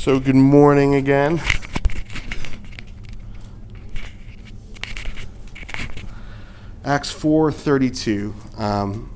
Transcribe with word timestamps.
So, 0.00 0.18
good 0.18 0.34
morning 0.34 0.94
again. 0.94 1.42
Acts 6.86 7.10
4:32, 7.12 8.32
um, 8.56 9.10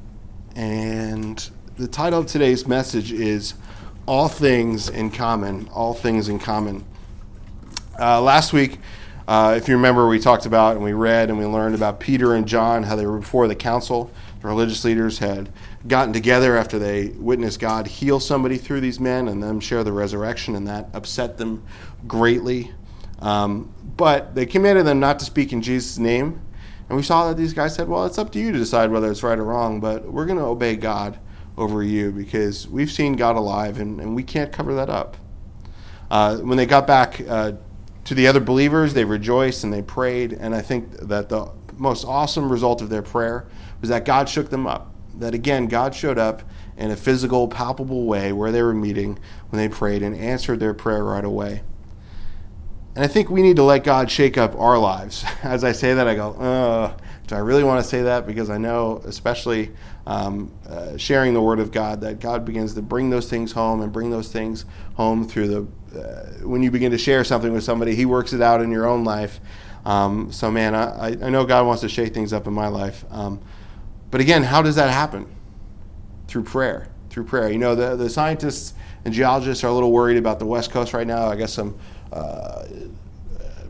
and 0.55 1.48
the 1.79 1.89
title 1.89 2.20
of 2.20 2.27
today's 2.27 2.68
message 2.68 3.12
is 3.12 3.55
"All 4.05 4.29
Things 4.29 4.91
in 4.91 5.11
Common." 5.11 5.70
All 5.73 5.95
things 5.95 6.29
in 6.29 6.39
common. 6.39 6.85
Uh, 7.98 8.21
last 8.21 8.53
week, 8.53 8.79
uh, 9.27 9.55
if 9.57 9.69
you 9.69 9.77
remember, 9.77 10.07
we 10.07 10.19
talked 10.19 10.45
about 10.45 10.77
and 10.77 10.85
we 10.85 10.93
read 10.93 11.30
and 11.30 11.39
we 11.39 11.46
learned 11.46 11.75
about 11.75 11.98
Peter 11.98 12.35
and 12.35 12.46
John, 12.46 12.82
how 12.82 12.95
they 12.95 13.07
were 13.07 13.21
before 13.21 13.48
the 13.48 13.55
council. 13.55 14.11
Religious 14.45 14.84
leaders 14.84 15.18
had 15.18 15.50
gotten 15.88 16.12
together 16.12 16.56
after 16.56 16.79
they 16.79 17.08
witnessed 17.08 17.61
God 17.61 17.86
heal 17.86 18.20
somebody 18.20 18.58
through 18.58 18.80
these 18.82 19.00
men 19.00 19.26
and 19.26 19.43
them 19.43 19.58
share 19.58 19.82
the 19.82 19.93
resurrection, 19.93 20.54
and 20.54 20.66
that 20.68 20.89
upset 20.93 21.39
them 21.39 21.62
greatly. 22.07 22.72
Um, 23.21 23.72
but 23.96 24.35
they 24.35 24.44
commanded 24.44 24.85
them 24.85 25.00
not 25.00 25.18
to 25.21 25.25
speak 25.25 25.52
in 25.52 25.62
Jesus' 25.62 25.96
name. 25.99 26.43
And 26.88 26.96
we 26.96 27.02
saw 27.02 27.29
that 27.29 27.38
these 27.38 27.54
guys 27.54 27.75
said, 27.75 27.88
Well, 27.88 28.04
it's 28.04 28.18
up 28.18 28.32
to 28.32 28.38
you 28.38 28.52
to 28.52 28.58
decide 28.58 28.90
whether 28.90 29.11
it's 29.11 29.22
right 29.22 29.38
or 29.38 29.44
wrong, 29.44 29.80
but 29.80 30.12
we're 30.12 30.26
going 30.26 30.38
to 30.38 30.44
obey 30.44 30.76
God 30.76 31.18
over 31.57 31.82
you 31.82 32.12
because 32.12 32.69
we've 32.69 32.91
seen 32.91 33.14
God 33.14 33.36
alive 33.36 33.78
and, 33.78 34.00
and 34.00 34.14
we 34.14 34.22
can't 34.22 34.52
cover 34.52 34.74
that 34.74 34.91
up. 34.91 35.16
Uh, 36.11 36.36
when 36.38 36.58
they 36.58 36.66
got 36.66 36.86
back 36.86 37.20
uh, 37.27 37.52
to 38.05 38.14
the 38.14 38.27
other 38.27 38.41
believers, 38.41 38.92
they 38.92 39.05
rejoiced 39.05 39.64
and 39.64 39.72
they 39.72 39.80
prayed. 39.80 40.34
And 40.34 40.55
I 40.55 40.61
think 40.61 40.92
that 40.98 41.30
the 41.30 41.50
most 41.77 42.05
awesome 42.05 42.52
result 42.52 42.83
of 42.83 42.91
their 42.91 43.02
prayer 43.02 43.47
was 43.84 43.91
that 43.91 44.06
God 44.06 44.30
shook 44.30 44.48
them 44.48 44.66
up. 44.66 44.94
That 45.19 45.34
again, 45.34 45.66
God 45.66 45.94
showed 45.94 46.16
up 46.16 46.42
in 46.78 46.91
a 46.91 46.97
physical, 46.97 47.48
palpable 47.48 48.06
way 48.06 48.33
where 48.33 48.50
they 48.50 48.62
were 48.62 48.72
meeting 48.72 49.19
when 49.50 49.58
they 49.60 49.69
prayed 49.69 50.02
and 50.02 50.16
answered 50.16 50.58
their 50.58 50.72
prayer 50.72 51.05
right 51.05 51.22
away. 51.24 51.62
And 52.94 53.04
I 53.04 53.06
think 53.06 53.28
we 53.28 53.42
need 53.42 53.56
to 53.56 53.62
let 53.62 53.84
God 53.84 54.10
shake 54.10 54.38
up 54.38 54.58
our 54.58 54.78
lives. 54.78 55.22
As 55.42 55.64
I 55.64 55.72
say 55.72 55.92
that, 55.92 56.08
I 56.08 56.14
go, 56.14 56.96
do 57.26 57.34
I 57.34 57.41
really 57.41 57.62
want 57.62 57.84
to 57.84 57.86
say 57.86 58.02
that? 58.04 58.26
Because 58.26 58.48
I 58.48 58.56
know, 58.56 59.02
especially 59.04 59.72
um, 60.06 60.50
uh, 60.66 60.96
sharing 60.96 61.34
the 61.34 61.42
Word 61.42 61.60
of 61.60 61.70
God, 61.70 62.00
that 62.00 62.20
God 62.20 62.46
begins 62.46 62.72
to 62.72 62.80
bring 62.80 63.10
those 63.10 63.28
things 63.28 63.52
home 63.52 63.82
and 63.82 63.92
bring 63.92 64.08
those 64.08 64.32
things 64.32 64.64
home 64.94 65.28
through 65.28 65.48
the. 65.48 66.00
Uh, 66.00 66.48
when 66.48 66.62
you 66.62 66.70
begin 66.70 66.91
to 66.91 66.98
share 66.98 67.22
something 67.22 67.52
with 67.52 67.64
somebody, 67.64 67.94
He 67.94 68.06
works 68.06 68.32
it 68.32 68.41
out 68.41 68.62
in 68.62 68.70
your 68.70 68.86
own 68.86 69.04
life. 69.04 69.41
Um, 69.84 70.32
so, 70.32 70.50
man, 70.50 70.74
I, 70.74 71.08
I 71.08 71.28
know 71.28 71.44
God 71.44 71.66
wants 71.66 71.82
to 71.82 71.88
shake 71.88 72.14
things 72.14 72.32
up 72.32 72.46
in 72.46 72.54
my 72.54 72.69
life. 72.69 73.04
Um, 73.10 73.41
but 74.14 74.20
again, 74.20 74.44
how 74.44 74.62
does 74.62 74.76
that 74.76 74.90
happen? 74.90 75.26
Through 76.28 76.44
prayer. 76.44 76.86
Through 77.10 77.24
prayer. 77.24 77.50
You 77.50 77.58
know, 77.58 77.74
the, 77.74 77.96
the 77.96 78.08
scientists 78.08 78.72
and 79.04 79.12
geologists 79.12 79.64
are 79.64 79.66
a 79.66 79.72
little 79.72 79.90
worried 79.90 80.18
about 80.18 80.38
the 80.38 80.46
West 80.46 80.70
Coast 80.70 80.92
right 80.92 81.04
now. 81.04 81.26
I 81.26 81.34
guess 81.34 81.52
some 81.52 81.76
uh, 82.12 82.64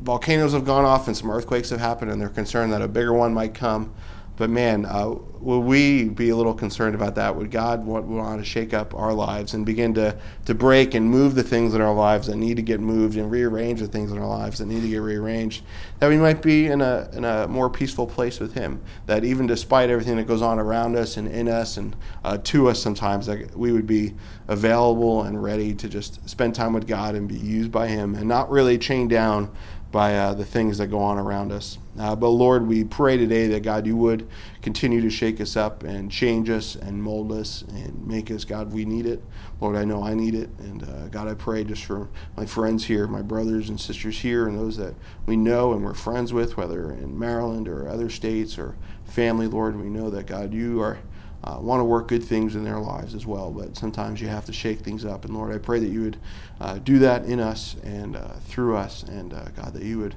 volcanoes 0.03 0.53
have 0.53 0.67
gone 0.67 0.85
off 0.85 1.09
and 1.09 1.17
some 1.17 1.31
earthquakes 1.31 1.71
have 1.71 1.81
happened, 1.81 2.11
and 2.11 2.21
they're 2.21 2.29
concerned 2.29 2.75
that 2.75 2.83
a 2.83 2.89
bigger 2.89 3.15
one 3.15 3.33
might 3.33 3.55
come. 3.55 3.95
But 4.37 4.51
man, 4.51 4.85
uh, 4.85 5.15
will 5.39 5.63
we 5.63 6.09
be 6.09 6.31
a 6.31 6.37
little 6.37 6.55
concerned 6.55 6.97
about 6.97 7.15
that? 7.15 7.37
Would 7.37 7.53
God 7.53 7.85
want, 7.85 8.07
want 8.07 8.41
to 8.41 8.45
shake 8.45 8.75
up 8.75 8.93
our 8.95 9.13
lives 9.13 9.55
and 9.55 9.65
begin 9.65 9.95
to, 9.95 10.19
to 10.47 10.55
break 10.55 10.95
and 10.95 11.09
move 11.09 11.37
the 11.37 11.45
things 11.45 11.73
in 11.75 11.81
our 11.81 11.95
lives 11.95 12.27
that 12.27 12.37
need 12.37 12.57
to 12.57 12.63
get 12.63 12.81
moved 12.81 13.17
and 13.17 13.31
rearrange 13.31 13.79
the 13.79 13.87
things 13.87 14.11
in 14.11 14.19
our 14.19 14.27
lives 14.27 14.59
that 14.59 14.67
need 14.67 14.81
to 14.83 14.89
get 14.89 14.99
rearranged? 14.99 15.63
That 16.01 16.09
we 16.09 16.17
might 16.17 16.43
be 16.43 16.67
in 16.67 16.81
a, 16.81 17.09
in 17.13 17.25
a 17.25 17.47
more 17.47 17.71
peaceful 17.71 18.09
place 18.09 18.41
with 18.41 18.55
Him. 18.55 18.83
That 19.07 19.25
even 19.25 19.47
despite 19.47 19.89
everything 19.89 20.17
that 20.17 20.27
goes 20.27 20.43
on 20.43 20.59
around 20.59 20.97
us 20.97 21.17
and 21.17 21.29
in 21.29 21.49
us 21.49 21.77
and 21.77 21.95
uh, 22.25 22.39
to 22.39 22.69
us 22.69 22.83
sometimes, 22.83 23.27
that 23.27 23.57
we 23.57 23.71
would 23.71 23.87
be 23.87 24.15
available 24.49 25.23
and 25.23 25.41
ready 25.41 25.75
to 25.75 25.89
just 25.89 26.29
spend 26.29 26.57
time 26.57 26.73
with 26.73 26.89
God 26.89 27.15
and 27.15 27.29
be 27.29 27.39
used 27.39 27.71
by 27.71 27.87
Him 27.87 28.17
and 28.17 28.27
not 28.27 28.51
really 28.51 28.79
chained 28.79 29.11
down 29.11 29.55
by 29.95 30.19
uh, 30.19 30.35
the 30.35 30.45
things 30.45 30.79
that 30.79 30.89
go 30.89 30.99
on 30.99 31.19
around 31.19 31.53
us. 31.53 31.79
Uh, 31.97 32.17
but 32.17 32.31
Lord, 32.31 32.67
we 32.67 32.83
pray 32.83 33.17
today 33.17 33.47
that 33.47 33.63
God, 33.63 33.87
you 33.87 33.97
would 33.97 34.29
continue 34.61 35.01
to 35.01 35.09
shake 35.09 35.41
us 35.41 35.57
up 35.57 35.85
and 35.85 36.11
change 36.11 36.51
us 36.51 36.75
and 36.75 37.01
mold 37.01 37.31
us 37.31 37.63
and 37.63 38.05
make 38.05 38.29
us, 38.29 38.45
God, 38.45 38.73
we 38.73 38.85
need 38.85 39.07
it. 39.07 39.23
Lord, 39.61 39.77
I 39.77 39.85
know 39.85 40.03
I 40.03 40.15
need 40.15 40.35
it. 40.35 40.51
And 40.59 40.83
uh, 40.83 41.07
God, 41.11 41.29
I 41.29 41.35
pray 41.35 41.63
just 41.63 41.85
for 41.85 42.09
my 42.37 42.45
friends 42.45 42.87
here, 42.87 43.07
my 43.07 43.23
brothers 43.23 43.69
and 43.69 43.81
sisters 43.81 44.19
here, 44.19 44.49
and 44.49 44.59
those 44.59 44.77
that 44.79 44.95
we 45.27 45.37
know 45.37 45.73
and 45.73 45.85
we're 45.85 45.95
friends 45.95 46.33
with, 46.33 46.57
whether 46.57 46.91
in 46.91 47.17
Maryland 47.17 47.69
or 47.69 47.89
other 47.89 48.11
states 48.11 48.59
or 48.59 48.75
family, 49.05 49.47
Lord, 49.47 49.81
we 49.81 49.91
know 49.91 50.11
that, 50.11 50.27
God, 50.27 50.53
you 50.53 50.81
are 50.83 50.99
uh, 51.45 51.59
want 51.61 51.81
to 51.81 51.85
work 51.85 52.09
good 52.09 52.25
things 52.25 52.57
in 52.57 52.65
their 52.65 52.79
lives 52.79 53.15
as 53.15 53.27
well. 53.27 53.51
But 53.51 53.77
sometimes 53.77 54.21
you 54.21 54.29
have 54.29 54.47
to 54.47 54.53
shake 54.53 54.81
things 54.81 55.05
up. 55.05 55.25
And 55.25 55.35
Lord, 55.35 55.55
I 55.55 55.59
pray 55.59 55.79
that 55.79 55.89
you 55.89 56.03
would 56.03 56.17
uh, 56.61 56.79
do 56.79 56.99
that 57.01 57.27
in 57.27 57.39
us 57.39 57.77
and 57.85 58.17
uh, 58.17 58.35
through 58.47 58.77
us, 58.77 59.03
and 59.03 59.35
uh, 59.35 59.45
God, 59.57 59.75
that 59.75 59.83
you 59.83 59.99
would 59.99 60.15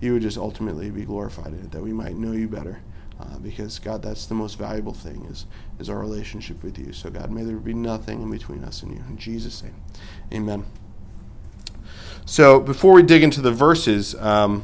you 0.00 0.12
would 0.12 0.22
just 0.22 0.38
ultimately 0.38 0.90
be 0.90 1.04
glorified 1.04 1.48
in 1.48 1.58
it, 1.58 1.72
that 1.72 1.82
we 1.82 1.92
might 1.92 2.14
know 2.14 2.32
you 2.32 2.48
better. 2.48 2.80
Uh, 3.20 3.36
because 3.40 3.80
God, 3.80 4.00
that's 4.00 4.26
the 4.26 4.34
most 4.34 4.56
valuable 4.56 4.94
thing 4.94 5.24
is 5.24 5.46
is 5.80 5.90
our 5.90 5.98
relationship 5.98 6.62
with 6.62 6.78
you. 6.78 6.92
So 6.92 7.10
God, 7.10 7.32
may 7.32 7.42
there 7.42 7.56
be 7.56 7.74
nothing 7.74 8.22
in 8.22 8.30
between 8.30 8.62
us 8.62 8.82
and 8.84 8.92
you. 8.92 9.02
In 9.08 9.18
Jesus' 9.18 9.62
name, 9.62 9.74
Amen. 10.32 10.64
So 12.24 12.60
before 12.60 12.92
we 12.92 13.02
dig 13.02 13.24
into 13.24 13.40
the 13.40 13.50
verses, 13.50 14.14
um, 14.16 14.62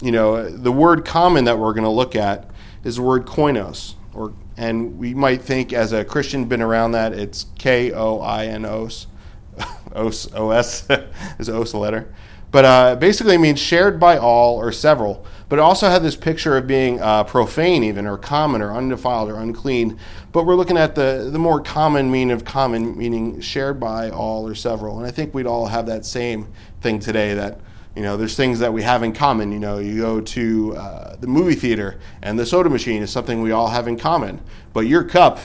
you 0.00 0.12
know, 0.12 0.48
the 0.48 0.70
word 0.70 1.04
common 1.04 1.44
that 1.44 1.58
we're 1.58 1.72
going 1.72 1.84
to 1.84 1.90
look 1.90 2.14
at 2.14 2.50
is 2.84 2.96
the 2.96 3.02
word 3.02 3.26
koinos, 3.26 3.94
or 4.14 4.32
and 4.56 4.98
we 4.98 5.14
might 5.14 5.42
think 5.42 5.72
as 5.72 5.92
a 5.92 6.04
Christian 6.04 6.44
been 6.44 6.62
around 6.62 6.92
that 6.92 7.12
it's 7.12 7.46
K 7.58 7.92
O 7.92 8.20
I 8.20 8.46
N 8.46 8.64
O 8.66 8.86
S, 8.86 10.28
O 10.34 10.50
S 10.50 10.88
is 11.38 11.48
O's 11.48 11.74
letter, 11.74 12.12
but 12.50 12.64
uh, 12.64 12.96
basically 12.96 13.38
means 13.38 13.58
shared 13.58 13.98
by 14.00 14.18
all 14.18 14.56
or 14.56 14.72
several. 14.72 15.24
But 15.48 15.58
it 15.58 15.62
also 15.62 15.88
had 15.88 16.02
this 16.02 16.14
picture 16.14 16.56
of 16.56 16.68
being 16.68 17.00
uh, 17.00 17.24
profane, 17.24 17.82
even 17.82 18.06
or 18.06 18.16
common 18.16 18.62
or 18.62 18.72
undefiled 18.72 19.28
or 19.28 19.40
unclean. 19.40 19.98
But 20.30 20.46
we're 20.46 20.54
looking 20.54 20.76
at 20.76 20.94
the 20.94 21.28
the 21.30 21.38
more 21.38 21.60
common 21.60 22.10
meaning 22.10 22.30
of 22.30 22.44
common, 22.44 22.96
meaning 22.96 23.40
shared 23.40 23.80
by 23.80 24.10
all 24.10 24.46
or 24.46 24.54
several. 24.54 24.98
And 24.98 25.06
I 25.06 25.10
think 25.10 25.34
we'd 25.34 25.46
all 25.46 25.66
have 25.66 25.86
that 25.86 26.04
same 26.04 26.48
thing 26.80 27.00
today 27.00 27.34
that 27.34 27.60
you 27.96 28.02
know, 28.02 28.16
there's 28.16 28.36
things 28.36 28.60
that 28.60 28.72
we 28.72 28.82
have 28.82 29.02
in 29.02 29.12
common. 29.12 29.52
You 29.52 29.58
know, 29.58 29.78
you 29.78 30.00
go 30.00 30.20
to 30.20 30.76
uh, 30.76 31.16
the 31.16 31.26
movie 31.26 31.54
theater, 31.54 31.98
and 32.22 32.38
the 32.38 32.46
soda 32.46 32.70
machine 32.70 33.02
is 33.02 33.10
something 33.10 33.42
we 33.42 33.50
all 33.50 33.68
have 33.68 33.88
in 33.88 33.98
common. 33.98 34.40
But 34.72 34.86
your 34.86 35.04
cup, 35.04 35.40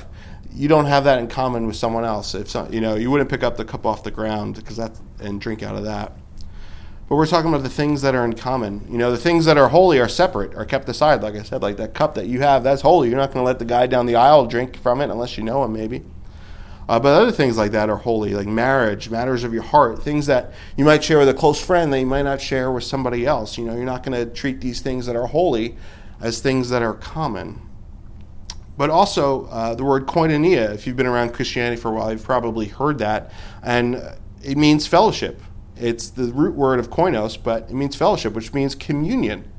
you 0.54 0.68
don't 0.68 0.86
have 0.86 1.04
that 1.06 1.20
in 1.20 1.28
common 1.28 1.68
with 1.68 1.76
someone 1.76 2.06
else. 2.06 2.36
If 2.36 2.54
you 2.72 2.82
know, 2.82 2.96
you 2.96 3.10
wouldn't 3.10 3.30
pick 3.30 3.44
up 3.44 3.58
the 3.58 3.66
cup 3.66 3.86
off 3.86 4.04
the 4.04 4.12
ground 4.12 4.56
because 4.56 4.78
that 4.78 5.00
and 5.20 5.42
drink 5.42 5.64
out 5.64 5.76
of 5.76 5.84
that. 5.84 6.12
But 7.08 7.18
we're 7.18 7.28
talking 7.28 7.50
about 7.50 7.62
the 7.62 7.70
things 7.70 8.02
that 8.02 8.16
are 8.16 8.26
in 8.26 8.34
common. 8.34 8.88
You 8.90 8.98
know, 8.98 9.12
the 9.12 9.18
things 9.18 9.46
that 9.46 9.58
are 9.58 9.70
holy 9.70 10.00
are 10.00 10.10
separate, 10.10 10.56
are 10.56 10.66
kept 10.66 10.90
aside. 10.90 11.22
Like 11.22 11.36
I 11.36 11.44
said, 11.44 11.62
like 11.62 11.78
that 11.78 11.94
cup 11.94 12.16
that 12.16 12.26
you 12.26 12.42
have, 12.42 12.64
that's 12.64 12.82
holy. 12.82 13.10
You're 13.10 13.18
not 13.18 13.32
going 13.32 13.44
to 13.44 13.46
let 13.46 13.60
the 13.60 13.66
guy 13.66 13.86
down 13.86 14.08
the 14.08 14.16
aisle 14.16 14.48
drink 14.48 14.78
from 14.78 15.02
it 15.02 15.12
unless 15.12 15.38
you 15.38 15.44
know 15.44 15.64
him, 15.64 15.74
maybe. 15.74 16.04
Uh, 16.88 17.00
but 17.00 17.20
other 17.20 17.32
things 17.32 17.58
like 17.58 17.72
that 17.72 17.90
are 17.90 17.98
holy, 17.98 18.34
like 18.36 18.48
marriage, 18.48 19.10
matters 19.10 19.44
of 19.44 19.54
your 19.54 19.64
heart, 19.64 20.04
things 20.04 20.28
that 20.28 20.54
you 20.78 20.86
might 20.86 21.04
share 21.04 21.18
with 21.18 21.30
a 21.30 21.34
close 21.34 21.60
friend 21.60 21.92
that 21.92 22.00
you 22.00 22.06
might 22.06 22.22
not 22.22 22.40
share 22.40 22.72
with 22.72 22.84
somebody 22.84 23.26
else. 23.26 23.58
You 23.58 23.66
know, 23.66 23.76
you're 23.76 23.86
not 23.86 24.04
going 24.04 24.18
to 24.18 24.32
treat 24.32 24.62
these 24.62 24.82
things 24.82 25.08
that 25.08 25.16
are 25.16 25.26
holy 25.26 25.78
as 26.22 26.42
things 26.42 26.70
that 26.70 26.84
are 26.84 26.94
common. 26.94 27.62
But 28.78 28.90
also, 28.90 29.46
uh, 29.46 29.74
the 29.74 29.84
word 29.84 30.06
koinonia, 30.06 30.74
if 30.74 30.86
you've 30.86 30.98
been 30.98 31.08
around 31.08 31.34
Christianity 31.34 31.82
for 31.82 31.90
a 31.90 31.94
while, 31.94 32.12
you've 32.12 32.24
probably 32.24 32.68
heard 32.68 33.00
that. 33.00 33.32
And 33.64 34.02
it 34.44 34.58
means 34.58 34.86
fellowship. 34.86 35.42
It's 35.78 36.10
the 36.10 36.26
root 36.26 36.56
word 36.56 36.80
of 36.80 36.90
koinos, 36.90 37.42
but 37.42 37.64
it 37.64 37.74
means 37.74 37.96
fellowship, 37.96 38.34
which 38.34 38.54
means 38.54 38.76
communion 38.76 39.52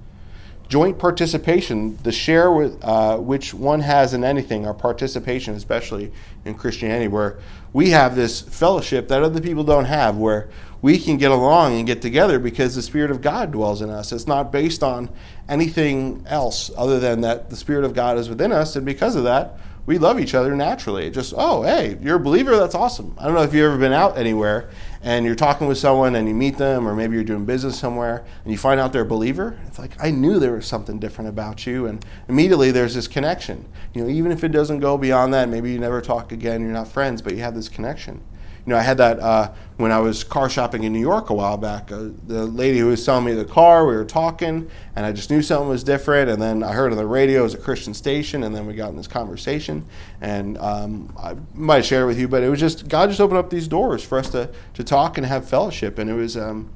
joint 0.69 0.99
participation, 0.99 1.97
the 2.03 2.13
share 2.13 2.51
with, 2.51 2.83
uh, 2.83 3.19
which 3.19 3.55
one 3.55 3.81
has 3.81 4.15
in 4.15 4.25
anything, 4.25 4.67
our 4.67 4.75
participation, 4.75 5.55
especially 5.55 6.13
in 6.45 6.55
Christianity, 6.55 7.09
where 7.09 7.39
we 7.73 7.91
have 7.91 8.17
this 8.17 8.41
fellowship 8.41 9.09
that 9.09 9.23
other 9.23 9.41
people 9.41 9.65
don't 9.65 9.85
have, 9.85 10.17
where 10.17 10.49
we 10.83 10.99
can 10.99 11.17
get 11.17 11.31
along 11.31 11.77
and 11.77 11.87
get 11.87 12.03
together 12.03 12.39
because 12.39 12.75
the 12.75 12.83
Spirit 12.83 13.11
of 13.11 13.21
God 13.21 13.53
dwells 13.53 13.81
in 13.81 13.91
us. 13.91 14.13
It's 14.13 14.27
not 14.27 14.53
based 14.53 14.83
on 14.83 15.11
anything 15.49 16.25
else 16.29 16.71
other 16.77 16.99
than 16.99 17.21
that 17.23 17.51
the 17.51 17.57
Spirit 17.57 17.85
of 17.85 17.95
God 17.95 18.19
is 18.19 18.29
within 18.29 18.53
us, 18.53 18.77
and 18.77 18.85
because 18.85 19.17
of 19.17 19.25
that, 19.25 19.59
we 19.87 19.99
love 19.99 20.19
each 20.19 20.35
other 20.35 20.55
naturally. 20.57 21.11
Just, 21.11 21.33
oh, 21.37 21.63
hey, 21.63 21.97
you're 22.03 22.17
a 22.17 22.21
believer? 22.21 22.57
That's 22.57 22.75
awesome. 22.75 23.15
I 23.19 23.25
don't 23.25 23.35
know 23.35 23.43
if 23.43 23.55
you've 23.55 23.67
ever 23.67 23.79
been 23.79 23.93
out 23.93 24.19
anywhere 24.19 24.69
and 25.07 25.25
you're 25.25 25.37
talking 25.37 25.69
with 25.69 25.79
someone 25.79 26.17
and 26.17 26.27
you 26.27 26.35
meet 26.35 26.59
them, 26.59 26.87
or 26.87 26.97
maybe 26.97 27.15
you're 27.15 27.23
doing 27.23 27.45
business 27.45 27.79
somewhere 27.79 28.25
and 28.43 28.51
you 28.51 28.59
find 28.59 28.81
out 28.81 28.93
they're 28.93 29.03
a 29.03 29.07
believer. 29.07 29.57
It's 29.69 29.79
like, 29.79 29.93
I 30.03 30.11
knew 30.11 30.41
there 30.41 30.57
was 30.57 30.67
something 30.67 30.99
different 30.99 31.29
about 31.31 31.65
you. 31.65 31.87
And 31.87 32.05
immediately 32.29 32.73
there's 32.73 32.97
this 32.97 33.07
connection. 33.07 33.67
You 33.95 34.03
know, 34.03 34.11
even 34.11 34.33
if 34.33 34.43
it 34.43 34.49
doesn't 34.49 34.81
go 34.81 34.99
beyond 34.99 35.33
that, 35.33 35.49
maybe 35.49 35.71
you 35.71 35.79
never 35.79 36.01
talk 36.01 36.33
again, 36.33 36.61
you're 36.61 36.73
not 36.73 36.89
friends, 36.89 37.23
but 37.23 37.35
you 37.35 37.39
have 37.39 37.55
this 37.55 37.69
connection. 37.69 38.21
You 38.67 38.73
know, 38.73 38.79
I 38.79 38.83
had 38.83 38.99
that 38.99 39.21
uh, 39.21 39.53
when 39.77 39.93
I 39.93 40.01
was 40.01 40.25
car 40.25 40.51
shopping 40.51 40.83
in 40.83 40.93
New 40.93 41.01
York 41.01 41.31
a 41.31 41.35
while 41.35 41.57
back. 41.57 41.93
Uh, 41.93 42.09
the 42.27 42.45
lady 42.47 42.79
who 42.79 42.89
was 42.89 43.05
selling 43.05 43.25
me 43.25 43.33
the 43.33 43.45
car, 43.45 43.87
we 43.87 43.95
were 43.95 44.05
talking, 44.05 44.69
and 44.97 45.07
I 45.07 45.13
just 45.13 45.31
knew 45.31 45.41
something 45.41 45.69
was 45.69 45.85
different. 45.85 46.29
And 46.29 46.43
then 46.43 46.65
I 46.65 46.73
heard 46.73 46.91
on 46.91 46.99
the 46.99 47.07
radio 47.07 47.41
it 47.41 47.45
was 47.45 47.55
a 47.55 47.59
Christian 47.59 47.95
station, 47.95 48.43
and 48.43 48.57
then 48.57 48.67
we 48.67 48.75
got 48.75 48.91
in 48.91 48.97
this 48.97 49.07
conversation. 49.07 49.87
And 50.21 50.59
um, 50.59 51.15
I 51.17 51.37
might 51.55 51.85
share 51.85 52.03
it 52.03 52.07
with 52.07 52.19
you, 52.19 52.27
but 52.27 52.43
it 52.43 52.49
was 52.49 52.59
just 52.59 52.89
God 52.89 53.09
just 53.09 53.21
opened 53.21 53.39
up 53.39 53.51
these 53.51 53.69
doors 53.69 54.03
for 54.03 54.19
us 54.19 54.31
to 54.31 54.51
to 54.75 54.83
talk 54.83 55.17
and 55.17 55.25
have 55.27 55.49
fellowship, 55.49 55.99
and 55.99 56.11
it 56.11 56.15
was. 56.15 56.37
Um, 56.37 56.75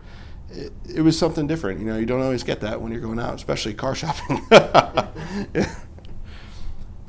it, 0.52 0.72
it 0.96 1.02
was 1.02 1.16
something 1.16 1.46
different. 1.46 1.78
You 1.78 1.86
know, 1.86 1.96
you 1.96 2.06
don't 2.06 2.22
always 2.22 2.42
get 2.42 2.60
that 2.62 2.80
when 2.80 2.90
you're 2.90 3.00
going 3.00 3.20
out, 3.20 3.34
especially 3.34 3.72
car 3.72 3.94
shopping. 3.94 4.44
yeah. 4.50 5.74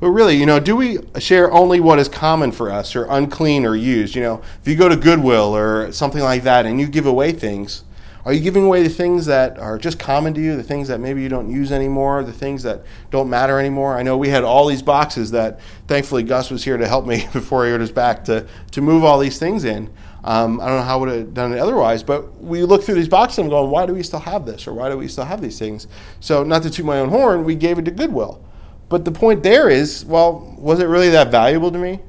But 0.01 0.09
really, 0.09 0.35
you 0.35 0.47
know, 0.47 0.59
do 0.59 0.75
we 0.75 0.97
share 1.19 1.51
only 1.51 1.79
what 1.79 1.99
is 1.99 2.09
common 2.09 2.51
for 2.51 2.71
us 2.71 2.95
or 2.95 3.05
unclean 3.07 3.67
or 3.67 3.75
used? 3.75 4.15
You 4.15 4.23
know, 4.23 4.41
if 4.59 4.67
you 4.67 4.75
go 4.75 4.89
to 4.89 4.95
Goodwill 4.95 5.55
or 5.55 5.91
something 5.91 6.23
like 6.23 6.41
that 6.41 6.65
and 6.65 6.81
you 6.81 6.87
give 6.87 7.05
away 7.05 7.31
things, 7.31 7.83
are 8.25 8.33
you 8.33 8.39
giving 8.39 8.63
away 8.63 8.81
the 8.81 8.89
things 8.89 9.27
that 9.27 9.59
are 9.59 9.77
just 9.77 9.99
common 9.99 10.33
to 10.33 10.41
you, 10.41 10.57
the 10.57 10.63
things 10.63 10.87
that 10.87 10.99
maybe 10.99 11.21
you 11.21 11.29
don't 11.29 11.51
use 11.51 11.71
anymore, 11.71 12.23
the 12.23 12.33
things 12.33 12.63
that 12.63 12.81
don't 13.11 13.29
matter 13.29 13.59
anymore? 13.59 13.95
I 13.95 14.01
know 14.01 14.17
we 14.17 14.29
had 14.29 14.43
all 14.43 14.65
these 14.65 14.81
boxes 14.81 15.29
that 15.31 15.59
thankfully 15.87 16.23
Gus 16.23 16.49
was 16.49 16.63
here 16.63 16.77
to 16.77 16.87
help 16.87 17.05
me 17.05 17.27
before 17.33 17.67
he 17.67 17.71
his 17.71 17.91
back 17.91 18.25
to, 18.25 18.47
to 18.71 18.81
move 18.81 19.03
all 19.03 19.19
these 19.19 19.37
things 19.37 19.65
in. 19.65 19.87
Um, 20.23 20.59
I 20.59 20.67
don't 20.67 20.77
know 20.77 20.83
how 20.83 20.97
I 20.97 20.99
would 20.99 21.09
have 21.09 21.33
done 21.35 21.53
it 21.53 21.59
otherwise, 21.59 22.01
but 22.01 22.41
we 22.41 22.63
look 22.63 22.81
through 22.83 22.95
these 22.95 23.07
boxes 23.07 23.37
and 23.37 23.45
I'm 23.45 23.51
going, 23.51 23.69
why 23.69 23.85
do 23.85 23.93
we 23.93 24.01
still 24.01 24.19
have 24.19 24.47
this 24.47 24.67
or 24.67 24.73
why 24.73 24.89
do 24.89 24.97
we 24.97 25.07
still 25.07 25.25
have 25.25 25.41
these 25.41 25.59
things? 25.59 25.87
So, 26.19 26.43
not 26.43 26.63
to 26.63 26.71
toot 26.71 26.87
my 26.87 26.99
own 26.99 27.09
horn, 27.09 27.43
we 27.43 27.53
gave 27.53 27.77
it 27.77 27.85
to 27.85 27.91
Goodwill. 27.91 28.43
But 28.91 29.05
the 29.05 29.11
point 29.13 29.41
there 29.41 29.69
is, 29.69 30.03
well, 30.03 30.53
was 30.57 30.81
it 30.81 30.85
really 30.85 31.11
that 31.11 31.31
valuable 31.31 31.71
to 31.71 31.77
me? 31.79 32.01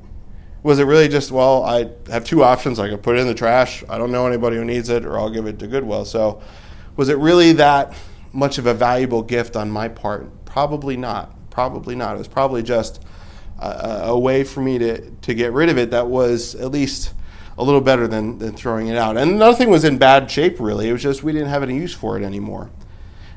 Was 0.65 0.81
it 0.81 0.85
really 0.85 1.07
just, 1.07 1.31
well, 1.31 1.63
I 1.63 1.89
have 2.11 2.25
two 2.25 2.43
options. 2.43 2.81
I 2.81 2.89
could 2.89 3.05
put 3.05 3.17
it 3.17 3.21
in 3.21 3.29
the 3.29 3.35
trash. 3.35 3.85
I 3.89 3.99
don't 3.99 4.11
know 4.11 4.27
anybody 4.27 4.57
who 4.57 4.65
needs 4.65 4.89
it, 4.89 5.07
or 5.07 5.17
I'll 5.17 5.31
give 5.31 5.47
it 5.47 5.61
to 5.61 5.69
Goodwill. 5.69 6.05
So, 6.05 6.43
was 6.97 7.09
it 7.09 7.19
really 7.19 7.53
that 7.53 7.95
much 8.33 8.59
of 8.59 8.67
a 8.67 8.75
valuable 8.75 9.23
gift 9.23 9.55
on 9.55 9.71
my 9.71 9.87
part? 9.87 10.45
Probably 10.45 10.97
not. 10.97 11.51
Probably 11.51 11.95
not. 11.95 12.17
It 12.17 12.19
was 12.19 12.27
probably 12.27 12.65
just 12.65 13.01
a, 13.61 14.07
a 14.07 14.19
way 14.19 14.43
for 14.43 14.61
me 14.61 14.79
to, 14.79 15.09
to 15.09 15.35
get 15.35 15.53
rid 15.53 15.69
of 15.69 15.79
it 15.79 15.93
that 15.93 16.09
was 16.09 16.57
at 16.57 16.73
least 16.73 17.15
a 17.59 17.63
little 17.63 17.81
better 17.81 18.09
than, 18.09 18.39
than 18.39 18.57
throwing 18.57 18.89
it 18.89 18.97
out. 18.97 19.17
And 19.17 19.39
nothing 19.39 19.71
was 19.71 19.85
in 19.85 19.99
bad 19.99 20.29
shape, 20.29 20.59
really. 20.59 20.89
It 20.89 20.93
was 20.93 21.03
just 21.03 21.23
we 21.23 21.31
didn't 21.31 21.49
have 21.49 21.63
any 21.63 21.77
use 21.77 21.95
for 21.95 22.19
it 22.19 22.25
anymore. 22.25 22.71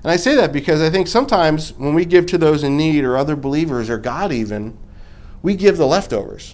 And 0.06 0.12
I 0.12 0.18
say 0.18 0.36
that 0.36 0.54
because 0.54 0.84
I 0.84 0.92
think 0.92 1.08
sometimes 1.08 1.74
when 1.74 1.96
we 1.96 2.06
give 2.06 2.28
to 2.28 2.38
those 2.38 2.62
in 2.62 2.78
need 2.78 3.04
or 3.04 3.18
other 3.18 3.36
believers 3.36 3.90
or 3.90 3.98
God 3.98 4.32
even, 4.32 4.78
we 5.42 5.56
give 5.56 5.78
the 5.78 5.88
leftovers. 5.88 6.54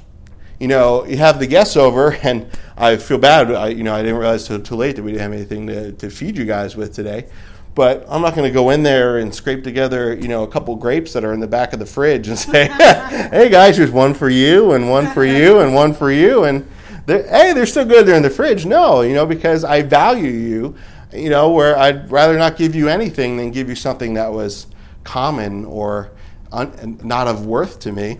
You 0.57 0.69
know, 0.69 1.05
you 1.05 1.17
have 1.17 1.37
the 1.37 1.47
guests 1.47 1.75
over, 1.75 2.13
and 2.23 2.47
I 2.77 2.95
feel 2.95 3.17
bad. 3.17 3.51
I, 3.51 3.67
you 3.67 3.83
know, 3.83 3.93
I 3.93 4.03
didn't 4.03 4.19
realize 4.19 4.47
till 4.47 4.61
too 4.61 4.77
late 4.77 4.95
that 4.95 5.03
we 5.03 5.11
didn't 5.11 5.23
have 5.23 5.33
anything 5.33 5.67
to, 5.67 5.91
to 5.91 6.09
feed 6.09 6.37
you 6.37 6.45
guys 6.45 6.77
with 6.77 6.95
today. 6.95 7.27
But 7.75 8.05
I'm 8.07 8.21
not 8.21 8.35
going 8.35 8.47
to 8.47 8.53
go 8.53 8.69
in 8.69 8.83
there 8.83 9.17
and 9.17 9.35
scrape 9.35 9.65
together, 9.65 10.13
you 10.15 10.29
know, 10.29 10.43
a 10.43 10.47
couple 10.47 10.73
grapes 10.77 11.11
that 11.11 11.25
are 11.25 11.33
in 11.33 11.41
the 11.41 11.47
back 11.47 11.73
of 11.73 11.79
the 11.79 11.85
fridge 11.85 12.29
and 12.29 12.39
say, 12.39 12.67
"Hey 13.31 13.49
guys, 13.49 13.75
here's 13.75 13.91
one 13.91 14.13
for 14.13 14.29
you, 14.29 14.71
and 14.71 14.89
one 14.89 15.07
for 15.07 15.25
you, 15.25 15.59
and 15.59 15.75
one 15.75 15.93
for 15.93 16.09
you," 16.09 16.45
and 16.45 16.65
they're, 17.05 17.27
hey, 17.27 17.51
they're 17.51 17.65
still 17.65 17.83
good. 17.83 18.05
They're 18.05 18.15
in 18.15 18.23
the 18.23 18.29
fridge. 18.29 18.65
No, 18.65 19.01
you 19.01 19.13
know, 19.13 19.25
because 19.25 19.65
I 19.65 19.81
value 19.81 20.31
you 20.31 20.77
you 21.13 21.29
know, 21.29 21.51
where 21.51 21.77
I'd 21.77 22.11
rather 22.11 22.37
not 22.37 22.57
give 22.57 22.75
you 22.75 22.89
anything 22.89 23.37
than 23.37 23.51
give 23.51 23.69
you 23.69 23.75
something 23.75 24.13
that 24.15 24.31
was 24.31 24.67
common 25.03 25.65
or 25.65 26.11
un- 26.51 26.99
not 27.03 27.27
of 27.27 27.45
worth 27.45 27.79
to 27.79 27.91
me. 27.91 28.19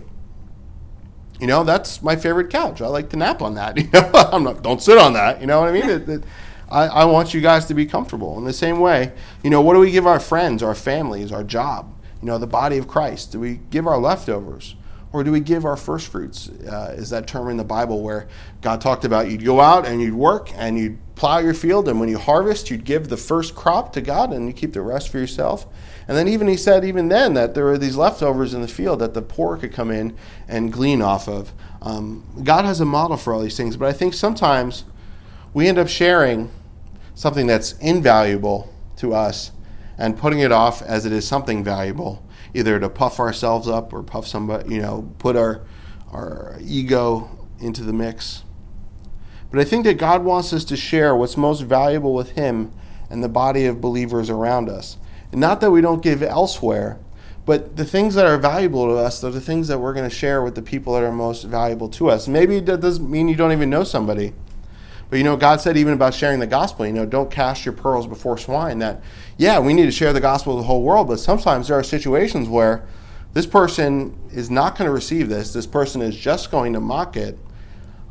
You 1.40 1.46
know, 1.46 1.64
that's 1.64 2.02
my 2.02 2.14
favorite 2.16 2.50
couch. 2.50 2.80
I 2.80 2.86
like 2.86 3.10
to 3.10 3.16
nap 3.16 3.42
on 3.42 3.54
that. 3.54 3.76
You 3.82 3.88
know, 3.92 4.10
I'm 4.14 4.44
not. 4.44 4.62
Don't 4.62 4.80
sit 4.80 4.98
on 4.98 5.14
that. 5.14 5.40
You 5.40 5.46
know 5.46 5.60
what 5.60 5.68
I 5.68 5.72
mean? 5.72 5.88
It, 5.90 6.08
it, 6.08 6.24
I, 6.68 6.86
I 6.86 7.04
want 7.04 7.34
you 7.34 7.40
guys 7.40 7.66
to 7.66 7.74
be 7.74 7.84
comfortable. 7.84 8.38
In 8.38 8.44
the 8.44 8.52
same 8.52 8.80
way, 8.80 9.12
you 9.42 9.50
know, 9.50 9.60
what 9.60 9.74
do 9.74 9.80
we 9.80 9.90
give 9.90 10.06
our 10.06 10.20
friends, 10.20 10.62
our 10.62 10.74
families, 10.74 11.32
our 11.32 11.42
job? 11.44 11.92
You 12.20 12.26
know, 12.26 12.38
the 12.38 12.46
body 12.46 12.78
of 12.78 12.86
Christ. 12.86 13.32
Do 13.32 13.40
we 13.40 13.56
give 13.70 13.86
our 13.86 13.98
leftovers? 13.98 14.76
Or 15.12 15.22
do 15.22 15.30
we 15.30 15.40
give 15.40 15.64
our 15.64 15.76
first 15.76 16.08
fruits? 16.08 16.48
Uh, 16.48 16.94
is 16.96 17.10
that 17.10 17.26
term 17.26 17.48
in 17.48 17.56
the 17.56 17.64
Bible 17.64 18.02
where 18.02 18.28
God 18.60 18.80
talked 18.80 19.04
about 19.04 19.30
you'd 19.30 19.44
go 19.44 19.60
out 19.60 19.86
and 19.86 20.00
you'd 20.00 20.14
work 20.14 20.50
and 20.54 20.78
you'd 20.78 20.98
plow 21.14 21.38
your 21.38 21.54
field, 21.54 21.88
and 21.88 22.00
when 22.00 22.08
you 22.08 22.18
harvest, 22.18 22.70
you'd 22.70 22.84
give 22.84 23.08
the 23.08 23.16
first 23.16 23.54
crop 23.54 23.92
to 23.92 24.00
God 24.00 24.32
and 24.32 24.46
you 24.46 24.52
keep 24.52 24.72
the 24.72 24.80
rest 24.80 25.10
for 25.10 25.18
yourself. 25.18 25.66
And 26.08 26.16
then 26.16 26.26
even 26.28 26.48
he 26.48 26.56
said 26.56 26.84
even 26.84 27.08
then 27.08 27.34
that 27.34 27.54
there 27.54 27.64
were 27.64 27.78
these 27.78 27.96
leftovers 27.96 28.54
in 28.54 28.62
the 28.62 28.68
field 28.68 28.98
that 29.00 29.14
the 29.14 29.22
poor 29.22 29.56
could 29.56 29.72
come 29.72 29.90
in 29.90 30.16
and 30.48 30.72
glean 30.72 31.00
off 31.00 31.28
of. 31.28 31.52
Um, 31.80 32.24
God 32.42 32.64
has 32.64 32.80
a 32.80 32.84
model 32.84 33.16
for 33.16 33.32
all 33.32 33.40
these 33.40 33.56
things, 33.56 33.76
but 33.76 33.88
I 33.88 33.92
think 33.92 34.14
sometimes 34.14 34.84
we 35.54 35.68
end 35.68 35.78
up 35.78 35.88
sharing 35.88 36.50
something 37.14 37.46
that's 37.46 37.72
invaluable 37.74 38.72
to 38.96 39.14
us 39.14 39.52
and 39.98 40.16
putting 40.16 40.40
it 40.40 40.50
off 40.50 40.82
as 40.82 41.06
it 41.06 41.12
is 41.12 41.26
something 41.26 41.62
valuable 41.62 42.24
either 42.54 42.78
to 42.80 42.88
puff 42.88 43.18
ourselves 43.18 43.68
up 43.68 43.92
or 43.92 44.02
puff 44.02 44.26
somebody, 44.26 44.74
you 44.74 44.80
know, 44.80 45.12
put 45.18 45.36
our 45.36 45.62
our 46.12 46.58
ego 46.62 47.48
into 47.60 47.82
the 47.82 47.92
mix. 47.92 48.44
But 49.50 49.60
I 49.60 49.64
think 49.64 49.84
that 49.84 49.98
God 49.98 50.24
wants 50.24 50.52
us 50.52 50.64
to 50.66 50.76
share 50.76 51.14
what's 51.14 51.36
most 51.36 51.60
valuable 51.60 52.14
with 52.14 52.32
Him 52.32 52.72
and 53.10 53.22
the 53.22 53.28
body 53.28 53.66
of 53.66 53.80
believers 53.80 54.30
around 54.30 54.68
us. 54.68 54.96
And 55.30 55.40
not 55.40 55.60
that 55.60 55.70
we 55.70 55.80
don't 55.80 56.02
give 56.02 56.22
elsewhere, 56.22 56.98
but 57.44 57.76
the 57.76 57.84
things 57.84 58.14
that 58.14 58.26
are 58.26 58.38
valuable 58.38 58.86
to 58.86 58.94
us 58.94 59.22
are 59.24 59.30
the 59.30 59.40
things 59.40 59.68
that 59.68 59.78
we're 59.78 59.94
going 59.94 60.08
to 60.08 60.14
share 60.14 60.42
with 60.42 60.54
the 60.54 60.62
people 60.62 60.94
that 60.94 61.02
are 61.02 61.12
most 61.12 61.42
valuable 61.44 61.88
to 61.90 62.08
us. 62.08 62.28
Maybe 62.28 62.60
that 62.60 62.80
doesn't 62.80 63.10
mean 63.10 63.28
you 63.28 63.34
don't 63.34 63.52
even 63.52 63.68
know 63.68 63.84
somebody. 63.84 64.32
But 65.12 65.18
you 65.18 65.24
know, 65.24 65.36
God 65.36 65.60
said 65.60 65.76
even 65.76 65.92
about 65.92 66.14
sharing 66.14 66.40
the 66.40 66.46
gospel, 66.46 66.86
you 66.86 66.92
know, 66.94 67.04
don't 67.04 67.30
cast 67.30 67.66
your 67.66 67.74
pearls 67.74 68.06
before 68.06 68.38
swine. 68.38 68.78
That, 68.78 69.02
yeah, 69.36 69.58
we 69.58 69.74
need 69.74 69.84
to 69.84 69.92
share 69.92 70.14
the 70.14 70.22
gospel 70.22 70.54
with 70.54 70.64
the 70.64 70.66
whole 70.66 70.82
world, 70.82 71.06
but 71.06 71.20
sometimes 71.20 71.68
there 71.68 71.78
are 71.78 71.82
situations 71.82 72.48
where 72.48 72.86
this 73.34 73.44
person 73.44 74.18
is 74.30 74.48
not 74.48 74.78
going 74.78 74.88
to 74.88 74.90
receive 74.90 75.28
this, 75.28 75.52
this 75.52 75.66
person 75.66 76.00
is 76.00 76.16
just 76.16 76.50
going 76.50 76.72
to 76.72 76.80
mock 76.80 77.14
it. 77.18 77.38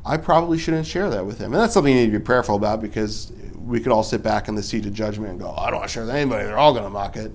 I 0.06 0.18
probably 0.18 0.60
shouldn't 0.60 0.86
share 0.86 1.10
that 1.10 1.26
with 1.26 1.40
him. 1.40 1.54
And 1.54 1.64
that's 1.64 1.74
something 1.74 1.92
you 1.92 2.02
need 2.02 2.12
to 2.12 2.20
be 2.20 2.24
prayerful 2.24 2.56
about 2.56 2.84
because 2.84 3.34
we 3.56 3.80
could 3.80 3.92
all 3.92 4.04
sit 4.04 4.22
back 4.22 4.48
in 4.48 4.54
the 4.54 4.62
seat 4.62 4.86
of 4.86 4.94
judgment 4.94 5.32
and 5.32 5.40
go, 5.40 5.56
I 5.58 5.72
don't 5.72 5.80
want 5.80 5.90
to 5.90 5.94
share 5.94 6.06
with 6.06 6.14
anybody, 6.14 6.46
they're 6.46 6.60
all 6.60 6.72
going 6.72 6.84
to 6.84 6.92
mock 6.92 7.18
it. 7.18 7.32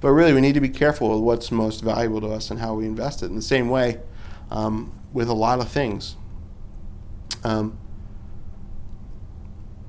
But 0.00 0.10
really, 0.10 0.34
we 0.34 0.42
need 0.42 0.56
to 0.56 0.60
be 0.60 0.68
careful 0.68 1.08
with 1.08 1.20
what's 1.20 1.50
most 1.50 1.82
valuable 1.82 2.20
to 2.20 2.28
us 2.28 2.50
and 2.50 2.60
how 2.60 2.74
we 2.74 2.84
invest 2.84 3.22
it. 3.22 3.30
In 3.30 3.36
the 3.36 3.40
same 3.40 3.70
way, 3.70 3.98
um, 4.50 4.92
with 5.14 5.30
a 5.30 5.34
lot 5.34 5.58
of 5.58 5.70
things. 5.70 6.16
Um, 7.44 7.78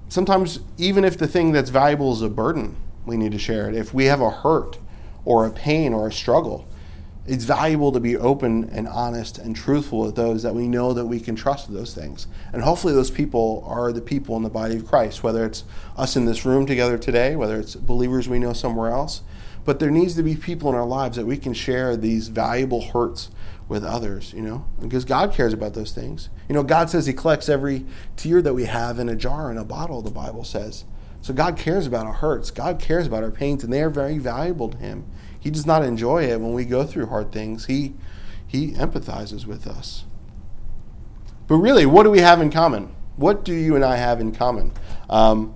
sometimes 0.10 0.60
even 0.78 1.04
if 1.04 1.18
the 1.18 1.28
thing 1.28 1.52
that's 1.52 1.70
valuable 1.70 2.14
is 2.14 2.22
a 2.22 2.30
burden, 2.30 2.76
we 3.06 3.18
need 3.18 3.32
to 3.32 3.40
share 3.40 3.70
it. 3.70 3.76
If 3.76 3.94
we 3.94 4.06
have 4.06 4.22
a 4.22 4.30
hurt 4.30 4.78
or 5.26 5.46
a 5.46 5.52
pain 5.52 5.94
or 5.94 6.08
a 6.08 6.12
struggle, 6.12 6.68
it's 7.26 7.44
valuable 7.44 7.92
to 7.92 8.00
be 8.00 8.16
open 8.16 8.70
and 8.70 8.88
honest 8.88 9.38
and 9.38 9.54
truthful 9.54 10.00
with 10.00 10.16
those 10.16 10.44
that 10.44 10.56
we 10.56 10.68
know 10.68 10.94
that 10.94 11.06
we 11.06 11.20
can 11.20 11.36
trust 11.36 11.72
those 11.72 11.94
things. 11.94 12.26
And 12.54 12.62
hopefully 12.62 12.94
those 12.94 13.12
people 13.12 13.64
are 13.68 13.92
the 13.92 14.02
people 14.02 14.38
in 14.38 14.44
the 14.44 14.50
body 14.50 14.78
of 14.78 14.88
Christ, 14.88 15.24
whether 15.24 15.46
it's 15.46 15.66
us 15.98 16.16
in 16.16 16.24
this 16.24 16.46
room 16.46 16.66
together 16.66 16.98
today, 16.98 17.36
whether 17.36 17.60
it's 17.60 17.76
believers 17.76 18.30
we 18.30 18.40
know 18.40 18.54
somewhere 18.54 18.92
else. 18.92 19.22
But 19.68 19.80
there 19.80 19.92
needs 19.92 20.16
to 20.16 20.24
be 20.24 20.38
people 20.38 20.70
in 20.70 20.76
our 20.76 20.86
lives 20.86 21.18
that 21.18 21.26
we 21.26 21.36
can 21.36 21.54
share 21.54 21.98
these 21.98 22.30
valuable 22.30 22.80
hurts 22.80 23.32
with 23.68 23.84
others, 23.84 24.32
you 24.32 24.42
know, 24.42 24.66
because 24.80 25.04
God 25.04 25.34
cares 25.34 25.52
about 25.52 25.74
those 25.74 25.92
things. 25.92 26.30
You 26.48 26.56
know, 26.56 26.64
God 26.64 26.90
says 26.90 27.06
He 27.06 27.12
collects 27.12 27.50
every 27.50 27.86
tear 28.16 28.42
that 28.44 28.54
we 28.54 28.64
have 28.64 28.98
in 28.98 29.10
a 29.10 29.16
jar, 29.18 29.52
in 29.52 29.58
a 29.58 29.66
bottle, 29.66 30.02
the 30.02 30.10
Bible 30.10 30.46
says. 30.46 30.86
So 31.22 31.34
God 31.34 31.58
cares 31.58 31.86
about 31.86 32.06
our 32.06 32.14
hurts. 32.14 32.50
God 32.50 32.80
cares 32.80 33.08
about 33.08 33.24
our 33.24 33.30
pains, 33.30 33.62
and 33.62 33.74
they 33.74 33.82
are 33.82 33.90
very 33.90 34.18
valuable 34.20 34.70
to 34.70 34.78
Him. 34.78 35.04
He 35.38 35.52
does 35.52 35.66
not 35.66 35.84
enjoy 35.84 36.24
it 36.24 36.40
when 36.40 36.54
we 36.54 36.64
go 36.64 36.86
through 36.86 37.08
hard 37.08 37.34
things. 37.34 37.66
He, 37.66 37.94
he 38.48 38.72
empathizes 38.72 39.46
with 39.46 39.68
us. 39.68 40.06
But 41.48 41.56
really, 41.56 41.86
what 41.86 42.04
do 42.04 42.10
we 42.10 42.20
have 42.20 42.40
in 42.40 42.52
common? 42.52 42.96
What 43.18 43.44
do 43.44 43.54
you 43.54 43.76
and 43.76 43.84
I 43.84 43.98
have 43.98 44.22
in 44.22 44.32
common? 44.32 44.72
Um, 45.10 45.54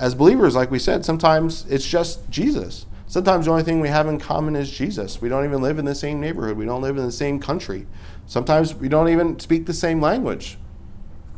as 0.00 0.16
believers, 0.16 0.56
like 0.56 0.72
we 0.72 0.80
said, 0.80 1.04
sometimes 1.04 1.64
it's 1.68 1.86
just 1.86 2.28
Jesus. 2.28 2.86
Sometimes 3.06 3.46
the 3.46 3.52
only 3.52 3.62
thing 3.62 3.80
we 3.80 3.88
have 3.88 4.08
in 4.08 4.18
common 4.18 4.56
is 4.56 4.70
Jesus. 4.70 5.20
We 5.20 5.28
don't 5.28 5.44
even 5.44 5.62
live 5.62 5.78
in 5.78 5.84
the 5.84 5.94
same 5.94 6.20
neighborhood. 6.20 6.56
We 6.56 6.66
don't 6.66 6.82
live 6.82 6.96
in 6.96 7.04
the 7.04 7.12
same 7.12 7.38
country. 7.38 7.86
Sometimes 8.26 8.74
we 8.74 8.88
don't 8.88 9.08
even 9.08 9.38
speak 9.38 9.66
the 9.66 9.74
same 9.74 10.00
language. 10.00 10.58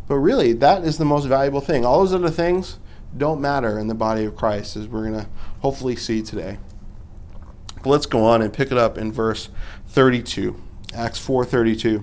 But 0.06 0.16
really, 0.16 0.54
that 0.54 0.84
is 0.84 0.96
the 0.96 1.04
most 1.04 1.26
valuable 1.26 1.60
thing. 1.60 1.84
All 1.84 2.00
those 2.00 2.14
other 2.14 2.30
things 2.30 2.78
don't 3.16 3.40
matter 3.40 3.78
in 3.78 3.88
the 3.88 3.94
body 3.94 4.24
of 4.24 4.34
Christ, 4.34 4.76
as 4.76 4.88
we're 4.88 5.10
going 5.10 5.20
to 5.20 5.28
hopefully 5.60 5.96
see 5.96 6.22
today. 6.22 6.58
But 7.82 7.90
let's 7.90 8.06
go 8.06 8.24
on 8.24 8.40
and 8.40 8.52
pick 8.52 8.72
it 8.72 8.78
up 8.78 8.96
in 8.96 9.12
verse 9.12 9.50
32. 9.88 10.56
Acts 10.94 11.18
4:32. 11.24 12.02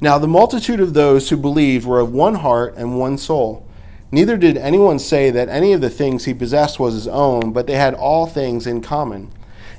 Now 0.00 0.18
the 0.18 0.26
multitude 0.26 0.80
of 0.80 0.94
those 0.94 1.28
who 1.28 1.36
believed 1.36 1.86
were 1.86 2.00
of 2.00 2.12
one 2.12 2.36
heart 2.36 2.74
and 2.76 2.98
one 2.98 3.18
soul. 3.18 3.66
Neither 4.14 4.36
did 4.36 4.58
anyone 4.58 4.98
say 4.98 5.30
that 5.30 5.48
any 5.48 5.72
of 5.72 5.80
the 5.80 5.88
things 5.88 6.26
he 6.26 6.34
possessed 6.34 6.78
was 6.78 6.92
his 6.92 7.08
own, 7.08 7.50
but 7.50 7.66
they 7.66 7.76
had 7.76 7.94
all 7.94 8.26
things 8.26 8.66
in 8.66 8.82
common. 8.82 9.32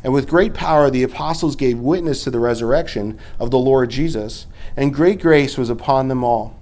And 0.03 0.11
with 0.11 0.27
great 0.27 0.55
power 0.55 0.89
the 0.89 1.03
apostles 1.03 1.55
gave 1.55 1.77
witness 1.77 2.23
to 2.23 2.31
the 2.31 2.39
resurrection 2.39 3.19
of 3.39 3.51
the 3.51 3.59
Lord 3.59 3.91
Jesus, 3.91 4.47
and 4.75 4.91
great 4.91 5.21
grace 5.21 5.55
was 5.55 5.69
upon 5.69 6.07
them 6.07 6.23
all. 6.23 6.59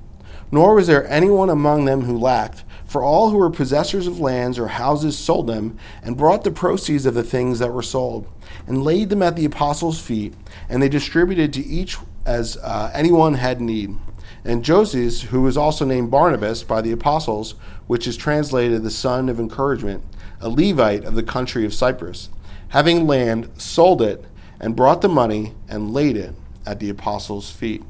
Nor 0.52 0.76
was 0.76 0.88
there 0.88 1.08
anyone 1.08 1.50
among 1.50 1.86
them 1.86 2.02
who 2.02 2.18
lacked, 2.18 2.66
for 2.86 3.04
all 3.04 3.30
who 3.30 3.38
were 3.38 3.50
possessors 3.50 4.06
of 4.06 4.20
lands 4.20 4.60
or 4.60 4.68
houses 4.68 5.18
sold 5.18 5.48
them, 5.48 5.78
and 6.04 6.18
brought 6.18 6.44
the 6.44 6.52
proceeds 6.52 7.06
of 7.06 7.14
the 7.14 7.24
things 7.24 7.60
that 7.60 7.72
were 7.72 7.82
sold, 7.82 8.28
and 8.68 8.84
laid 8.84 9.10
them 9.10 9.22
at 9.22 9.38
the 9.38 9.46
apostles' 9.46 10.02
feet, 10.02 10.34
and 10.68 10.84
they 10.84 10.90
distributed 10.90 11.54
to 11.54 11.66
each 11.66 11.96
as 12.26 12.58
uh, 12.58 12.92
anyone 12.94 13.36
had 13.36 13.62
need. 13.62 13.96
And 14.44 14.64
Joses, 14.64 15.24
who 15.24 15.42
was 15.42 15.56
also 15.56 15.86
named 15.86 16.10
Barnabas 16.10 16.64
by 16.64 16.82
the 16.82 16.92
apostles, 16.92 17.54
which 17.88 18.08
is 18.08 18.18
translated 18.18 18.82
the 18.82 18.90
son 18.90 19.30
of 19.30 19.40
encouragement, 19.40 20.04
a 20.40 20.50
Levite 20.50 21.06
of 21.06 21.16
the 21.16 21.24
country 21.24 21.66
of 21.66 21.74
Cyprus, 21.74 22.30
having 22.70 23.06
land, 23.06 23.50
sold 23.58 24.02
it, 24.02 24.26
and 24.60 24.76
brought 24.76 25.02
the 25.02 25.10
money 25.10 25.54
and 25.70 25.94
laid 25.94 26.18
it 26.18 26.36
at 26.66 26.80
the 26.80 26.90
apostles' 26.90 27.52
feet. 27.52 27.84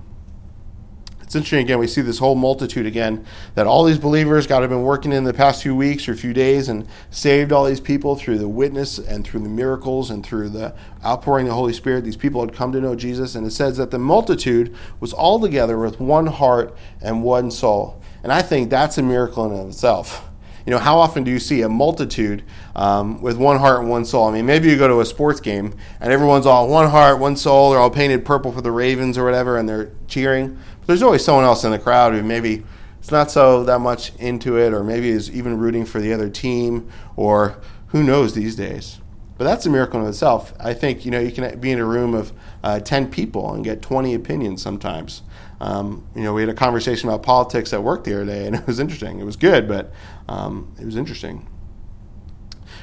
It's 1.31 1.35
interesting 1.37 1.59
again, 1.59 1.79
we 1.79 1.87
see 1.87 2.01
this 2.01 2.19
whole 2.19 2.35
multitude 2.35 2.85
again, 2.85 3.25
that 3.55 3.65
all 3.65 3.85
these 3.85 3.97
believers, 3.97 4.47
God 4.47 4.63
have 4.63 4.69
been 4.69 4.81
working 4.81 5.13
in 5.13 5.23
the 5.23 5.33
past 5.33 5.63
few 5.63 5.73
weeks 5.73 6.09
or 6.09 6.13
few 6.13 6.33
days 6.33 6.67
and 6.67 6.85
saved 7.09 7.53
all 7.53 7.63
these 7.63 7.79
people 7.79 8.17
through 8.17 8.37
the 8.37 8.49
witness 8.49 8.97
and 8.97 9.25
through 9.25 9.39
the 9.39 9.47
miracles 9.47 10.11
and 10.11 10.25
through 10.25 10.49
the 10.49 10.75
outpouring 11.05 11.45
of 11.45 11.51
the 11.51 11.55
Holy 11.55 11.71
Spirit. 11.71 12.03
These 12.03 12.17
people 12.17 12.41
had 12.41 12.53
come 12.53 12.73
to 12.73 12.81
know 12.81 12.97
Jesus, 12.97 13.33
and 13.33 13.47
it 13.47 13.51
says 13.51 13.77
that 13.77 13.91
the 13.91 13.97
multitude 13.97 14.75
was 14.99 15.13
all 15.13 15.39
together 15.39 15.77
with 15.79 16.01
one 16.01 16.27
heart 16.27 16.75
and 17.01 17.23
one 17.23 17.49
soul. 17.49 18.01
And 18.23 18.33
I 18.33 18.41
think 18.41 18.69
that's 18.69 18.97
a 18.97 19.01
miracle 19.01 19.45
in 19.45 19.69
itself. 19.69 20.29
You 20.65 20.71
know, 20.71 20.77
how 20.77 20.97
often 20.97 21.23
do 21.23 21.31
you 21.31 21.39
see 21.39 21.61
a 21.61 21.69
multitude 21.69 22.43
um, 22.75 23.21
with 23.21 23.37
one 23.37 23.57
heart 23.57 23.79
and 23.81 23.89
one 23.89 24.05
soul? 24.05 24.27
I 24.27 24.31
mean, 24.31 24.45
maybe 24.45 24.69
you 24.69 24.77
go 24.77 24.87
to 24.87 25.01
a 25.01 25.05
sports 25.05 25.39
game 25.39 25.73
and 25.99 26.13
everyone's 26.13 26.45
all 26.45 26.67
one 26.67 26.89
heart, 26.89 27.19
one 27.19 27.35
soul. 27.35 27.71
They're 27.71 27.79
all 27.79 27.89
painted 27.89 28.25
purple 28.25 28.51
for 28.51 28.61
the 28.61 28.71
Ravens 28.71 29.17
or 29.17 29.25
whatever, 29.25 29.57
and 29.57 29.67
they're 29.67 29.91
cheering. 30.07 30.53
But 30.79 30.87
there's 30.87 31.01
always 31.01 31.23
someone 31.23 31.45
else 31.45 31.63
in 31.63 31.71
the 31.71 31.79
crowd 31.79 32.13
who 32.13 32.21
maybe 32.21 32.63
is 33.01 33.11
not 33.11 33.31
so 33.31 33.63
that 33.63 33.79
much 33.79 34.15
into 34.17 34.57
it, 34.57 34.73
or 34.73 34.83
maybe 34.83 35.09
is 35.09 35.31
even 35.31 35.57
rooting 35.57 35.85
for 35.85 35.99
the 35.99 36.13
other 36.13 36.29
team, 36.29 36.89
or 37.15 37.57
who 37.87 38.03
knows 38.03 38.35
these 38.35 38.55
days. 38.55 38.99
But 39.37 39.45
that's 39.45 39.65
a 39.65 39.69
miracle 39.71 39.99
in 40.01 40.07
itself. 40.07 40.53
I 40.59 40.75
think 40.75 41.03
you 41.03 41.09
know 41.09 41.19
you 41.19 41.31
can 41.31 41.59
be 41.59 41.71
in 41.71 41.79
a 41.79 41.85
room 41.85 42.13
of 42.13 42.31
uh, 42.63 42.79
ten 42.79 43.09
people 43.09 43.51
and 43.53 43.63
get 43.63 43.81
twenty 43.81 44.13
opinions 44.13 44.61
sometimes. 44.61 45.23
Um, 45.61 46.07
you 46.15 46.23
know, 46.23 46.33
we 46.33 46.41
had 46.41 46.49
a 46.49 46.55
conversation 46.55 47.07
about 47.07 47.21
politics 47.21 47.71
at 47.71 47.83
work 47.83 48.03
the 48.03 48.15
other 48.15 48.25
day, 48.25 48.47
and 48.47 48.55
it 48.57 48.65
was 48.65 48.79
interesting. 48.79 49.19
It 49.19 49.25
was 49.25 49.35
good, 49.35 49.67
but 49.67 49.93
um, 50.27 50.73
it 50.79 50.85
was 50.85 50.95
interesting. 50.95 51.47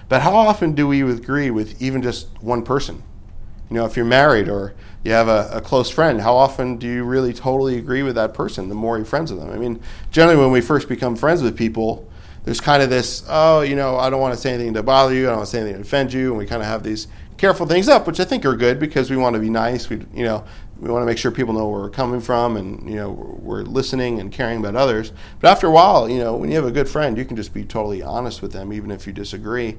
But 0.08 0.22
how 0.22 0.34
often 0.34 0.74
do 0.74 0.86
we 0.86 1.02
agree 1.02 1.50
with 1.50 1.82
even 1.82 2.02
just 2.02 2.28
one 2.40 2.62
person? 2.62 3.02
You 3.68 3.76
know, 3.76 3.84
if 3.84 3.96
you're 3.96 4.06
married 4.06 4.48
or 4.48 4.74
you 5.04 5.10
have 5.10 5.26
a, 5.26 5.50
a, 5.52 5.60
close 5.60 5.90
friend, 5.90 6.20
how 6.20 6.34
often 6.36 6.76
do 6.76 6.86
you 6.86 7.04
really 7.04 7.34
totally 7.34 7.76
agree 7.76 8.02
with 8.02 8.14
that 8.14 8.32
person 8.32 8.68
the 8.68 8.74
more 8.74 8.96
you're 8.96 9.04
friends 9.04 9.30
with 9.32 9.40
them? 9.40 9.50
I 9.50 9.58
mean, 9.58 9.82
generally, 10.10 10.38
when 10.38 10.52
we 10.52 10.60
first 10.60 10.88
become 10.88 11.16
friends 11.16 11.42
with 11.42 11.56
people, 11.56 12.08
there's 12.44 12.60
kind 12.60 12.82
of 12.82 12.88
this, 12.88 13.24
oh, 13.28 13.60
you 13.60 13.76
know, 13.76 13.98
I 13.98 14.08
don't 14.08 14.20
want 14.20 14.34
to 14.34 14.40
say 14.40 14.54
anything 14.54 14.72
to 14.74 14.82
bother 14.82 15.12
you, 15.14 15.24
I 15.24 15.30
don't 15.30 15.38
want 15.38 15.48
to 15.48 15.50
say 15.50 15.60
anything 15.60 15.82
to 15.82 15.86
offend 15.86 16.12
you, 16.12 16.30
and 16.30 16.38
we 16.38 16.46
kind 16.46 16.62
of 16.62 16.68
have 16.68 16.82
these 16.82 17.08
careful 17.38 17.66
things 17.66 17.88
up, 17.88 18.06
which 18.06 18.20
I 18.20 18.24
think 18.24 18.44
are 18.44 18.56
good 18.56 18.78
because 18.78 19.10
we 19.10 19.16
want 19.16 19.34
to 19.34 19.40
be 19.40 19.50
nice. 19.50 19.88
We, 19.88 19.96
you 20.14 20.24
know, 20.24 20.44
we 20.78 20.90
want 20.90 21.02
to 21.02 21.06
make 21.06 21.18
sure 21.18 21.30
people 21.30 21.54
know 21.54 21.68
where 21.68 21.80
we're 21.80 21.90
coming 21.90 22.20
from, 22.20 22.56
and 22.56 22.88
you 22.88 22.96
know, 22.96 23.10
we're 23.10 23.62
listening 23.62 24.20
and 24.20 24.30
caring 24.30 24.60
about 24.60 24.76
others. 24.76 25.12
But 25.40 25.50
after 25.50 25.66
a 25.66 25.70
while, 25.70 26.08
you 26.08 26.18
know, 26.18 26.36
when 26.36 26.50
you 26.50 26.56
have 26.56 26.64
a 26.64 26.70
good 26.70 26.88
friend, 26.88 27.18
you 27.18 27.24
can 27.24 27.36
just 27.36 27.52
be 27.52 27.64
totally 27.64 28.02
honest 28.02 28.42
with 28.42 28.52
them, 28.52 28.72
even 28.72 28.90
if 28.90 29.06
you 29.06 29.12
disagree, 29.12 29.76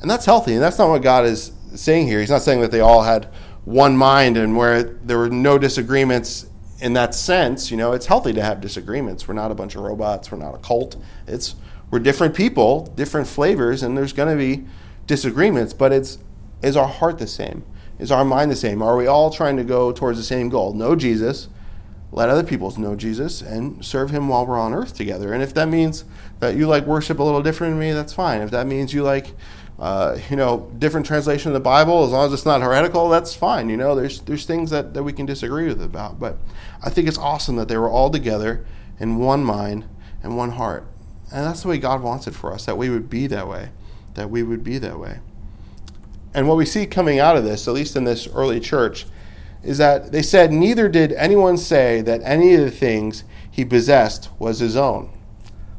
and 0.00 0.10
that's 0.10 0.24
healthy. 0.24 0.54
And 0.54 0.62
that's 0.62 0.78
not 0.78 0.88
what 0.88 1.02
God 1.02 1.24
is 1.24 1.52
saying 1.74 2.08
here. 2.08 2.20
He's 2.20 2.30
not 2.30 2.42
saying 2.42 2.60
that 2.62 2.70
they 2.70 2.80
all 2.80 3.02
had 3.02 3.26
one 3.64 3.96
mind 3.96 4.36
and 4.36 4.56
where 4.56 4.82
there 4.82 5.18
were 5.18 5.30
no 5.30 5.58
disagreements 5.58 6.46
in 6.80 6.92
that 6.94 7.14
sense. 7.14 7.70
You 7.70 7.76
know, 7.76 7.92
it's 7.92 8.06
healthy 8.06 8.32
to 8.32 8.42
have 8.42 8.60
disagreements. 8.60 9.26
We're 9.26 9.34
not 9.34 9.50
a 9.50 9.54
bunch 9.54 9.74
of 9.74 9.82
robots. 9.82 10.30
We're 10.30 10.38
not 10.38 10.54
a 10.54 10.58
cult. 10.58 10.96
It's 11.26 11.54
we're 11.90 12.00
different 12.00 12.34
people, 12.34 12.86
different 12.96 13.28
flavors, 13.28 13.82
and 13.82 13.96
there's 13.96 14.12
going 14.12 14.28
to 14.28 14.36
be 14.36 14.66
disagreements. 15.06 15.72
But 15.72 15.92
it's 15.92 16.18
is 16.62 16.76
our 16.76 16.88
heart 16.88 17.18
the 17.18 17.26
same? 17.26 17.64
Is 17.98 18.10
our 18.10 18.24
mind 18.24 18.50
the 18.50 18.56
same? 18.56 18.82
Are 18.82 18.96
we 18.96 19.06
all 19.06 19.30
trying 19.30 19.56
to 19.56 19.64
go 19.64 19.92
towards 19.92 20.18
the 20.18 20.24
same 20.24 20.48
goal? 20.48 20.72
Know 20.72 20.96
Jesus, 20.96 21.48
let 22.12 22.28
other 22.28 22.42
people 22.42 22.72
know 22.78 22.96
Jesus, 22.96 23.42
and 23.42 23.84
serve 23.84 24.10
Him 24.10 24.28
while 24.28 24.46
we're 24.46 24.58
on 24.58 24.74
earth 24.74 24.96
together. 24.96 25.32
And 25.32 25.42
if 25.42 25.54
that 25.54 25.68
means 25.68 26.04
that 26.40 26.56
you 26.56 26.66
like 26.66 26.86
worship 26.86 27.18
a 27.18 27.22
little 27.22 27.42
different 27.42 27.72
than 27.72 27.80
me, 27.80 27.92
that's 27.92 28.12
fine. 28.12 28.40
If 28.40 28.50
that 28.50 28.66
means 28.66 28.92
you 28.92 29.02
like 29.02 29.34
uh, 29.78 30.18
you 30.30 30.36
know, 30.36 30.70
different 30.78 31.04
translation 31.04 31.48
of 31.48 31.54
the 31.54 31.60
Bible, 31.60 32.04
as 32.04 32.10
long 32.10 32.26
as 32.26 32.32
it's 32.32 32.46
not 32.46 32.62
heretical, 32.62 33.08
that's 33.08 33.34
fine. 33.34 33.68
You 33.68 33.76
know, 33.76 33.94
there's 33.94 34.20
there's 34.20 34.46
things 34.46 34.70
that, 34.70 34.94
that 34.94 35.02
we 35.02 35.12
can 35.12 35.26
disagree 35.26 35.66
with 35.66 35.82
about. 35.82 36.20
But 36.20 36.38
I 36.82 36.90
think 36.90 37.08
it's 37.08 37.18
awesome 37.18 37.56
that 37.56 37.68
they 37.68 37.76
were 37.76 37.90
all 37.90 38.10
together 38.10 38.64
in 39.00 39.18
one 39.18 39.44
mind 39.44 39.84
and 40.22 40.36
one 40.36 40.52
heart. 40.52 40.86
And 41.32 41.44
that's 41.44 41.62
the 41.62 41.68
way 41.68 41.78
God 41.78 42.02
wants 42.02 42.26
it 42.26 42.34
for 42.34 42.52
us, 42.52 42.64
that 42.66 42.78
we 42.78 42.88
would 42.88 43.10
be 43.10 43.26
that 43.26 43.48
way. 43.48 43.70
That 44.14 44.30
we 44.30 44.44
would 44.44 44.62
be 44.62 44.78
that 44.78 44.98
way. 45.00 45.18
And 46.34 46.48
what 46.48 46.56
we 46.56 46.66
see 46.66 46.84
coming 46.86 47.20
out 47.20 47.36
of 47.36 47.44
this, 47.44 47.68
at 47.68 47.74
least 47.74 47.96
in 47.96 48.04
this 48.04 48.26
early 48.26 48.60
church, 48.60 49.06
is 49.62 49.78
that 49.78 50.12
they 50.12 50.22
said, 50.22 50.52
Neither 50.52 50.88
did 50.88 51.12
anyone 51.12 51.56
say 51.56 52.00
that 52.02 52.20
any 52.24 52.54
of 52.54 52.60
the 52.60 52.70
things 52.70 53.24
he 53.50 53.64
possessed 53.64 54.28
was 54.38 54.58
his 54.58 54.76
own. 54.76 55.16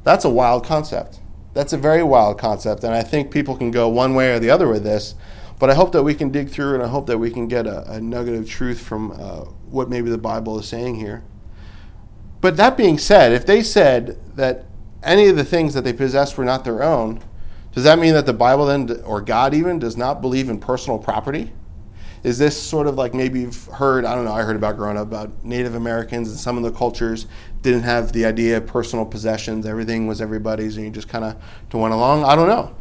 That's 0.03 0.25
a 0.25 0.29
wild 0.29 0.65
concept. 0.65 1.19
That's 1.53 1.73
a 1.73 1.77
very 1.77 2.03
wild 2.03 2.37
concept, 2.37 2.83
and 2.83 2.93
I 2.93 3.03
think 3.03 3.31
people 3.31 3.55
can 3.55 3.71
go 3.71 3.87
one 3.87 4.13
way 4.13 4.33
or 4.33 4.39
the 4.39 4.49
other 4.49 4.67
with 4.67 4.83
this. 4.83 5.15
But 5.57 5.69
I 5.69 5.73
hope 5.73 5.93
that 5.93 6.03
we 6.03 6.13
can 6.13 6.29
dig 6.29 6.49
through, 6.49 6.73
and 6.73 6.83
I 6.83 6.87
hope 6.87 7.07
that 7.07 7.17
we 7.17 7.31
can 7.31 7.47
get 7.47 7.65
a, 7.65 7.89
a 7.89 8.01
nugget 8.01 8.35
of 8.35 8.49
truth 8.49 8.81
from 8.81 9.11
uh, 9.11 9.45
what 9.69 9.89
maybe 9.89 10.09
the 10.09 10.17
Bible 10.17 10.59
is 10.59 10.67
saying 10.67 10.95
here. 10.95 11.23
But 12.41 12.57
that 12.57 12.75
being 12.75 12.97
said, 12.97 13.31
if 13.31 13.45
they 13.45 13.63
said 13.63 14.19
that 14.35 14.65
any 15.01 15.27
of 15.27 15.37
the 15.37 15.45
things 15.45 15.73
that 15.73 15.83
they 15.83 15.93
possessed 15.93 16.37
were 16.37 16.43
not 16.43 16.65
their 16.65 16.83
own, 16.83 17.21
does 17.75 17.83
that 17.83 17.99
mean 17.99 18.13
that 18.13 18.25
the 18.25 18.33
Bible 18.33 18.65
then, 18.65 18.89
or 19.03 19.19
God 19.19 19.53
even, 19.53 19.79
does 19.79 19.97
not 19.97 20.21
believe 20.21 20.49
in 20.49 20.59
personal 20.59 20.97
property? 20.97 21.51
Is 22.23 22.37
this 22.39 22.59
sort 22.59 22.87
of 22.87 22.95
like 22.95 23.13
maybe 23.13 23.41
you've 23.41 23.65
heard, 23.65 24.05
I 24.05 24.15
don't 24.15 24.23
know, 24.23 24.33
I 24.33 24.43
heard 24.43 24.55
about 24.55 24.77
growing 24.77 24.97
up 24.97 25.07
about 25.07 25.43
Native 25.43 25.75
Americans 25.75 26.29
and 26.29 26.39
some 26.39 26.57
of 26.57 26.63
the 26.63 26.71
cultures 26.71 27.27
didn't 27.61 27.83
have 27.83 28.13
the 28.13 28.25
idea 28.25 28.57
of 28.57 28.65
personal 28.65 29.05
possessions. 29.05 29.65
Everything 29.65 30.07
was 30.07 30.21
everybody's 30.21 30.77
and 30.77 30.85
you 30.85 30.91
just 30.91 31.09
kind 31.09 31.25
of 31.25 31.35
went 31.73 31.93
along. 31.93 32.23
I 32.23 32.35
don't 32.35 32.47
know. 32.47 32.73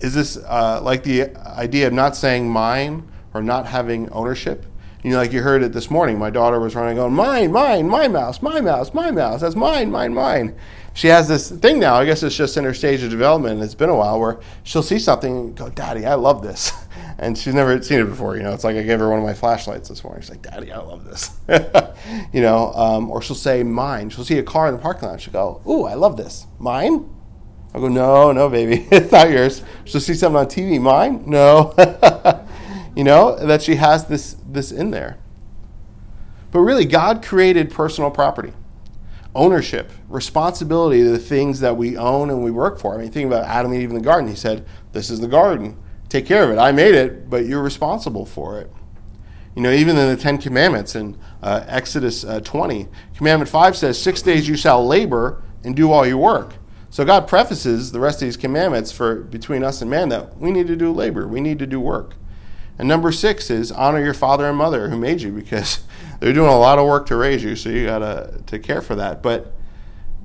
Is 0.00 0.14
this 0.14 0.36
uh, 0.36 0.80
like 0.82 1.04
the 1.04 1.34
idea 1.36 1.86
of 1.86 1.92
not 1.92 2.16
saying 2.16 2.50
mine 2.50 3.08
or 3.32 3.42
not 3.42 3.66
having 3.66 4.10
ownership? 4.10 4.66
You 5.06 5.12
know, 5.12 5.18
like 5.18 5.32
you 5.32 5.40
heard 5.40 5.62
it 5.62 5.72
this 5.72 5.88
morning. 5.88 6.18
My 6.18 6.30
daughter 6.30 6.58
was 6.58 6.74
running, 6.74 6.96
going, 6.96 7.14
mine, 7.14 7.52
mine, 7.52 7.88
my 7.88 8.08
mouse, 8.08 8.42
my 8.42 8.60
mouse, 8.60 8.92
my 8.92 9.12
mouse. 9.12 9.40
That's 9.40 9.54
mine, 9.54 9.88
mine, 9.88 10.12
mine. 10.12 10.56
She 10.94 11.06
has 11.06 11.28
this 11.28 11.48
thing 11.48 11.78
now. 11.78 11.94
I 11.94 12.04
guess 12.04 12.24
it's 12.24 12.34
just 12.34 12.56
in 12.56 12.64
her 12.64 12.74
stage 12.74 13.04
of 13.04 13.10
development. 13.10 13.62
It's 13.62 13.76
been 13.76 13.88
a 13.88 13.94
while 13.94 14.18
where 14.18 14.40
she'll 14.64 14.82
see 14.82 14.98
something 14.98 15.30
and 15.30 15.56
go, 15.56 15.68
Daddy, 15.68 16.06
I 16.06 16.14
love 16.14 16.42
this. 16.42 16.72
and 17.20 17.38
she's 17.38 17.54
never 17.54 17.80
seen 17.82 18.00
it 18.00 18.06
before. 18.06 18.36
You 18.36 18.42
know, 18.42 18.52
it's 18.52 18.64
like 18.64 18.74
I 18.74 18.82
gave 18.82 18.98
her 18.98 19.08
one 19.08 19.20
of 19.20 19.24
my 19.24 19.32
flashlights 19.32 19.88
this 19.88 20.02
morning. 20.02 20.22
She's 20.22 20.30
like, 20.30 20.42
"Daddy, 20.42 20.72
I 20.72 20.78
love 20.78 21.04
this." 21.04 21.30
you 22.32 22.42
know, 22.42 22.72
um, 22.72 23.08
or 23.08 23.22
she'll 23.22 23.36
say, 23.36 23.62
"Mine." 23.62 24.10
She'll 24.10 24.24
see 24.24 24.38
a 24.38 24.42
car 24.42 24.66
in 24.66 24.74
the 24.74 24.82
parking 24.82 25.08
lot. 25.08 25.20
She'll 25.20 25.32
go, 25.32 25.62
"Ooh, 25.68 25.84
I 25.84 25.94
love 25.94 26.16
this. 26.16 26.48
Mine." 26.58 27.08
I'll 27.72 27.80
go, 27.80 27.86
"No, 27.86 28.32
no, 28.32 28.48
baby, 28.48 28.88
it's 28.90 29.12
not 29.12 29.30
yours." 29.30 29.62
She'll 29.84 30.00
see 30.00 30.14
something 30.14 30.36
on 30.36 30.46
TV. 30.46 30.80
Mine? 30.80 31.22
No. 31.26 31.74
You 32.96 33.04
know 33.04 33.36
that 33.36 33.62
she 33.62 33.76
has 33.76 34.06
this 34.06 34.36
this 34.44 34.72
in 34.72 34.90
there. 34.90 35.18
But 36.50 36.60
really, 36.60 36.86
God 36.86 37.22
created 37.22 37.70
personal 37.70 38.10
property, 38.10 38.52
ownership, 39.34 39.92
responsibility 40.08 41.02
to 41.04 41.10
the 41.10 41.18
things 41.18 41.60
that 41.60 41.76
we 41.76 41.96
own 41.96 42.30
and 42.30 42.42
we 42.42 42.50
work 42.50 42.80
for. 42.80 42.94
I 42.94 42.98
mean, 42.98 43.10
think 43.10 43.26
about 43.26 43.44
Adam 43.44 43.70
and 43.70 43.80
Eve 43.80 43.90
in 43.90 43.94
the 43.94 44.02
garden. 44.02 44.28
He 44.28 44.34
said, 44.36 44.66
"This 44.92 45.10
is 45.10 45.20
the 45.20 45.28
garden." 45.28 45.76
take 46.08 46.26
care 46.26 46.44
of 46.44 46.50
it. 46.50 46.58
I 46.58 46.72
made 46.72 46.94
it, 46.94 47.28
but 47.28 47.46
you're 47.46 47.62
responsible 47.62 48.26
for 48.26 48.60
it. 48.60 48.70
You 49.54 49.62
know, 49.62 49.70
even 49.70 49.96
in 49.96 50.08
the 50.08 50.16
Ten 50.16 50.38
Commandments 50.38 50.94
in 50.94 51.18
uh, 51.42 51.64
Exodus 51.66 52.24
uh, 52.24 52.40
20, 52.40 52.88
Commandment 53.16 53.48
5 53.48 53.76
says, 53.76 54.00
Six 54.00 54.22
days 54.22 54.46
you 54.46 54.56
shall 54.56 54.86
labor 54.86 55.42
and 55.64 55.74
do 55.74 55.90
all 55.90 56.06
your 56.06 56.18
work. 56.18 56.54
So 56.90 57.04
God 57.04 57.26
prefaces 57.26 57.92
the 57.92 58.00
rest 58.00 58.22
of 58.22 58.26
these 58.26 58.36
commandments 58.36 58.92
for 58.92 59.16
between 59.16 59.64
us 59.64 59.80
and 59.80 59.90
man 59.90 60.08
that 60.10 60.36
we 60.38 60.50
need 60.50 60.66
to 60.66 60.76
do 60.76 60.92
labor, 60.92 61.26
we 61.26 61.40
need 61.40 61.58
to 61.58 61.66
do 61.66 61.80
work. 61.80 62.16
And 62.78 62.88
number 62.88 63.10
six 63.12 63.50
is 63.50 63.72
honor 63.72 64.02
your 64.02 64.14
father 64.14 64.46
and 64.46 64.56
mother 64.56 64.90
who 64.90 64.98
made 64.98 65.22
you 65.22 65.32
because 65.32 65.84
they're 66.20 66.32
doing 66.32 66.50
a 66.50 66.58
lot 66.58 66.78
of 66.78 66.86
work 66.86 67.06
to 67.06 67.16
raise 67.16 67.42
you, 67.42 67.56
so 67.56 67.68
you 67.68 67.86
got 67.86 68.00
to 68.00 68.42
to 68.46 68.58
care 68.58 68.82
for 68.82 68.94
that. 68.94 69.22
But 69.22 69.52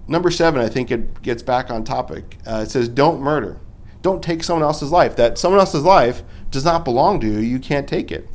number 0.08 0.32
seven, 0.32 0.62
I 0.62 0.70
think 0.70 0.92
it 0.92 1.22
gets 1.22 1.44
back 1.44 1.70
on 1.70 1.84
topic. 1.84 2.38
Uh, 2.46 2.64
it 2.66 2.72
says, 2.72 2.88
don't 2.90 3.22
murder 3.22 3.60
don't 4.02 4.24
take 4.24 4.44
someone 4.44 4.64
else's 4.64 4.92
life. 4.92 5.16
That 5.16 5.38
someone 5.38 5.60
else's 5.60 5.84
life 5.84 6.24
does 6.50 6.66
not 6.66 6.84
belong 6.84 7.20
to 7.22 7.28
you. 7.28 7.40
You 7.40 7.60
can't 7.60 7.88
take 7.88 8.12
it. 8.12 8.28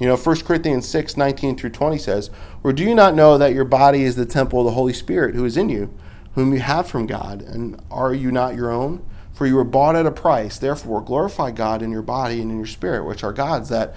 You 0.00 0.08
know, 0.08 0.16
1 0.16 0.40
Corinthians 0.40 0.88
6, 0.88 1.16
19 1.16 1.56
through 1.56 1.70
20 1.70 1.98
says, 1.98 2.30
Or 2.64 2.72
do 2.72 2.82
you 2.82 2.94
not 2.94 3.14
know 3.14 3.38
that 3.38 3.54
your 3.54 3.64
body 3.64 4.02
is 4.02 4.16
the 4.16 4.26
temple 4.26 4.60
of 4.60 4.64
the 4.66 4.72
Holy 4.72 4.92
Spirit 4.92 5.34
who 5.34 5.44
is 5.44 5.56
in 5.56 5.68
you, 5.68 5.96
whom 6.34 6.52
you 6.52 6.60
have 6.60 6.88
from 6.88 7.06
God, 7.06 7.42
and 7.42 7.80
are 7.90 8.12
you 8.12 8.32
not 8.32 8.56
your 8.56 8.70
own? 8.70 9.04
For 9.42 9.48
you 9.48 9.56
were 9.56 9.64
bought 9.64 9.96
at 9.96 10.06
a 10.06 10.12
price. 10.12 10.56
Therefore, 10.56 11.00
glorify 11.00 11.50
God 11.50 11.82
in 11.82 11.90
your 11.90 12.00
body 12.00 12.40
and 12.40 12.48
in 12.52 12.58
your 12.58 12.66
spirit, 12.66 13.04
which 13.04 13.24
are 13.24 13.32
God's, 13.32 13.70
that 13.70 13.92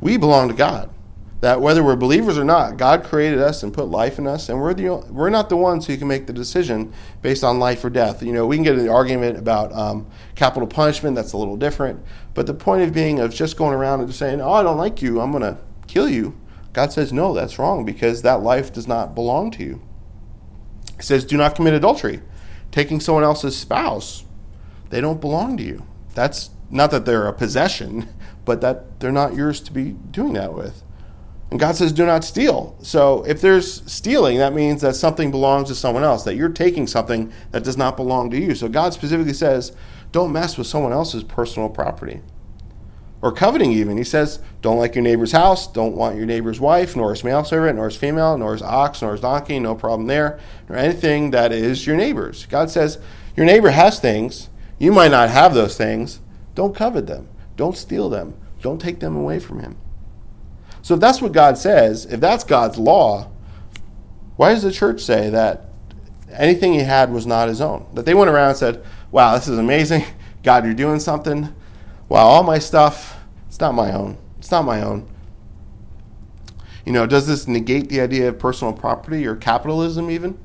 we 0.00 0.16
belong 0.16 0.48
to 0.48 0.54
God. 0.54 0.90
that 1.40 1.60
whether 1.60 1.84
we're 1.84 1.94
believers 1.94 2.36
or 2.36 2.44
not, 2.44 2.76
God 2.76 3.04
created 3.04 3.38
us 3.38 3.62
and 3.62 3.72
put 3.72 3.86
life 3.86 4.18
in 4.18 4.26
us, 4.26 4.48
and 4.48 4.60
we're 4.60 4.74
the 4.74 4.88
we're 5.10 5.30
not 5.30 5.48
the 5.48 5.56
ones 5.56 5.86
who 5.86 5.96
can 5.96 6.08
make 6.08 6.26
the 6.26 6.32
decision 6.32 6.92
based 7.22 7.44
on 7.44 7.60
life 7.60 7.84
or 7.84 7.90
death. 7.90 8.22
You 8.24 8.32
know, 8.32 8.44
we 8.44 8.56
can 8.56 8.64
get 8.64 8.74
in 8.74 8.80
an 8.80 8.88
argument 8.88 9.38
about 9.38 9.72
um, 9.72 10.08
capital 10.34 10.66
punishment. 10.66 11.14
That's 11.14 11.32
a 11.32 11.36
little 11.36 11.56
different, 11.56 12.02
but 12.34 12.46
the 12.46 12.54
point 12.54 12.82
of 12.82 12.92
being 12.92 13.20
of 13.20 13.32
just 13.32 13.56
going 13.56 13.74
around 13.74 14.00
and 14.00 14.08
just 14.08 14.18
saying, 14.18 14.40
"Oh, 14.40 14.52
I 14.52 14.64
don't 14.64 14.78
like 14.78 15.00
you. 15.00 15.20
I'm 15.20 15.30
going 15.30 15.44
to 15.44 15.58
kill 15.86 16.08
you." 16.08 16.36
God 16.72 16.92
says, 16.92 17.12
"No, 17.12 17.32
that's 17.32 17.56
wrong 17.56 17.84
because 17.84 18.22
that 18.22 18.42
life 18.42 18.72
does 18.72 18.88
not 18.88 19.14
belong 19.14 19.52
to 19.52 19.62
you." 19.62 19.80
He 20.96 21.02
says, 21.02 21.24
"Do 21.24 21.36
not 21.36 21.54
commit 21.54 21.74
adultery." 21.74 22.20
Taking 22.72 22.98
someone 23.00 23.24
else's 23.24 23.56
spouse, 23.56 24.24
they 24.90 25.00
don't 25.00 25.20
belong 25.20 25.56
to 25.56 25.62
you. 25.62 25.86
That's 26.14 26.50
not 26.70 26.90
that 26.90 27.06
they're 27.06 27.26
a 27.26 27.32
possession, 27.32 28.08
but 28.44 28.60
that 28.60 29.00
they're 29.00 29.12
not 29.12 29.34
yours 29.34 29.60
to 29.60 29.72
be 29.72 29.92
doing 29.92 30.34
that 30.34 30.54
with. 30.54 30.82
And 31.50 31.58
God 31.58 31.76
says, 31.76 31.92
do 31.92 32.04
not 32.04 32.24
steal. 32.24 32.76
So 32.82 33.24
if 33.24 33.40
there's 33.40 33.90
stealing, 33.90 34.36
that 34.38 34.52
means 34.52 34.82
that 34.82 34.96
something 34.96 35.30
belongs 35.30 35.68
to 35.68 35.74
someone 35.74 36.04
else, 36.04 36.24
that 36.24 36.36
you're 36.36 36.50
taking 36.50 36.86
something 36.86 37.32
that 37.52 37.64
does 37.64 37.78
not 37.78 37.96
belong 37.96 38.30
to 38.30 38.38
you. 38.38 38.54
So 38.54 38.68
God 38.68 38.92
specifically 38.92 39.32
says, 39.32 39.74
don't 40.12 40.32
mess 40.32 40.58
with 40.58 40.66
someone 40.66 40.92
else's 40.92 41.24
personal 41.24 41.70
property. 41.70 42.20
Or 43.22 43.32
coveting, 43.32 43.72
even. 43.72 43.96
He 43.96 44.04
says, 44.04 44.40
don't 44.60 44.78
like 44.78 44.94
your 44.94 45.02
neighbor's 45.02 45.32
house, 45.32 45.66
don't 45.66 45.96
want 45.96 46.16
your 46.16 46.26
neighbor's 46.26 46.60
wife, 46.60 46.94
nor 46.94 47.10
his 47.10 47.24
male 47.24 47.44
servant, 47.44 47.76
nor 47.76 47.86
his 47.86 47.96
female, 47.96 48.36
nor 48.36 48.52
his 48.52 48.62
ox, 48.62 49.02
nor 49.02 49.12
his 49.12 49.22
donkey, 49.22 49.58
no 49.58 49.74
problem 49.74 50.06
there, 50.06 50.38
nor 50.68 50.78
anything 50.78 51.30
that 51.30 51.50
is 51.50 51.86
your 51.86 51.96
neighbor's. 51.96 52.46
God 52.46 52.70
says, 52.70 52.98
your 53.36 53.46
neighbor 53.46 53.70
has 53.70 53.98
things. 53.98 54.50
You 54.78 54.92
might 54.92 55.10
not 55.10 55.30
have 55.30 55.54
those 55.54 55.76
things. 55.76 56.20
Don't 56.54 56.74
covet 56.74 57.06
them. 57.06 57.28
Don't 57.56 57.76
steal 57.76 58.08
them. 58.08 58.34
Don't 58.62 58.80
take 58.80 59.00
them 59.00 59.16
away 59.16 59.38
from 59.38 59.60
him. 59.60 59.76
So 60.82 60.94
if 60.94 61.00
that's 61.00 61.20
what 61.20 61.32
God 61.32 61.58
says, 61.58 62.06
if 62.06 62.20
that's 62.20 62.44
God's 62.44 62.78
law, 62.78 63.30
why 64.36 64.54
does 64.54 64.62
the 64.62 64.72
church 64.72 65.00
say 65.00 65.30
that 65.30 65.64
anything 66.32 66.72
he 66.72 66.80
had 66.80 67.12
was 67.12 67.26
not 67.26 67.48
his 67.48 67.60
own? 67.60 67.86
That 67.94 68.06
they 68.06 68.14
went 68.14 68.30
around 68.30 68.50
and 68.50 68.58
said, 68.58 68.84
wow, 69.10 69.34
this 69.36 69.48
is 69.48 69.58
amazing. 69.58 70.04
God, 70.42 70.64
you're 70.64 70.74
doing 70.74 71.00
something. 71.00 71.54
Wow, 72.08 72.26
all 72.26 72.42
my 72.42 72.58
stuff, 72.58 73.18
it's 73.48 73.60
not 73.60 73.74
my 73.74 73.92
own. 73.92 74.16
It's 74.38 74.50
not 74.50 74.64
my 74.64 74.80
own. 74.80 75.08
You 76.86 76.92
know, 76.92 77.06
does 77.06 77.26
this 77.26 77.46
negate 77.46 77.88
the 77.88 78.00
idea 78.00 78.28
of 78.28 78.38
personal 78.38 78.72
property 78.72 79.26
or 79.26 79.36
capitalism 79.36 80.10
even? 80.10 80.38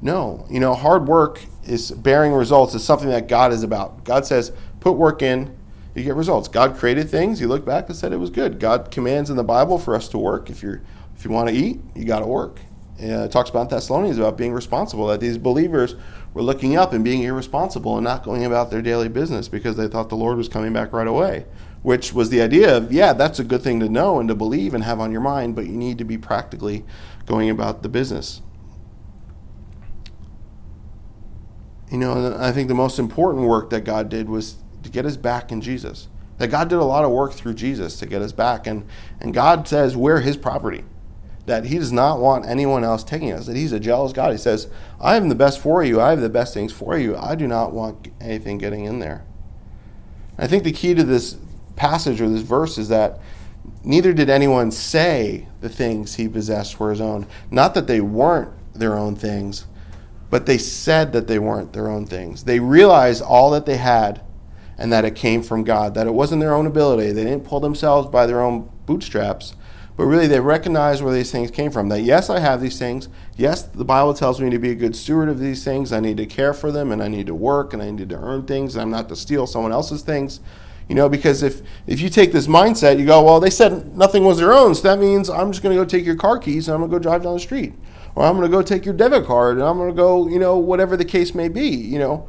No. 0.00 0.46
You 0.48 0.60
know, 0.60 0.74
hard 0.74 1.06
work 1.06 1.40
is 1.68 1.90
bearing 1.90 2.32
results 2.32 2.74
is 2.74 2.82
something 2.82 3.08
that 3.10 3.28
God 3.28 3.52
is 3.52 3.62
about. 3.62 4.04
God 4.04 4.26
says, 4.26 4.52
put 4.80 4.92
work 4.92 5.22
in, 5.22 5.56
you 5.94 6.04
get 6.04 6.14
results. 6.14 6.48
God 6.48 6.76
created 6.76 7.10
things. 7.10 7.40
You 7.40 7.48
look 7.48 7.64
back 7.64 7.88
and 7.88 7.96
said 7.96 8.12
it 8.12 8.18
was 8.18 8.30
good. 8.30 8.60
God 8.60 8.90
commands 8.90 9.30
in 9.30 9.36
the 9.36 9.44
Bible 9.44 9.78
for 9.78 9.94
us 9.94 10.08
to 10.08 10.18
work. 10.18 10.48
If 10.48 10.62
you're 10.62 10.80
if 11.16 11.24
you 11.24 11.32
want 11.32 11.48
to 11.48 11.54
eat, 11.54 11.80
you 11.96 12.04
got 12.04 12.20
to 12.20 12.26
work. 12.26 12.60
Uh, 13.02 13.24
it 13.24 13.32
talks 13.32 13.50
about 13.50 13.70
Thessalonians 13.70 14.18
about 14.18 14.36
being 14.36 14.52
responsible. 14.52 15.08
That 15.08 15.20
these 15.20 15.38
believers 15.38 15.96
were 16.34 16.42
looking 16.42 16.76
up 16.76 16.92
and 16.92 17.02
being 17.02 17.22
irresponsible 17.22 17.96
and 17.96 18.04
not 18.04 18.22
going 18.22 18.44
about 18.44 18.70
their 18.70 18.82
daily 18.82 19.08
business 19.08 19.48
because 19.48 19.76
they 19.76 19.88
thought 19.88 20.08
the 20.08 20.16
Lord 20.16 20.36
was 20.36 20.48
coming 20.48 20.72
back 20.72 20.92
right 20.92 21.06
away. 21.06 21.46
Which 21.82 22.12
was 22.12 22.30
the 22.30 22.40
idea 22.40 22.76
of 22.76 22.92
yeah, 22.92 23.12
that's 23.12 23.40
a 23.40 23.44
good 23.44 23.62
thing 23.62 23.80
to 23.80 23.88
know 23.88 24.20
and 24.20 24.28
to 24.28 24.34
believe 24.36 24.74
and 24.74 24.84
have 24.84 25.00
on 25.00 25.10
your 25.10 25.20
mind, 25.20 25.56
but 25.56 25.66
you 25.66 25.72
need 25.72 25.98
to 25.98 26.04
be 26.04 26.18
practically 26.18 26.84
going 27.26 27.50
about 27.50 27.82
the 27.82 27.88
business. 27.88 28.40
You 31.90 31.98
know, 31.98 32.36
I 32.38 32.52
think 32.52 32.68
the 32.68 32.74
most 32.74 32.98
important 32.98 33.46
work 33.46 33.70
that 33.70 33.84
God 33.84 34.08
did 34.08 34.28
was 34.28 34.56
to 34.82 34.90
get 34.90 35.06
us 35.06 35.16
back 35.16 35.50
in 35.50 35.60
Jesus. 35.60 36.08
That 36.38 36.48
God 36.48 36.68
did 36.68 36.78
a 36.78 36.84
lot 36.84 37.04
of 37.04 37.10
work 37.10 37.32
through 37.32 37.54
Jesus 37.54 37.98
to 37.98 38.06
get 38.06 38.22
us 38.22 38.32
back. 38.32 38.66
And, 38.66 38.86
and 39.20 39.34
God 39.34 39.66
says 39.66 39.96
we're 39.96 40.20
his 40.20 40.36
property. 40.36 40.84
That 41.46 41.64
he 41.64 41.78
does 41.78 41.92
not 41.92 42.20
want 42.20 42.46
anyone 42.46 42.84
else 42.84 43.02
taking 43.02 43.32
us. 43.32 43.46
That 43.46 43.56
he's 43.56 43.72
a 43.72 43.80
jealous 43.80 44.12
God. 44.12 44.32
He 44.32 44.38
says, 44.38 44.68
I 45.00 45.16
am 45.16 45.28
the 45.30 45.34
best 45.34 45.60
for 45.60 45.82
you. 45.82 46.00
I 46.00 46.10
have 46.10 46.20
the 46.20 46.28
best 46.28 46.54
things 46.54 46.72
for 46.72 46.98
you. 46.98 47.16
I 47.16 47.34
do 47.34 47.48
not 47.48 47.72
want 47.72 48.08
anything 48.20 48.58
getting 48.58 48.84
in 48.84 48.98
there. 48.98 49.24
I 50.38 50.46
think 50.46 50.62
the 50.62 50.72
key 50.72 50.94
to 50.94 51.02
this 51.02 51.38
passage 51.74 52.20
or 52.20 52.28
this 52.28 52.42
verse 52.42 52.76
is 52.76 52.88
that 52.90 53.18
neither 53.82 54.12
did 54.12 54.28
anyone 54.28 54.70
say 54.70 55.48
the 55.60 55.68
things 55.68 56.16
he 56.16 56.28
possessed 56.28 56.78
were 56.78 56.90
his 56.90 57.00
own. 57.00 57.26
Not 57.50 57.74
that 57.74 57.86
they 57.86 58.00
weren't 58.00 58.52
their 58.74 58.96
own 58.96 59.16
things, 59.16 59.66
but 60.30 60.46
they 60.46 60.58
said 60.58 61.12
that 61.12 61.26
they 61.26 61.38
weren't 61.38 61.72
their 61.72 61.88
own 61.88 62.06
things. 62.06 62.44
They 62.44 62.60
realized 62.60 63.22
all 63.22 63.50
that 63.50 63.66
they 63.66 63.76
had 63.76 64.22
and 64.76 64.92
that 64.92 65.04
it 65.04 65.16
came 65.16 65.42
from 65.42 65.64
God, 65.64 65.94
that 65.94 66.06
it 66.06 66.14
wasn't 66.14 66.40
their 66.40 66.54
own 66.54 66.66
ability. 66.66 67.12
They 67.12 67.24
didn't 67.24 67.44
pull 67.44 67.60
themselves 67.60 68.08
by 68.08 68.26
their 68.26 68.40
own 68.40 68.70
bootstraps, 68.86 69.56
but 69.96 70.04
really 70.04 70.28
they 70.28 70.38
recognized 70.38 71.02
where 71.02 71.12
these 71.12 71.32
things 71.32 71.50
came 71.50 71.72
from. 71.72 71.88
That 71.88 72.02
yes, 72.02 72.30
I 72.30 72.38
have 72.38 72.60
these 72.60 72.78
things. 72.78 73.08
Yes, 73.36 73.62
the 73.62 73.84
Bible 73.84 74.14
tells 74.14 74.40
me 74.40 74.50
to 74.50 74.58
be 74.58 74.70
a 74.70 74.76
good 74.76 74.94
steward 74.94 75.28
of 75.28 75.40
these 75.40 75.64
things. 75.64 75.92
I 75.92 75.98
need 75.98 76.18
to 76.18 76.26
care 76.26 76.54
for 76.54 76.70
them 76.70 76.92
and 76.92 77.02
I 77.02 77.08
need 77.08 77.26
to 77.26 77.34
work 77.34 77.72
and 77.72 77.82
I 77.82 77.90
need 77.90 78.08
to 78.10 78.18
earn 78.18 78.46
things. 78.46 78.76
I'm 78.76 78.90
not 78.90 79.08
to 79.08 79.16
steal 79.16 79.46
someone 79.46 79.72
else's 79.72 80.02
things. 80.02 80.40
You 80.88 80.94
know, 80.94 81.08
because 81.08 81.42
if, 81.42 81.60
if 81.86 82.00
you 82.00 82.08
take 82.08 82.32
this 82.32 82.46
mindset, 82.46 82.98
you 82.98 83.04
go, 83.04 83.22
well, 83.22 83.40
they 83.40 83.50
said 83.50 83.94
nothing 83.94 84.24
was 84.24 84.38
their 84.38 84.54
own, 84.54 84.74
so 84.74 84.82
that 84.84 84.98
means 84.98 85.28
I'm 85.28 85.52
just 85.52 85.62
going 85.62 85.76
to 85.76 85.82
go 85.82 85.84
take 85.84 86.06
your 86.06 86.16
car 86.16 86.38
keys 86.38 86.66
and 86.66 86.74
I'm 86.74 86.80
going 86.80 86.90
to 86.90 86.96
go 86.96 87.02
drive 87.02 87.22
down 87.24 87.34
the 87.34 87.40
street. 87.40 87.74
Or 88.18 88.24
I'm 88.24 88.36
going 88.36 88.50
to 88.50 88.56
go 88.56 88.62
take 88.62 88.84
your 88.84 88.94
debit 88.94 89.26
card 89.26 89.58
and 89.58 89.64
I'm 89.64 89.76
going 89.76 89.90
to 89.90 89.94
go, 89.94 90.26
you 90.26 90.40
know, 90.40 90.58
whatever 90.58 90.96
the 90.96 91.04
case 91.04 91.36
may 91.36 91.46
be, 91.48 91.68
you 91.68 92.00
know. 92.00 92.28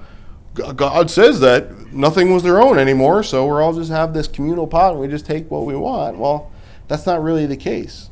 God 0.54 1.10
says 1.10 1.40
that 1.40 1.92
nothing 1.92 2.32
was 2.32 2.44
their 2.44 2.62
own 2.62 2.78
anymore, 2.78 3.24
so 3.24 3.48
we're 3.48 3.60
all 3.60 3.74
just 3.74 3.90
have 3.90 4.14
this 4.14 4.28
communal 4.28 4.68
pot 4.68 4.92
and 4.92 5.00
we 5.00 5.08
just 5.08 5.26
take 5.26 5.50
what 5.50 5.66
we 5.66 5.76
want. 5.76 6.20
Well, 6.20 6.52
that's 6.88 7.08
not 7.08 7.24
really 7.24 7.48
the 7.48 7.58
case. 7.58 8.12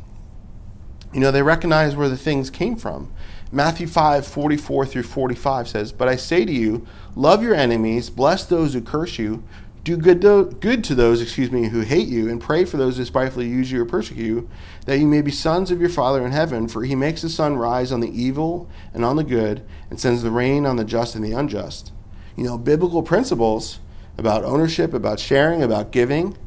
You 1.13 1.20
know, 1.20 1.30
they 1.30 1.44
recognize 1.44 1.96
where 1.96 2.10
the 2.10 2.18
things 2.18 2.50
came 2.50 2.78
from. 2.78 3.13
Matthew 3.52 3.86
5, 3.86 4.26
44 4.26 4.86
through 4.88 5.04
45 5.04 5.68
says, 5.68 5.92
But 5.92 6.08
I 6.08 6.16
say 6.16 6.46
to 6.46 6.52
you, 6.52 6.88
love 7.16 7.44
your 7.44 7.54
enemies, 7.54 8.10
bless 8.10 8.44
those 8.44 8.74
who 8.74 8.82
curse 8.82 9.20
you, 9.20 9.44
do 9.84 9.98
good 9.98 10.22
to, 10.22 10.46
good 10.46 10.84
to 10.86 10.96
those, 10.96 11.22
excuse 11.22 11.52
me, 11.52 11.68
who 11.68 11.82
hate 11.82 12.08
you, 12.08 12.28
and 12.28 12.42
pray 12.42 12.66
for 12.66 12.78
those 12.78 12.98
who 12.98 13.06
spitefully 13.06 13.48
use 13.48 13.72
you 13.72 13.84
or 13.84 13.86
persecute 13.86 14.26
you, 14.26 14.50
that 14.88 14.97
you 14.97 15.06
may 15.08 15.21
be 15.21 15.32
sons 15.32 15.69
of 15.69 15.80
your 15.80 15.89
Father 15.89 16.26
in 16.26 16.32
heaven, 16.32 16.67
for 16.67 16.84
he 16.84 16.95
makes 16.95 17.21
the 17.21 17.30
sun 17.30 17.56
rise 17.56 17.91
on 17.91 18.00
the 18.00 18.21
evil 18.21 18.67
and 18.93 19.06
on 19.06 19.15
the 19.15 19.23
good, 19.23 19.63
and 19.89 20.00
sends 20.00 20.23
the 20.23 20.32
rain 20.32 20.65
on 20.65 20.76
the 20.76 20.84
just 20.84 21.13
and 21.13 21.23
the 21.23 21.32
unjust 21.32 21.91
you 22.38 22.43
know, 22.43 22.58
biblical 22.58 23.04
principles 23.04 23.80
about 24.17 24.45
ownership, 24.45 24.93
about 24.93 25.19
sharing, 25.19 25.62
about 25.62 25.91
giving 25.91 26.38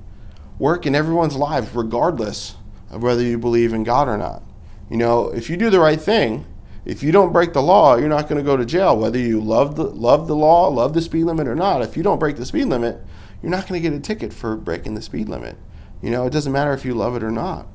work 0.59 0.87
in 0.87 0.95
everyone's 0.95 1.37
lives, 1.37 1.75
regardless 1.75 2.57
of 2.91 3.03
whether 3.03 3.23
you 3.23 3.37
believe 3.37 3.73
in 3.73 3.83
God 3.83 4.09
or 4.09 4.17
not. 4.17 4.43
You 4.89 4.97
know, 4.97 5.29
if 5.29 5.51
you 5.51 5.57
do 5.57 5.69
the 5.69 5.81
right 5.81 6.01
thing, 6.01 6.47
if 6.85 7.03
you 7.03 7.13
don't 7.13 7.33
break 7.33 7.53
the 7.53 7.63
law, 7.63 7.97
you're 7.97 8.09
not 8.09 8.29
going 8.29 8.39
to 8.39 8.45
go 8.45 8.57
to 8.57 8.65
jail, 8.65 8.97
whether 8.97 9.19
you 9.19 9.41
love 9.41 9.77
the, 9.77 9.85
love 9.85 10.29
the 10.29 10.37
law, 10.37 10.69
love 10.69 10.95
the 10.95 11.03
speed 11.03 11.25
limit 11.25 11.49
or 11.49 11.55
not. 11.55 11.83
If 11.83 11.97
you 11.97 12.03
don't 12.03 12.19
break 12.19 12.37
the 12.37 12.47
speed 12.47 12.67
limit, 12.67 12.99
you're 13.43 13.51
not 13.51 13.69
going 13.69 13.83
to 13.83 13.89
get 13.89 13.97
a 13.97 14.01
ticket 14.01 14.33
for 14.33 14.57
breaking 14.57 14.95
the 14.95 15.03
speed 15.03 15.29
limit. 15.29 15.57
You 16.03 16.11
know, 16.11 16.27
it 16.27 16.31
doesn't 16.31 16.53
matter 16.53 16.73
if 16.73 16.85
you 16.85 16.95
love 16.95 17.17
it 17.17 17.23
or 17.23 17.31
not. 17.31 17.67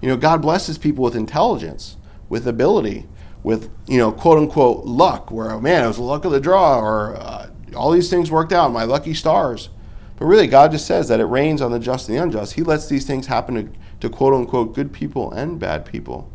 You 0.00 0.08
know, 0.08 0.16
God 0.16 0.42
blesses 0.42 0.78
people 0.78 1.04
with 1.04 1.16
intelligence, 1.16 1.96
with 2.28 2.46
ability, 2.46 3.06
with 3.42 3.70
you 3.86 3.98
know 3.98 4.12
quote 4.12 4.38
unquote 4.38 4.84
luck, 4.84 5.30
where 5.30 5.52
oh, 5.52 5.60
man 5.60 5.84
it 5.84 5.86
was 5.86 5.96
the 5.96 6.02
luck 6.02 6.24
of 6.24 6.32
the 6.32 6.40
draw, 6.40 6.78
or 6.78 7.16
uh, 7.16 7.50
all 7.76 7.90
these 7.90 8.10
things 8.10 8.30
worked 8.30 8.52
out, 8.52 8.72
my 8.72 8.84
lucky 8.84 9.14
stars. 9.14 9.68
But 10.16 10.26
really, 10.26 10.46
God 10.46 10.70
just 10.72 10.86
says 10.86 11.08
that 11.08 11.20
it 11.20 11.24
rains 11.24 11.60
on 11.60 11.72
the 11.72 11.78
just 11.78 12.08
and 12.08 12.16
the 12.16 12.22
unjust. 12.22 12.54
He 12.54 12.62
lets 12.62 12.88
these 12.88 13.06
things 13.06 13.26
happen 13.26 13.54
to, 13.54 13.78
to 14.00 14.08
quote 14.08 14.34
unquote 14.34 14.74
good 14.74 14.92
people 14.92 15.32
and 15.32 15.58
bad 15.58 15.84
people. 15.84 16.30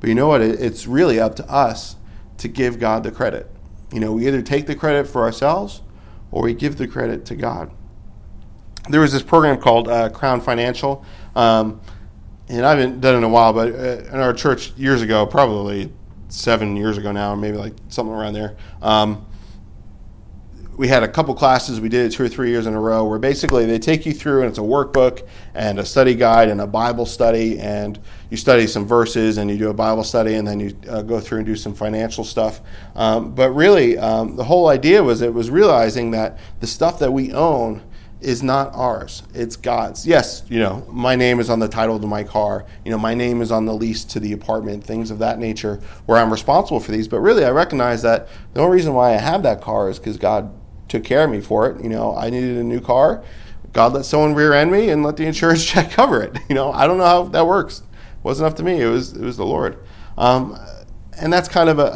But 0.00 0.08
you 0.08 0.14
know 0.14 0.28
what? 0.28 0.40
It, 0.40 0.60
it's 0.60 0.86
really 0.86 1.20
up 1.20 1.36
to 1.36 1.50
us 1.50 1.96
to 2.38 2.48
give 2.48 2.78
God 2.78 3.04
the 3.04 3.12
credit. 3.12 3.50
You 3.92 4.00
know, 4.00 4.12
we 4.12 4.26
either 4.26 4.42
take 4.42 4.66
the 4.66 4.74
credit 4.74 5.06
for 5.06 5.22
ourselves 5.22 5.82
or 6.30 6.42
we 6.42 6.52
give 6.52 6.76
the 6.76 6.88
credit 6.88 7.24
to 7.26 7.36
God. 7.36 7.70
There 8.88 9.00
was 9.00 9.12
this 9.12 9.22
program 9.22 9.58
called 9.60 9.88
uh, 9.88 10.10
Crown 10.10 10.40
Financial. 10.40 11.04
Um, 11.36 11.80
and 12.48 12.64
I 12.64 12.70
haven't 12.70 13.00
done 13.00 13.14
it 13.14 13.18
in 13.18 13.24
a 13.24 13.28
while, 13.28 13.52
but 13.52 13.72
uh, 13.72 14.04
in 14.12 14.20
our 14.20 14.32
church 14.32 14.72
years 14.76 15.02
ago, 15.02 15.26
probably 15.26 15.92
seven 16.28 16.76
years 16.76 16.98
ago 16.98 17.12
now, 17.12 17.34
maybe 17.34 17.56
like 17.56 17.74
something 17.88 18.14
around 18.14 18.34
there. 18.34 18.56
Um, 18.82 19.26
we 20.76 20.88
had 20.88 21.04
a 21.04 21.08
couple 21.08 21.34
classes. 21.34 21.80
We 21.80 21.88
did 21.88 22.06
it 22.06 22.16
two 22.16 22.24
or 22.24 22.28
three 22.28 22.50
years 22.50 22.66
in 22.66 22.74
a 22.74 22.80
row, 22.80 23.04
where 23.04 23.18
basically 23.18 23.64
they 23.64 23.78
take 23.78 24.04
you 24.04 24.12
through, 24.12 24.40
and 24.40 24.48
it's 24.48 24.58
a 24.58 24.62
workbook 24.62 25.26
and 25.54 25.78
a 25.78 25.84
study 25.84 26.14
guide 26.14 26.48
and 26.48 26.60
a 26.60 26.66
Bible 26.66 27.06
study, 27.06 27.60
and 27.60 27.98
you 28.28 28.36
study 28.36 28.66
some 28.66 28.84
verses 28.86 29.38
and 29.38 29.48
you 29.50 29.56
do 29.56 29.70
a 29.70 29.74
Bible 29.74 30.02
study, 30.02 30.34
and 30.34 30.46
then 30.46 30.58
you 30.58 30.76
uh, 30.88 31.02
go 31.02 31.20
through 31.20 31.38
and 31.38 31.46
do 31.46 31.54
some 31.56 31.74
financial 31.74 32.24
stuff. 32.24 32.60
Um, 32.96 33.34
but 33.34 33.50
really, 33.50 33.96
um, 33.98 34.36
the 34.36 34.44
whole 34.44 34.68
idea 34.68 35.02
was 35.02 35.22
it 35.22 35.32
was 35.32 35.48
realizing 35.48 36.10
that 36.10 36.38
the 36.60 36.66
stuff 36.66 36.98
that 36.98 37.12
we 37.12 37.32
own 37.32 37.82
is 38.24 38.42
not 38.42 38.74
ours. 38.74 39.22
It's 39.34 39.56
God's. 39.56 40.06
Yes, 40.06 40.42
you 40.48 40.58
know, 40.58 40.86
my 40.90 41.14
name 41.14 41.38
is 41.38 41.50
on 41.50 41.60
the 41.60 41.68
title 41.68 42.00
to 42.00 42.06
my 42.06 42.24
car. 42.24 42.64
You 42.84 42.90
know, 42.90 42.98
my 42.98 43.14
name 43.14 43.42
is 43.42 43.52
on 43.52 43.66
the 43.66 43.74
lease 43.74 44.02
to 44.04 44.20
the 44.20 44.32
apartment, 44.32 44.82
things 44.82 45.10
of 45.10 45.18
that 45.18 45.38
nature 45.38 45.80
where 46.06 46.18
I'm 46.18 46.30
responsible 46.30 46.80
for 46.80 46.90
these. 46.90 47.06
But 47.06 47.20
really, 47.20 47.44
I 47.44 47.50
recognize 47.50 48.02
that 48.02 48.28
the 48.54 48.60
only 48.60 48.76
reason 48.76 48.94
why 48.94 49.14
I 49.14 49.18
have 49.18 49.42
that 49.42 49.60
car 49.60 49.90
is 49.90 49.98
because 49.98 50.16
God 50.16 50.52
took 50.88 51.04
care 51.04 51.24
of 51.24 51.30
me 51.30 51.40
for 51.40 51.68
it. 51.68 51.82
You 51.82 51.90
know, 51.90 52.16
I 52.16 52.30
needed 52.30 52.56
a 52.56 52.64
new 52.64 52.80
car. 52.80 53.22
God 53.72 53.92
let 53.92 54.04
someone 54.04 54.34
rear 54.34 54.54
end 54.54 54.72
me 54.72 54.88
and 54.88 55.02
let 55.02 55.16
the 55.16 55.26
insurance 55.26 55.64
check 55.66 55.90
cover 55.90 56.22
it. 56.22 56.36
You 56.48 56.54
know, 56.54 56.72
I 56.72 56.86
don't 56.86 56.98
know 56.98 57.04
how 57.04 57.24
that 57.24 57.46
works. 57.46 57.80
It 57.80 58.24
wasn't 58.24 58.50
up 58.50 58.56
to 58.56 58.62
me. 58.62 58.80
It 58.80 58.88
was 58.88 59.12
it 59.12 59.22
was 59.22 59.36
the 59.36 59.46
Lord. 59.46 59.78
Um, 60.16 60.58
and 61.20 61.32
that's 61.32 61.48
kind 61.48 61.68
of 61.68 61.78
a, 61.78 61.86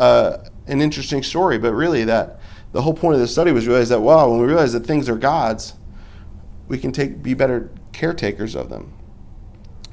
a, 0.67 0.71
an 0.71 0.83
interesting 0.83 1.23
story. 1.23 1.59
But 1.59 1.73
really, 1.73 2.05
that 2.05 2.41
the 2.73 2.83
whole 2.83 2.95
point 2.95 3.15
of 3.15 3.21
the 3.21 3.29
study 3.29 3.53
was 3.53 3.67
realize 3.67 3.89
that 3.89 4.01
wow, 4.01 4.29
when 4.29 4.41
we 4.41 4.47
realize 4.47 4.73
that 4.75 4.87
things 4.87 5.09
are 5.09 5.17
God's, 5.17 5.75
we 6.69 6.79
can 6.79 6.93
take 6.93 7.23
be 7.23 7.35
better 7.35 7.71
caretakers 7.93 8.55
of 8.55 8.69
them. 8.69 8.93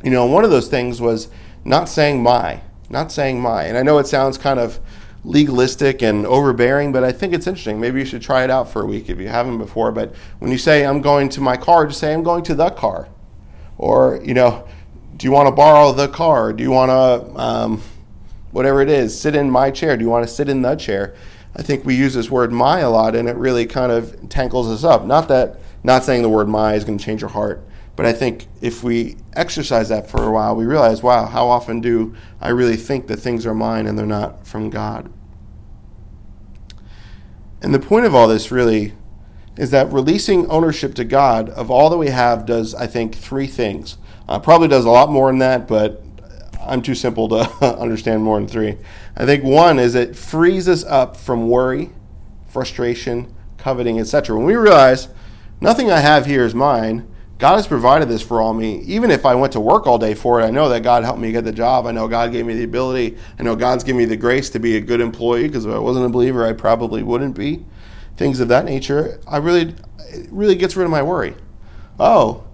You 0.03 0.11
know, 0.11 0.25
one 0.25 0.43
of 0.43 0.51
those 0.51 0.67
things 0.67 1.01
was 1.01 1.29
not 1.63 1.89
saying 1.89 2.21
my, 2.21 2.61
not 2.89 3.11
saying 3.11 3.41
my. 3.41 3.63
And 3.63 3.77
I 3.77 3.81
know 3.81 3.97
it 3.97 4.07
sounds 4.07 4.37
kind 4.37 4.59
of 4.59 4.79
legalistic 5.23 6.03
and 6.03 6.25
overbearing, 6.27 6.91
but 6.91 7.03
I 7.03 7.11
think 7.11 7.33
it's 7.33 7.47
interesting. 7.47 7.79
Maybe 7.79 7.99
you 7.99 8.05
should 8.05 8.21
try 8.21 8.43
it 8.43 8.51
out 8.51 8.69
for 8.69 8.83
a 8.83 8.85
week 8.85 9.09
if 9.09 9.19
you 9.19 9.27
haven't 9.27 9.57
before. 9.57 9.91
But 9.91 10.13
when 10.39 10.51
you 10.51 10.57
say, 10.57 10.85
I'm 10.85 11.01
going 11.01 11.29
to 11.29 11.41
my 11.41 11.57
car, 11.57 11.87
just 11.87 11.99
say, 11.99 12.13
I'm 12.13 12.21
going 12.21 12.43
to 12.43 12.53
the 12.55 12.69
car. 12.69 13.07
Or, 13.77 14.21
you 14.23 14.33
know, 14.33 14.67
do 15.17 15.25
you 15.25 15.31
want 15.31 15.47
to 15.47 15.51
borrow 15.51 15.91
the 15.91 16.07
car? 16.07 16.53
Do 16.53 16.63
you 16.63 16.71
want 16.71 16.91
to, 16.91 17.41
um, 17.41 17.81
whatever 18.51 18.81
it 18.81 18.89
is, 18.89 19.19
sit 19.19 19.35
in 19.35 19.49
my 19.49 19.71
chair? 19.71 19.97
Do 19.97 20.03
you 20.03 20.09
want 20.09 20.27
to 20.27 20.31
sit 20.33 20.47
in 20.47 20.61
the 20.61 20.75
chair? 20.75 21.15
I 21.55 21.61
think 21.61 21.85
we 21.85 21.95
use 21.95 22.13
this 22.13 22.29
word 22.29 22.51
my 22.51 22.79
a 22.79 22.89
lot 22.89 23.15
and 23.15 23.27
it 23.29 23.35
really 23.37 23.65
kind 23.65 23.91
of 23.91 24.29
tangles 24.29 24.67
us 24.67 24.83
up. 24.83 25.05
Not 25.05 25.27
that, 25.29 25.57
not 25.85 26.03
saying 26.03 26.21
the 26.21 26.29
word 26.29 26.47
my 26.47 26.73
is 26.73 26.83
going 26.83 26.97
to 26.97 27.03
change 27.03 27.21
your 27.21 27.29
heart, 27.29 27.65
but 27.95 28.05
I 28.05 28.13
think 28.13 28.47
if 28.61 28.83
we 28.83 29.17
exercise 29.33 29.89
that 29.89 30.09
for 30.09 30.23
a 30.23 30.31
while, 30.31 30.55
we 30.55 30.65
realize, 30.65 31.01
wow, 31.01 31.25
how 31.25 31.47
often 31.47 31.79
do 31.79 32.15
I 32.41 32.49
really 32.49 32.75
think 32.75 33.07
that 33.07 33.17
things 33.17 33.45
are 33.45 33.53
mine 33.53 33.87
and 33.87 33.97
they're 33.97 34.05
not 34.05 34.45
from 34.45 34.69
God? 34.69 35.11
And 37.61 37.73
the 37.73 37.79
point 37.79 38.05
of 38.05 38.13
all 38.13 38.27
this 38.27 38.51
really 38.51 38.93
is 39.57 39.71
that 39.71 39.91
releasing 39.91 40.47
ownership 40.47 40.93
to 40.95 41.05
God 41.05 41.49
of 41.49 41.71
all 41.71 41.89
that 41.89 41.97
we 41.97 42.09
have 42.09 42.45
does, 42.45 42.75
I 42.75 42.87
think, 42.87 43.15
three 43.15 43.47
things. 43.47 43.97
Uh, 44.27 44.39
probably 44.39 44.67
does 44.67 44.85
a 44.85 44.89
lot 44.89 45.09
more 45.09 45.29
than 45.29 45.39
that, 45.39 45.67
but 45.67 46.03
I'm 46.59 46.81
too 46.81 46.95
simple 46.95 47.29
to 47.29 47.35
understand 47.79 48.23
more 48.23 48.37
than 48.37 48.47
three. 48.47 48.77
I 49.15 49.25
think 49.25 49.43
one 49.43 49.79
is 49.79 49.95
it 49.95 50.15
frees 50.15 50.67
us 50.67 50.83
up 50.83 51.15
from 51.15 51.47
worry, 51.47 51.91
frustration, 52.47 53.33
coveting, 53.57 53.99
etc. 53.99 54.35
When 54.35 54.45
we 54.45 54.55
realize 54.55 55.07
nothing 55.61 55.91
I 55.91 55.99
have 55.99 56.25
here 56.25 56.45
is 56.45 56.55
mine, 56.55 57.07
God 57.37 57.57
has 57.57 57.67
provided 57.67 58.07
this 58.07 58.21
for 58.21 58.41
all 58.41 58.53
me. 58.53 58.79
Even 58.81 59.11
if 59.11 59.25
I 59.25 59.35
went 59.35 59.53
to 59.53 59.59
work 59.59 59.87
all 59.87 59.97
day 59.97 60.13
for 60.13 60.39
it, 60.39 60.45
I 60.45 60.51
know 60.51 60.69
that 60.69 60.83
God 60.83 61.03
helped 61.03 61.19
me 61.19 61.33
get 61.33 61.43
the 61.43 61.51
job. 61.51 61.85
I 61.85 61.91
know 61.91 62.07
God 62.07 62.31
gave 62.31 62.45
me 62.45 62.53
the 62.53 62.63
ability. 62.63 63.17
I 63.37 63.43
know 63.43 63.57
God's 63.57 63.83
given 63.83 63.97
me 63.97 64.05
the 64.05 64.15
grace 64.15 64.49
to 64.51 64.59
be 64.59 64.77
a 64.77 64.81
good 64.81 65.01
employee 65.01 65.47
because 65.47 65.65
if 65.65 65.73
I 65.73 65.79
wasn't 65.79 66.05
a 66.05 66.09
believer, 66.09 66.45
I 66.45 66.53
probably 66.53 67.03
wouldn't 67.03 67.35
be. 67.35 67.65
Things 68.15 68.39
of 68.39 68.47
that 68.47 68.63
nature. 68.63 69.19
I 69.27 69.37
really, 69.37 69.75
it 69.99 70.29
really 70.31 70.55
gets 70.55 70.77
rid 70.77 70.85
of 70.85 70.91
my 70.91 71.03
worry. 71.03 71.35
Oh, 71.99 72.45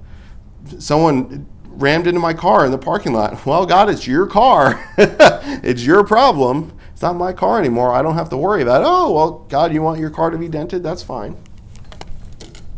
someone 0.80 1.48
rammed 1.66 2.08
into 2.08 2.20
my 2.20 2.34
car 2.34 2.66
in 2.66 2.72
the 2.72 2.78
parking 2.80 3.14
lot. 3.14 3.46
Well, 3.46 3.68
God, 3.68 3.88
it's 3.88 4.08
your 4.08 4.26
car. 4.26 4.84
it's 4.98 5.84
your 5.84 6.04
problem. 6.04 6.76
It's 6.92 7.04
not 7.04 7.16
my 7.16 7.34
car 7.34 7.60
anymore. 7.60 7.94
I 7.94 8.02
don't 8.02 8.16
have 8.16 8.30
to 8.30 8.38
worry 8.38 8.64
about. 8.64 8.82
It. 8.82 8.88
Oh, 8.88 9.12
well, 9.12 9.32
God, 9.48 9.74
you 9.74 9.84
want 9.84 10.00
your 10.00 10.10
car 10.10 10.32
to 10.32 10.38
be 10.38 10.48
dented? 10.48 10.82
That's 10.82 11.04
fine. 11.04 11.38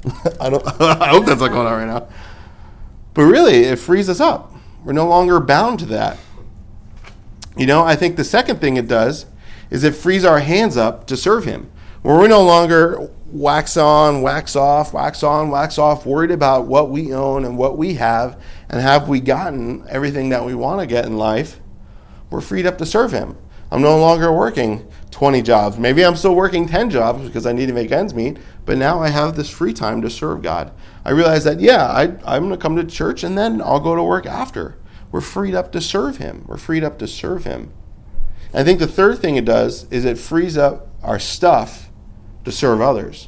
I 0.40 0.50
don't. 0.50 0.66
I 0.82 1.10
hope 1.10 1.26
that's 1.26 1.42
not 1.42 1.52
going 1.52 1.68
on 1.68 1.88
right 1.88 1.88
now. 1.88 2.08
But 3.14 3.24
really, 3.24 3.64
it 3.64 3.78
frees 3.78 4.10
us 4.10 4.20
up. 4.20 4.54
We're 4.84 4.94
no 4.94 5.08
longer 5.08 5.40
bound 5.40 5.80
to 5.80 5.86
that. 5.88 6.18
You 7.56 7.68
know, 7.68 7.84
I 7.84 7.96
think 7.96 8.16
the 8.16 8.24
second 8.24 8.60
thing 8.60 8.78
it 8.78 8.88
does 8.88 9.28
is 9.70 9.84
it 9.84 9.96
frees 9.96 10.26
our 10.26 10.40
hands 10.40 10.78
up 10.78 11.08
to 11.08 11.18
serve 11.18 11.46
Him. 11.46 11.72
Where 12.02 12.18
we're 12.18 12.28
no 12.28 12.44
longer 12.44 13.10
wax 13.28 13.78
on, 13.78 14.22
wax 14.22 14.56
off, 14.56 14.94
wax 14.94 15.24
on, 15.24 15.50
wax 15.50 15.78
off, 15.78 16.06
worried 16.06 16.32
about 16.32 16.66
what 16.66 16.90
we 16.90 17.14
own 17.14 17.46
and 17.46 17.58
what 17.58 17.78
we 17.78 17.94
have, 17.96 18.42
and 18.70 18.82
have 18.82 19.08
we 19.08 19.20
gotten 19.20 19.86
everything 19.88 20.30
that 20.30 20.46
we 20.46 20.54
want 20.54 20.82
to 20.82 20.86
get 20.86 21.06
in 21.06 21.18
life, 21.18 21.60
we're 22.30 22.42
freed 22.42 22.66
up 22.66 22.78
to 22.80 22.86
serve 22.86 23.12
Him. 23.12 23.38
I'm 23.74 23.82
no 23.82 23.98
longer 23.98 24.32
working 24.32 24.88
20 25.10 25.42
jobs. 25.42 25.80
Maybe 25.80 26.06
I'm 26.06 26.16
still 26.16 26.36
working 26.36 26.68
10 26.68 26.92
jobs 26.92 27.26
because 27.26 27.48
I 27.48 27.54
need 27.54 27.66
to 27.66 27.74
make 27.74 27.92
ends 27.92 28.14
meet, 28.14 28.38
but 28.68 28.78
now 28.78 29.02
I 29.02 29.10
have 29.10 29.36
this 29.36 29.50
free 29.50 29.74
time 29.74 30.00
to 30.04 30.12
serve 30.12 30.44
God. 30.44 30.72
I 31.04 31.10
realize 31.10 31.44
that, 31.46 31.60
yeah, 31.60 31.88
I, 31.88 32.04
I'm 32.24 32.44
going 32.44 32.52
to 32.52 32.58
come 32.58 32.76
to 32.76 32.84
church 32.84 33.24
and 33.24 33.36
then 33.36 33.64
I'll 33.64 33.80
go 33.80 33.96
to 33.96 34.04
work 34.04 34.28
after. 34.28 34.78
We're 35.12 35.22
freed 35.22 35.56
up 35.56 35.72
to 35.72 35.82
serve 35.82 36.18
Him. 36.18 36.46
We're 36.46 36.58
freed 36.58 36.84
up 36.84 37.00
to 37.00 37.08
serve 37.08 37.46
Him. 37.46 37.74
I 38.54 38.64
think 38.64 38.78
the 38.78 38.86
third 38.86 39.18
thing 39.18 39.38
it 39.38 39.46
does 39.46 39.92
is 39.92 40.06
it 40.06 40.20
frees 40.20 40.56
up 40.56 40.90
our 41.02 41.18
stuff 41.18 41.90
to 42.46 42.52
serve 42.52 42.80
others. 42.80 43.28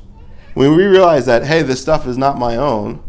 When 0.53 0.75
we 0.75 0.83
realize 0.83 1.25
that, 1.25 1.45
hey, 1.45 1.63
this 1.63 1.81
stuff 1.81 2.05
is 2.05 2.19
not 2.19 2.37
my 2.37 2.55
own, 2.55 3.03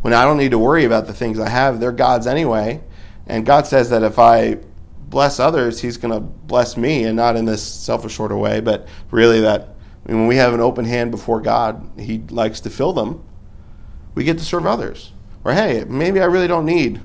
when 0.00 0.12
I 0.12 0.24
don't 0.24 0.36
need 0.36 0.50
to 0.50 0.58
worry 0.58 0.84
about 0.84 1.06
the 1.06 1.14
things 1.14 1.38
I 1.38 1.48
have, 1.48 1.78
they're 1.78 1.92
God's 1.92 2.26
anyway. 2.26 2.82
And 3.28 3.46
God 3.46 3.68
says 3.68 3.88
that 3.90 4.02
if 4.02 4.18
I 4.18 4.58
bless 5.12 5.38
others, 5.38 5.80
He's 5.80 5.96
going 5.96 6.12
to 6.12 6.20
bless 6.20 6.76
me, 6.76 7.04
and 7.04 7.14
not 7.14 7.36
in 7.36 7.44
this 7.44 7.62
selfish 7.62 8.16
sort 8.16 8.32
of 8.32 8.38
way, 8.38 8.58
but 8.58 8.88
really 9.12 9.40
that 9.42 9.76
I 10.04 10.10
mean, 10.10 10.20
when 10.20 10.26
we 10.26 10.36
have 10.36 10.52
an 10.52 10.60
open 10.60 10.84
hand 10.84 11.12
before 11.12 11.40
God, 11.40 11.88
He 11.98 12.18
likes 12.30 12.58
to 12.60 12.70
fill 12.70 12.92
them. 12.92 13.22
We 14.14 14.24
get 14.24 14.38
to 14.38 14.44
serve 14.44 14.66
others. 14.66 15.12
Or 15.44 15.52
hey, 15.52 15.84
maybe 15.86 16.20
I 16.20 16.24
really 16.24 16.48
don't 16.48 16.66
need 16.66 17.00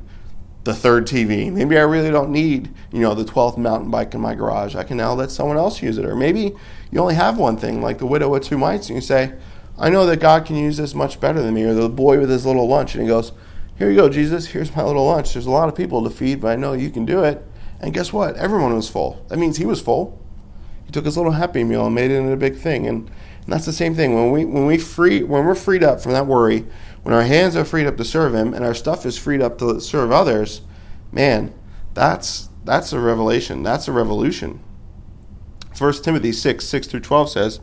the 0.64 0.74
third 0.74 1.08
TV. 1.08 1.52
Maybe 1.52 1.78
I 1.78 1.84
really 1.84 2.12
don't 2.12 2.32
need, 2.32 2.74
you 2.92 3.00
know, 3.00 3.14
the 3.14 3.24
12th 3.24 3.58
mountain 3.58 3.90
bike 3.90 4.14
in 4.14 4.22
my 4.22 4.36
garage. 4.36 4.76
I 4.76 4.84
can 4.84 4.98
now 4.98 5.14
let 5.14 5.32
someone 5.32 5.58
else 5.58 5.82
use 5.82 5.98
it. 5.98 6.06
Or 6.06 6.16
maybe 6.16 6.54
you 6.92 7.00
only 7.00 7.16
have 7.16 7.38
one 7.38 7.58
thing, 7.58 7.82
like 7.82 8.00
the 8.00 8.06
widow 8.06 8.30
with 8.30 8.44
two 8.44 8.58
mites, 8.58 8.90
and 8.90 8.96
you 8.96 9.02
say, 9.02 9.34
I 9.78 9.90
know 9.90 10.06
that 10.08 10.20
God 10.20 10.46
can 10.46 10.56
use 10.56 10.78
this 10.78 10.96
much 10.96 11.20
better 11.20 11.42
than 11.42 11.54
me. 11.54 11.64
Or 11.64 11.74
the 11.74 11.88
boy 11.88 12.20
with 12.20 12.30
his 12.30 12.46
little 12.46 12.68
lunch, 12.68 12.96
and 12.96 13.04
he 13.04 13.08
goes, 13.08 13.32
Here 13.78 13.90
you 13.90 13.96
go, 13.96 14.10
Jesus, 14.10 14.48
here's 14.48 14.76
my 14.76 14.84
little 14.84 15.06
lunch. 15.06 15.34
There's 15.34 15.46
a 15.46 15.52
lot 15.52 15.70
of 15.70 15.76
people 15.76 16.04
to 16.04 16.10
feed, 16.10 16.42
but 16.42 16.50
I 16.50 16.56
know 16.56 16.74
you 16.74 16.90
can 16.90 17.06
do 17.06 17.24
it. 17.24 17.47
And 17.80 17.94
guess 17.94 18.12
what? 18.12 18.36
Everyone 18.36 18.76
was 18.76 18.90
full. 18.90 19.24
That 19.30 19.40
means 19.40 19.58
he 19.58 19.66
was 19.66 19.82
full. 19.82 20.20
He 20.86 20.92
took 20.92 21.06
his 21.06 21.18
little 21.18 21.34
happy 21.34 21.64
meal 21.64 21.86
and 21.86 21.96
made 21.96 22.12
it 22.12 22.16
into 22.16 22.32
a 22.32 22.38
big 22.38 22.56
thing. 22.56 22.88
And, 22.88 23.08
and 23.08 23.54
that's 23.54 23.66
the 23.66 23.74
same 23.74 23.94
thing. 23.94 24.16
When 24.16 24.32
we 24.32 24.46
when 24.46 24.66
we 24.66 24.78
free 24.78 25.22
when 25.22 25.46
we're 25.46 25.56
freed 25.56 25.84
up 25.84 26.02
from 26.02 26.14
that 26.14 26.28
worry, 26.28 26.66
when 27.04 27.14
our 27.14 27.24
hands 27.24 27.56
are 27.56 27.66
freed 27.66 27.88
up 27.88 27.98
to 27.98 28.06
serve 28.06 28.34
him 28.34 28.54
and 28.54 28.66
our 28.66 28.74
stuff 28.74 29.06
is 29.06 29.18
freed 29.18 29.42
up 29.42 29.58
to 29.60 29.80
serve 29.80 30.12
others, 30.12 30.62
man, 31.12 31.54
that's 31.94 32.50
that's 32.64 32.94
a 32.94 33.00
revelation. 33.00 33.64
That's 33.64 33.88
a 33.88 33.92
revolution. 33.92 34.62
First 35.76 36.04
Timothy 36.04 36.32
six, 36.32 36.66
six 36.66 36.88
through 36.88 37.02
twelve 37.02 37.30
says, 37.30 37.60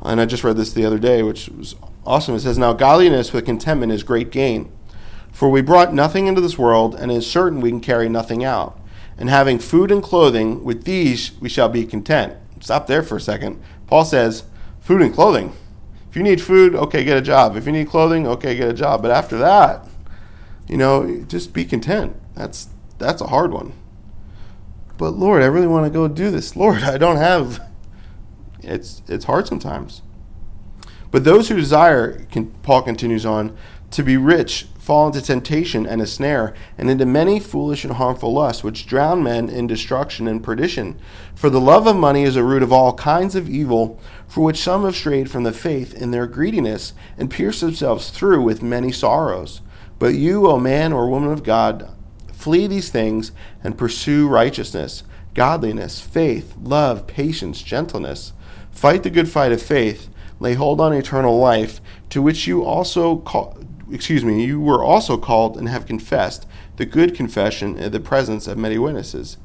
and 0.00 0.20
I 0.20 0.26
just 0.26 0.44
read 0.44 0.56
this 0.56 0.72
the 0.72 0.84
other 0.84 0.98
day, 0.98 1.22
which 1.22 1.48
was 1.48 1.74
awesome. 2.06 2.34
It 2.34 2.40
says, 2.40 2.58
Now 2.58 2.72
godliness 2.72 3.32
with 3.32 3.44
contentment 3.44 3.92
is 3.92 4.02
great 4.02 4.30
gain. 4.30 4.72
For 5.30 5.48
we 5.48 5.62
brought 5.62 5.94
nothing 5.94 6.26
into 6.26 6.40
this 6.40 6.58
world, 6.58 6.94
and 6.94 7.10
it 7.10 7.16
is 7.16 7.30
certain 7.30 7.60
we 7.60 7.70
can 7.70 7.80
carry 7.80 8.08
nothing 8.08 8.44
out 8.44 8.78
and 9.16 9.28
having 9.28 9.58
food 9.58 9.90
and 9.90 10.02
clothing, 10.02 10.64
with 10.64 10.84
these 10.84 11.32
we 11.40 11.48
shall 11.48 11.68
be 11.68 11.84
content. 11.84 12.34
Stop 12.60 12.86
there 12.86 13.02
for 13.02 13.16
a 13.16 13.20
second. 13.20 13.60
Paul 13.86 14.04
says, 14.04 14.44
food 14.80 15.02
and 15.02 15.14
clothing. 15.14 15.52
If 16.10 16.16
you 16.16 16.22
need 16.22 16.40
food, 16.40 16.74
okay, 16.74 17.04
get 17.04 17.16
a 17.16 17.22
job. 17.22 17.56
If 17.56 17.66
you 17.66 17.72
need 17.72 17.88
clothing, 17.88 18.26
okay, 18.26 18.54
get 18.54 18.68
a 18.68 18.74
job. 18.74 19.00
But 19.02 19.10
after 19.10 19.38
that, 19.38 19.86
you 20.68 20.76
know, 20.76 21.24
just 21.26 21.52
be 21.52 21.64
content. 21.64 22.14
That's 22.34 22.68
that's 22.98 23.20
a 23.20 23.28
hard 23.28 23.52
one. 23.52 23.72
But 24.98 25.10
Lord, 25.10 25.42
I 25.42 25.46
really 25.46 25.66
want 25.66 25.86
to 25.86 25.90
go 25.90 26.06
do 26.08 26.30
this. 26.30 26.54
Lord, 26.54 26.82
I 26.82 26.98
don't 26.98 27.16
have 27.16 27.60
it's 28.60 29.02
it's 29.08 29.24
hard 29.24 29.46
sometimes. 29.46 30.02
But 31.10 31.24
those 31.24 31.48
who 31.48 31.56
desire, 31.56 32.26
Paul 32.62 32.82
continues 32.82 33.26
on, 33.26 33.56
to 33.90 34.02
be 34.02 34.16
rich 34.16 34.66
fall 34.82 35.06
into 35.06 35.22
temptation 35.22 35.86
and 35.86 36.02
a 36.02 36.06
snare, 36.08 36.52
and 36.76 36.90
into 36.90 37.06
many 37.06 37.38
foolish 37.38 37.84
and 37.84 37.92
harmful 37.92 38.32
lusts, 38.32 38.64
which 38.64 38.84
drown 38.84 39.22
men 39.22 39.48
in 39.48 39.68
destruction 39.68 40.26
and 40.26 40.42
perdition. 40.42 40.98
For 41.36 41.48
the 41.48 41.60
love 41.60 41.86
of 41.86 41.94
money 41.94 42.24
is 42.24 42.34
a 42.34 42.42
root 42.42 42.64
of 42.64 42.72
all 42.72 42.92
kinds 42.94 43.36
of 43.36 43.48
evil, 43.48 44.00
for 44.26 44.42
which 44.42 44.60
some 44.60 44.82
have 44.82 44.96
strayed 44.96 45.30
from 45.30 45.44
the 45.44 45.52
faith 45.52 45.94
in 45.94 46.10
their 46.10 46.26
greediness, 46.26 46.94
and 47.16 47.30
pierced 47.30 47.60
themselves 47.60 48.10
through 48.10 48.42
with 48.42 48.60
many 48.60 48.90
sorrows. 48.90 49.60
But 50.00 50.14
you, 50.14 50.48
O 50.48 50.58
man 50.58 50.92
or 50.92 51.08
woman 51.08 51.30
of 51.30 51.44
God, 51.44 51.88
flee 52.32 52.66
these 52.66 52.90
things 52.90 53.30
and 53.62 53.78
pursue 53.78 54.26
righteousness, 54.26 55.04
godliness, 55.32 56.00
faith, 56.00 56.56
love, 56.60 57.06
patience, 57.06 57.62
gentleness. 57.62 58.32
Fight 58.72 59.04
the 59.04 59.10
good 59.10 59.28
fight 59.28 59.52
of 59.52 59.62
faith. 59.62 60.08
Lay 60.40 60.54
hold 60.54 60.80
on 60.80 60.92
eternal 60.92 61.38
life, 61.38 61.80
to 62.10 62.20
which 62.20 62.48
you 62.48 62.64
also 62.64 63.18
call, 63.18 63.56
excuse 63.92 64.24
me, 64.24 64.44
you 64.44 64.60
were 64.60 64.82
also 64.82 65.16
called 65.16 65.56
and 65.56 65.68
have 65.68 65.86
confessed 65.86 66.46
the 66.76 66.86
good 66.86 67.14
confession 67.14 67.76
in 67.76 67.92
the 67.92 68.00
presence 68.00 68.46
of 68.46 68.56
many 68.56 68.78
witnesses. 68.78 69.36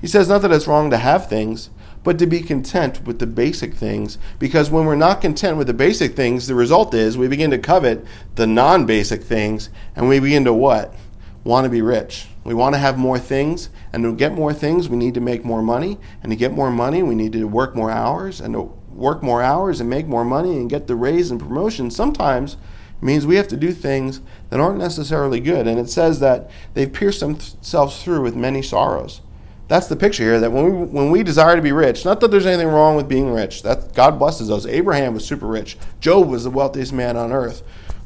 He 0.00 0.06
says 0.06 0.28
not 0.28 0.42
that 0.42 0.52
it's 0.52 0.68
wrong 0.68 0.90
to 0.90 0.96
have 0.96 1.28
things, 1.28 1.70
but 2.04 2.18
to 2.20 2.26
be 2.26 2.40
content 2.40 3.04
with 3.04 3.18
the 3.18 3.26
basic 3.26 3.74
things. 3.74 4.16
Because 4.38 4.70
when 4.70 4.86
we're 4.86 4.94
not 4.94 5.20
content 5.20 5.56
with 5.56 5.66
the 5.66 5.74
basic 5.74 6.14
things, 6.14 6.46
the 6.46 6.54
result 6.54 6.94
is 6.94 7.18
we 7.18 7.26
begin 7.26 7.50
to 7.50 7.58
covet 7.58 8.04
the 8.36 8.46
non 8.46 8.86
basic 8.86 9.24
things 9.24 9.68
and 9.96 10.08
we 10.08 10.20
begin 10.20 10.44
to 10.44 10.52
what? 10.52 10.94
Want 11.42 11.64
to 11.64 11.70
be 11.70 11.82
rich. 11.82 12.28
We 12.44 12.54
want 12.54 12.74
to 12.74 12.78
have 12.78 12.96
more 12.96 13.18
things. 13.18 13.68
And 13.92 14.04
to 14.04 14.14
get 14.14 14.32
more 14.32 14.54
things, 14.54 14.88
we 14.88 14.96
need 14.96 15.14
to 15.14 15.20
make 15.20 15.44
more 15.44 15.62
money. 15.62 15.98
And 16.22 16.30
to 16.30 16.36
get 16.36 16.52
more 16.52 16.70
money, 16.70 17.02
we 17.02 17.14
need 17.14 17.32
to 17.32 17.44
work 17.44 17.74
more 17.74 17.90
hours. 17.90 18.40
And 18.40 18.54
to 18.54 18.72
work 18.88 19.22
more 19.22 19.42
hours 19.42 19.80
and 19.80 19.90
make 19.90 20.06
more 20.06 20.24
money 20.24 20.56
and 20.56 20.70
get 20.70 20.86
the 20.86 20.94
raise 20.94 21.30
and 21.30 21.40
promotion, 21.40 21.90
sometimes 21.90 22.56
means 23.00 23.26
we 23.26 23.36
have 23.36 23.48
to 23.48 23.56
do 23.56 23.72
things 23.72 24.20
that 24.50 24.60
aren't 24.60 24.78
necessarily 24.78 25.40
good. 25.40 25.66
And 25.66 25.78
it 25.78 25.88
says 25.88 26.20
that 26.20 26.50
they've 26.74 26.92
pierced 26.92 27.20
themselves 27.20 28.02
through 28.02 28.22
with 28.22 28.34
many 28.34 28.62
sorrows. 28.62 29.20
That's 29.68 29.86
the 29.86 29.96
picture 29.96 30.24
here 30.24 30.40
that 30.40 30.50
when 30.50 30.64
we, 30.64 30.86
when 30.86 31.10
we 31.10 31.22
desire 31.22 31.54
to 31.54 31.62
be 31.62 31.72
rich, 31.72 32.04
not 32.04 32.20
that 32.20 32.30
there's 32.30 32.46
anything 32.46 32.68
wrong 32.68 32.96
with 32.96 33.06
being 33.06 33.30
rich, 33.30 33.62
that 33.62 33.94
God 33.94 34.18
blesses 34.18 34.48
those. 34.48 34.66
Abraham 34.66 35.12
was 35.12 35.26
super 35.26 35.46
rich. 35.46 35.76
Job 36.00 36.28
was 36.28 36.44
the 36.44 36.50
wealthiest 36.50 36.92
man 36.92 37.16
on 37.16 37.32
earth. 37.32 37.62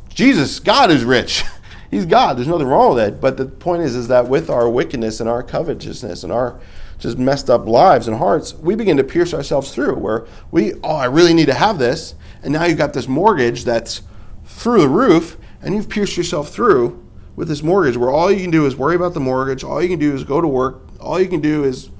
Jesus, 0.08 0.58
God 0.58 0.90
is 0.90 1.04
rich. 1.04 1.44
He's 1.90 2.04
God. 2.04 2.36
There's 2.36 2.48
nothing 2.48 2.66
wrong 2.66 2.94
with 2.94 3.04
that. 3.04 3.20
But 3.20 3.36
the 3.36 3.46
point 3.46 3.82
is, 3.82 3.94
is 3.94 4.08
that 4.08 4.26
with 4.26 4.50
our 4.50 4.68
wickedness 4.68 5.20
and 5.20 5.28
our 5.28 5.42
covetousness 5.42 6.24
and 6.24 6.32
our 6.32 6.60
just 6.98 7.18
messed 7.18 7.50
up 7.50 7.66
lives 7.66 8.08
and 8.08 8.16
hearts, 8.16 8.54
we 8.54 8.74
begin 8.74 8.96
to 8.96 9.04
pierce 9.04 9.34
ourselves 9.34 9.74
through 9.74 9.96
where 9.96 10.26
we, 10.50 10.74
oh, 10.82 10.96
I 10.96 11.06
really 11.06 11.34
need 11.34 11.46
to 11.46 11.54
have 11.54 11.78
this. 11.78 12.14
And 12.42 12.52
now 12.52 12.64
you've 12.64 12.78
got 12.78 12.92
this 12.92 13.08
mortgage 13.08 13.64
that's 13.64 14.02
through 14.44 14.80
the 14.80 14.88
roof 14.88 15.36
and 15.60 15.74
you've 15.74 15.88
pierced 15.88 16.16
yourself 16.16 16.50
through 16.50 17.04
with 17.36 17.48
this 17.48 17.62
mortgage 17.62 17.96
where 17.96 18.10
all 18.10 18.30
you 18.30 18.40
can 18.40 18.50
do 18.50 18.66
is 18.66 18.76
worry 18.76 18.96
about 18.96 19.14
the 19.14 19.20
mortgage, 19.20 19.64
all 19.64 19.82
you 19.82 19.88
can 19.88 19.98
do 19.98 20.14
is 20.14 20.24
go 20.24 20.40
to 20.40 20.48
work, 20.48 20.82
all 21.00 21.20
you 21.20 21.28
can 21.28 21.40
do 21.40 21.64
is 21.64 21.90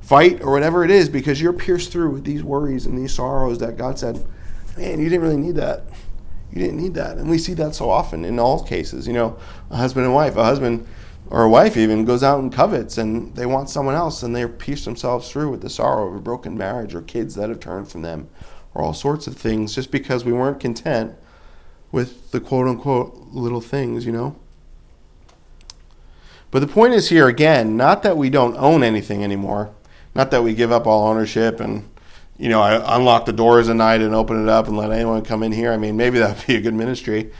fight 0.00 0.40
or 0.42 0.52
whatever 0.52 0.84
it 0.84 0.90
is 0.90 1.08
because 1.08 1.40
you're 1.40 1.52
pierced 1.52 1.90
through 1.90 2.10
with 2.10 2.24
these 2.24 2.42
worries 2.42 2.86
and 2.86 2.96
these 2.96 3.12
sorrows 3.12 3.58
that 3.58 3.76
God 3.76 3.98
said, 3.98 4.24
man, 4.76 5.00
you 5.00 5.08
didn't 5.08 5.22
really 5.22 5.36
need 5.36 5.56
that. 5.56 5.84
You 6.52 6.60
didn't 6.60 6.80
need 6.80 6.94
that. 6.94 7.16
And 7.16 7.28
we 7.28 7.38
see 7.38 7.54
that 7.54 7.74
so 7.74 7.90
often 7.90 8.24
in 8.24 8.38
all 8.38 8.64
cases. 8.64 9.06
You 9.06 9.14
know, 9.14 9.38
a 9.70 9.76
husband 9.76 10.06
and 10.06 10.14
wife, 10.14 10.36
a 10.36 10.44
husband 10.44 10.86
or 11.28 11.42
a 11.42 11.48
wife 11.48 11.76
even 11.76 12.04
goes 12.04 12.22
out 12.22 12.38
and 12.38 12.52
covets 12.52 12.98
and 12.98 13.34
they 13.34 13.46
want 13.46 13.68
someone 13.68 13.94
else 13.94 14.22
and 14.22 14.34
they 14.34 14.46
pierce 14.46 14.84
themselves 14.84 15.30
through 15.30 15.50
with 15.50 15.60
the 15.60 15.70
sorrow 15.70 16.08
of 16.08 16.14
a 16.14 16.20
broken 16.20 16.56
marriage 16.56 16.94
or 16.94 17.02
kids 17.02 17.34
that 17.34 17.48
have 17.48 17.60
turned 17.60 17.88
from 17.90 18.02
them 18.02 18.28
or 18.74 18.82
all 18.82 18.94
sorts 18.94 19.26
of 19.26 19.36
things 19.36 19.74
just 19.74 19.90
because 19.90 20.24
we 20.24 20.32
weren't 20.32 20.60
content 20.60 21.16
with 21.96 22.30
the 22.30 22.40
quote 22.40 22.68
unquote 22.68 23.28
little 23.32 23.62
things, 23.62 24.04
you 24.04 24.12
know? 24.12 24.36
But 26.50 26.60
the 26.60 26.66
point 26.66 26.92
is 26.92 27.08
here 27.08 27.26
again, 27.26 27.74
not 27.74 28.02
that 28.02 28.18
we 28.18 28.28
don't 28.28 28.54
own 28.58 28.82
anything 28.82 29.24
anymore, 29.24 29.70
not 30.14 30.30
that 30.30 30.44
we 30.44 30.52
give 30.52 30.70
up 30.70 30.86
all 30.86 31.08
ownership 31.08 31.58
and 31.58 31.88
you 32.36 32.50
know, 32.50 32.60
I 32.60 32.98
unlock 32.98 33.24
the 33.24 33.32
doors 33.32 33.70
at 33.70 33.76
night 33.76 34.02
and 34.02 34.14
open 34.14 34.42
it 34.42 34.48
up 34.50 34.68
and 34.68 34.76
let 34.76 34.92
anyone 34.92 35.22
come 35.22 35.42
in 35.42 35.52
here. 35.52 35.72
I 35.72 35.78
mean, 35.78 35.96
maybe 35.96 36.18
that 36.18 36.36
would 36.36 36.46
be 36.46 36.56
a 36.56 36.60
good 36.60 36.74
ministry. 36.74 37.32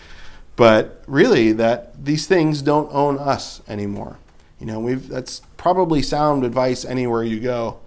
But 0.56 1.02
really, 1.06 1.52
that 1.52 2.02
these 2.02 2.26
things 2.26 2.62
don't 2.62 2.88
own 2.94 3.18
us 3.18 3.60
anymore. 3.68 4.16
You 4.58 4.64
know, 4.64 4.80
we've 4.80 5.06
that's 5.06 5.42
probably 5.58 6.00
sound 6.00 6.44
advice 6.44 6.86
anywhere 6.86 7.22
you 7.22 7.40
go. 7.40 7.80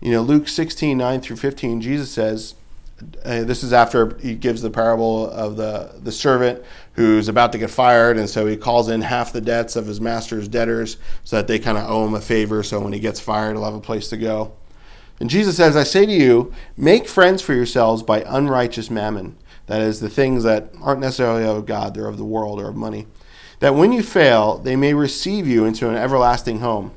You 0.00 0.12
know, 0.12 0.22
Luke 0.22 0.48
16, 0.48 0.96
9 0.96 1.20
through 1.20 1.36
15, 1.36 1.82
Jesus 1.82 2.10
says, 2.10 2.54
uh, 3.24 3.44
this 3.44 3.62
is 3.62 3.72
after 3.72 4.16
he 4.18 4.34
gives 4.34 4.62
the 4.62 4.70
parable 4.70 5.30
of 5.30 5.56
the, 5.56 5.92
the 6.02 6.12
servant 6.12 6.62
who's 6.94 7.28
about 7.28 7.52
to 7.52 7.58
get 7.58 7.70
fired, 7.70 8.16
and 8.16 8.28
so 8.28 8.46
he 8.46 8.56
calls 8.56 8.88
in 8.88 9.00
half 9.00 9.32
the 9.32 9.40
debts 9.40 9.76
of 9.76 9.86
his 9.86 10.00
master's 10.00 10.48
debtors 10.48 10.96
so 11.24 11.36
that 11.36 11.46
they 11.46 11.58
kind 11.58 11.78
of 11.78 11.88
owe 11.88 12.06
him 12.06 12.14
a 12.14 12.20
favor, 12.20 12.62
so 12.62 12.80
when 12.80 12.92
he 12.92 13.00
gets 13.00 13.20
fired, 13.20 13.52
he'll 13.52 13.64
have 13.64 13.74
a 13.74 13.80
place 13.80 14.08
to 14.08 14.16
go. 14.16 14.52
And 15.20 15.30
Jesus 15.30 15.56
says, 15.56 15.76
I 15.76 15.84
say 15.84 16.04
to 16.04 16.12
you, 16.12 16.52
make 16.76 17.06
friends 17.06 17.42
for 17.42 17.54
yourselves 17.54 18.02
by 18.02 18.22
unrighteous 18.22 18.90
mammon. 18.90 19.36
That 19.66 19.80
is, 19.80 20.00
the 20.00 20.10
things 20.10 20.42
that 20.42 20.72
aren't 20.80 21.00
necessarily 21.00 21.44
of 21.44 21.64
God, 21.64 21.94
they're 21.94 22.08
of 22.08 22.18
the 22.18 22.24
world 22.24 22.60
or 22.60 22.68
of 22.68 22.76
money. 22.76 23.06
That 23.60 23.76
when 23.76 23.92
you 23.92 24.02
fail, 24.02 24.58
they 24.58 24.74
may 24.74 24.92
receive 24.92 25.46
you 25.46 25.64
into 25.64 25.88
an 25.88 25.94
everlasting 25.94 26.58
home. 26.58 26.92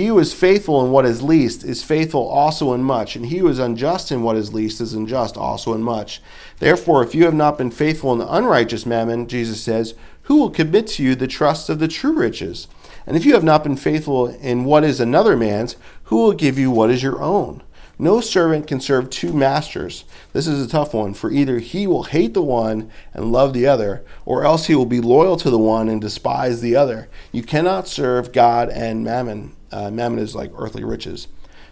He 0.00 0.06
who 0.06 0.18
is 0.18 0.32
faithful 0.32 0.82
in 0.82 0.92
what 0.92 1.04
is 1.04 1.20
least 1.20 1.62
is 1.62 1.84
faithful 1.84 2.26
also 2.26 2.72
in 2.72 2.82
much, 2.82 3.16
and 3.16 3.26
he 3.26 3.36
who 3.36 3.48
is 3.48 3.58
unjust 3.58 4.10
in 4.10 4.22
what 4.22 4.34
is 4.34 4.54
least 4.54 4.80
is 4.80 4.94
unjust 4.94 5.36
also 5.36 5.74
in 5.74 5.82
much. 5.82 6.22
Therefore, 6.58 7.02
if 7.02 7.14
you 7.14 7.26
have 7.26 7.34
not 7.34 7.58
been 7.58 7.70
faithful 7.70 8.10
in 8.14 8.18
the 8.18 8.34
unrighteous 8.34 8.86
mammon, 8.86 9.28
Jesus 9.28 9.62
says, 9.62 9.92
who 10.22 10.36
will 10.36 10.48
commit 10.48 10.86
to 10.86 11.02
you 11.02 11.14
the 11.14 11.26
trust 11.26 11.68
of 11.68 11.80
the 11.80 11.86
true 11.86 12.14
riches? 12.14 12.66
And 13.06 13.14
if 13.14 13.26
you 13.26 13.34
have 13.34 13.44
not 13.44 13.62
been 13.62 13.76
faithful 13.76 14.28
in 14.28 14.64
what 14.64 14.84
is 14.84 15.00
another 15.00 15.36
man's, 15.36 15.76
who 16.04 16.16
will 16.16 16.32
give 16.32 16.58
you 16.58 16.70
what 16.70 16.88
is 16.88 17.02
your 17.02 17.20
own? 17.20 17.62
No 18.00 18.22
servant 18.22 18.66
can 18.66 18.80
serve 18.80 19.10
two 19.10 19.34
masters. 19.34 20.04
This 20.32 20.46
is 20.46 20.64
a 20.64 20.70
tough 20.70 20.94
one, 20.94 21.12
for 21.12 21.30
either 21.30 21.58
he 21.58 21.86
will 21.86 22.04
hate 22.04 22.32
the 22.32 22.40
one 22.40 22.90
and 23.12 23.30
love 23.30 23.52
the 23.52 23.66
other, 23.66 24.02
or 24.24 24.42
else 24.42 24.68
he 24.68 24.74
will 24.74 24.86
be 24.86 25.02
loyal 25.02 25.36
to 25.36 25.50
the 25.50 25.58
one 25.58 25.86
and 25.90 26.00
despise 26.00 26.62
the 26.62 26.74
other. 26.74 27.10
You 27.30 27.42
cannot 27.42 27.86
serve 27.86 28.32
God 28.32 28.70
and 28.70 29.04
mammon. 29.04 29.54
Uh, 29.70 29.90
mammon 29.90 30.18
is 30.18 30.34
like 30.34 30.50
earthly 30.56 30.82
riches. 30.82 31.28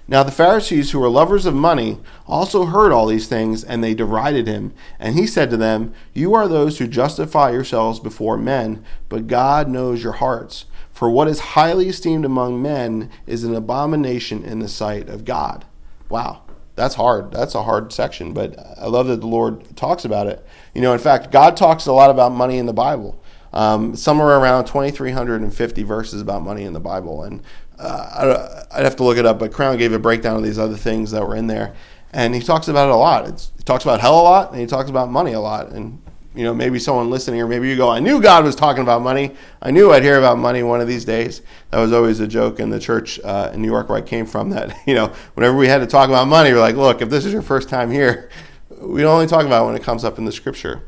Now 0.07 0.23
the 0.23 0.31
Pharisees, 0.31 0.91
who 0.91 1.01
were 1.01 1.09
lovers 1.09 1.47
of 1.47 1.55
money, 1.55 1.99
also 2.27 2.67
heard 2.67 2.93
all 2.93 3.07
these 3.07 3.27
things, 3.27 3.65
and 3.65 3.83
they 3.83 3.95
derided 3.95 4.47
him. 4.47 4.75
And 4.99 5.15
he 5.15 5.27
said 5.27 5.49
to 5.49 5.57
them, 5.57 5.95
You 6.13 6.35
are 6.35 6.47
those 6.47 6.77
who 6.77 6.87
justify 6.89 7.53
yourselves 7.53 8.01
before 8.01 8.37
men, 8.37 8.85
but 9.09 9.29
God 9.29 9.71
knows 9.71 10.03
your 10.03 10.13
hearts. 10.13 10.67
For 10.93 11.09
what 11.09 11.27
is 11.27 11.41
highly 11.57 11.89
esteemed 11.89 12.27
among 12.27 12.61
men 12.61 13.09
is 13.27 13.45
an 13.45 13.55
abomination 13.55 14.45
in 14.45 14.59
the 14.59 14.69
sight 14.69 15.09
of 15.09 15.25
God 15.25 15.65
wow, 16.09 16.43
that's 16.75 16.95
hard. 16.95 17.33
That's 17.33 17.55
a 17.55 17.63
hard 17.63 17.93
section, 17.93 18.33
but 18.33 18.59
I 18.79 18.87
love 18.87 19.09
that 19.09 19.21
the 19.21 19.27
Lord 19.27 19.77
talks 19.77 20.05
about 20.05 20.27
it. 20.27 20.47
You 20.75 20.81
know, 20.81 20.93
in 20.93 20.99
fact, 20.99 21.31
God 21.31 21.57
talks 21.57 21.87
a 21.87 21.93
lot 21.93 22.11
about 22.11 22.33
money 22.33 22.59
in 22.59 22.67
the 22.67 22.73
Bible. 22.73 23.21
Um, 23.53 23.97
somewhere 23.97 24.39
around 24.39 24.67
2,350 24.67 25.83
verses 25.83 26.21
about 26.21 26.43
money 26.43 26.65
in 26.65 26.75
the 26.75 26.81
Bible. 26.81 27.25
And 27.25 27.43
uh, 27.79 28.65
I'd 28.71 28.85
have 28.85 28.97
to 28.97 29.05
look 29.05 29.17
it 29.17 29.27
up, 29.27 29.39
but 29.39 29.53
Crown 29.53 29.77
gave 29.77 29.93
a 29.93 29.99
breakdown 29.99 30.37
of 30.37 30.43
these 30.43 30.59
other 30.59 30.77
things 30.77 31.11
that 31.13 31.27
were 31.27 31.35
in 31.35 31.47
there. 31.47 31.75
And 32.13 32.35
he 32.35 32.41
talks 32.41 32.69
about 32.69 32.89
it 32.89 32.93
a 32.93 32.97
lot. 32.97 33.27
It's, 33.29 33.53
he 33.57 33.63
talks 33.63 33.85
about 33.85 34.01
hell 34.01 34.21
a 34.21 34.23
lot, 34.23 34.53
and 34.53 34.61
he 34.61 34.67
talks 34.67 34.91
about 34.91 35.11
money 35.11 35.33
a 35.33 35.41
lot. 35.41 35.71
And 35.71 36.01
you 36.39 36.45
know, 36.45 36.55
maybe 36.55 36.79
someone 36.79 37.11
listening, 37.11 37.41
or 37.41 37.49
maybe 37.49 37.69
you 37.69 37.77
go, 37.77 37.91
I 37.91 37.99
knew 37.99 38.23
God 38.23 38.45
was 38.45 38.55
talking 38.55 38.85
about 38.85 39.03
money. 39.03 39.35
I 39.61 39.73
knew 39.73 39.91
I'd 39.91 40.05
hear 40.05 40.19
about 40.19 40.39
money 40.39 40.63
one 40.63 40.81
of 40.81 40.87
these 40.87 41.05
days. 41.05 41.43
That 41.71 41.81
was 41.81 41.93
always 41.93 42.21
a 42.21 42.29
joke 42.29 42.61
in 42.61 42.71
the 42.71 42.79
church 42.79 43.19
uh, 43.25 43.51
in 43.53 43.61
New 43.61 43.67
York 43.67 43.89
where 43.89 43.99
I 43.99 44.03
came 44.03 44.25
from. 44.25 44.51
That 44.51 44.73
you 44.87 44.95
know, 44.95 45.09
whenever 45.35 45.57
we 45.57 45.67
had 45.67 45.79
to 45.79 45.87
talk 45.89 46.09
about 46.09 46.29
money, 46.29 46.53
we're 46.53 46.61
like, 46.61 46.77
look, 46.77 47.03
if 47.03 47.11
this 47.11 47.25
is 47.25 47.33
your 47.33 47.43
first 47.43 47.69
time 47.69 47.91
here, 47.91 48.31
we 48.81 49.05
only 49.05 49.27
talk 49.27 49.47
about 49.47 49.65
it 49.65 49.67
when 49.67 49.75
it 49.75 49.83
comes 49.83 50.05
up 50.05 50.17
in 50.17 50.27
the 50.27 50.31
scripture, 50.31 50.85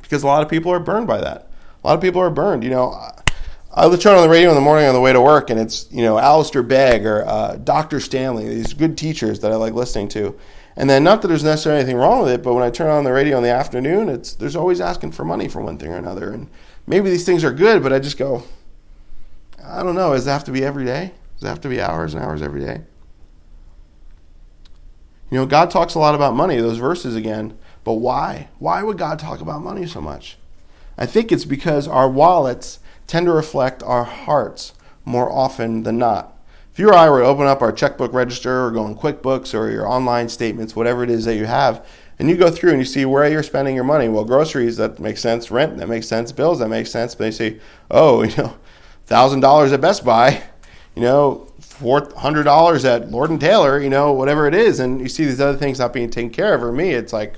because 0.00 0.22
a 0.22 0.26
lot 0.26 0.42
of 0.42 0.48
people 0.48 0.72
are 0.72 0.80
burned 0.80 1.06
by 1.06 1.20
that. 1.20 1.50
A 1.84 1.86
lot 1.86 1.94
of 1.94 2.00
people 2.00 2.22
are 2.22 2.30
burned. 2.30 2.64
You 2.64 2.70
know, 2.70 2.98
I 3.74 3.86
was 3.86 4.02
turn 4.02 4.16
on 4.16 4.22
the 4.22 4.30
radio 4.30 4.48
in 4.48 4.54
the 4.54 4.62
morning 4.62 4.86
on 4.88 4.94
the 4.94 5.00
way 5.02 5.12
to 5.12 5.20
work, 5.20 5.50
and 5.50 5.60
it's 5.60 5.92
you 5.92 6.04
know 6.04 6.16
Alistair 6.16 6.62
Begg 6.62 7.04
or 7.04 7.26
uh, 7.26 7.56
Dr. 7.56 8.00
Stanley, 8.00 8.48
these 8.48 8.72
good 8.72 8.96
teachers 8.96 9.40
that 9.40 9.52
I 9.52 9.56
like 9.56 9.74
listening 9.74 10.08
to 10.08 10.38
and 10.76 10.88
then, 10.88 11.04
not 11.04 11.22
that 11.22 11.28
there's 11.28 11.44
necessarily 11.44 11.82
anything 11.82 11.98
wrong 11.98 12.22
with 12.22 12.32
it, 12.32 12.42
but 12.42 12.54
when 12.54 12.62
I 12.62 12.70
turn 12.70 12.90
on 12.90 13.04
the 13.04 13.12
radio 13.12 13.36
in 13.36 13.42
the 13.42 13.50
afternoon, 13.50 14.08
it's 14.08 14.32
there's 14.32 14.56
always 14.56 14.80
asking 14.80 15.12
for 15.12 15.24
money 15.24 15.48
for 15.48 15.60
one 15.60 15.76
thing 15.76 15.90
or 15.90 15.96
another. 15.96 16.32
And 16.32 16.48
maybe 16.86 17.10
these 17.10 17.26
things 17.26 17.44
are 17.44 17.52
good, 17.52 17.82
but 17.82 17.92
I 17.92 17.98
just 17.98 18.16
go, 18.16 18.44
I 19.62 19.82
don't 19.82 19.94
know. 19.94 20.14
Does 20.14 20.26
it 20.26 20.30
have 20.30 20.44
to 20.44 20.52
be 20.52 20.64
every 20.64 20.84
day? 20.84 21.12
Does 21.36 21.44
it 21.44 21.48
have 21.48 21.60
to 21.62 21.68
be 21.68 21.80
hours 21.80 22.14
and 22.14 22.22
hours 22.22 22.40
every 22.40 22.60
day? 22.60 22.82
You 25.30 25.38
know, 25.38 25.46
God 25.46 25.70
talks 25.70 25.94
a 25.94 25.98
lot 25.98 26.14
about 26.14 26.34
money, 26.34 26.58
those 26.58 26.78
verses 26.78 27.16
again, 27.16 27.58
but 27.84 27.94
why? 27.94 28.48
Why 28.58 28.82
would 28.82 28.98
God 28.98 29.18
talk 29.18 29.40
about 29.40 29.62
money 29.62 29.86
so 29.86 30.00
much? 30.00 30.36
I 30.98 31.06
think 31.06 31.32
it's 31.32 31.46
because 31.46 31.88
our 31.88 32.08
wallets 32.08 32.78
tend 33.06 33.26
to 33.26 33.32
reflect 33.32 33.82
our 33.82 34.04
hearts 34.04 34.74
more 35.04 35.30
often 35.30 35.82
than 35.82 35.98
not. 35.98 36.36
If 36.72 36.78
you 36.78 36.88
or 36.88 36.94
I 36.94 37.10
were 37.10 37.20
to 37.20 37.26
open 37.26 37.46
up 37.46 37.60
our 37.60 37.70
checkbook 37.70 38.14
register 38.14 38.64
or 38.64 38.70
go 38.70 38.86
in 38.86 38.96
QuickBooks 38.96 39.52
or 39.52 39.70
your 39.70 39.86
online 39.86 40.30
statements, 40.30 40.74
whatever 40.74 41.04
it 41.04 41.10
is 41.10 41.26
that 41.26 41.36
you 41.36 41.44
have, 41.44 41.86
and 42.18 42.30
you 42.30 42.36
go 42.36 42.50
through 42.50 42.70
and 42.70 42.78
you 42.78 42.86
see 42.86 43.04
where 43.04 43.28
you're 43.28 43.42
spending 43.42 43.74
your 43.74 43.84
money. 43.84 44.08
Well, 44.08 44.24
groceries, 44.24 44.78
that 44.78 44.98
makes 44.98 45.20
sense. 45.20 45.50
Rent, 45.50 45.76
that 45.76 45.88
makes 45.88 46.08
sense. 46.08 46.32
Bills, 46.32 46.60
that 46.60 46.68
makes 46.68 46.90
sense. 46.90 47.14
But 47.14 47.24
they 47.24 47.30
say, 47.30 47.60
oh, 47.90 48.22
you 48.22 48.34
know, 48.38 48.56
$1,000 49.06 49.72
at 49.72 49.80
Best 49.82 50.02
Buy, 50.02 50.42
you 50.94 51.02
know, 51.02 51.52
$400 51.60 52.84
at 52.86 53.10
Lord 53.10 53.28
and 53.28 53.40
Taylor, 53.40 53.78
you 53.78 53.90
know, 53.90 54.12
whatever 54.12 54.46
it 54.46 54.54
is. 54.54 54.80
And 54.80 54.98
you 54.98 55.08
see 55.08 55.26
these 55.26 55.42
other 55.42 55.58
things 55.58 55.78
not 55.78 55.92
being 55.92 56.08
taken 56.08 56.30
care 56.30 56.54
of. 56.54 56.62
For 56.62 56.72
me, 56.72 56.92
it's 56.92 57.12
like, 57.12 57.36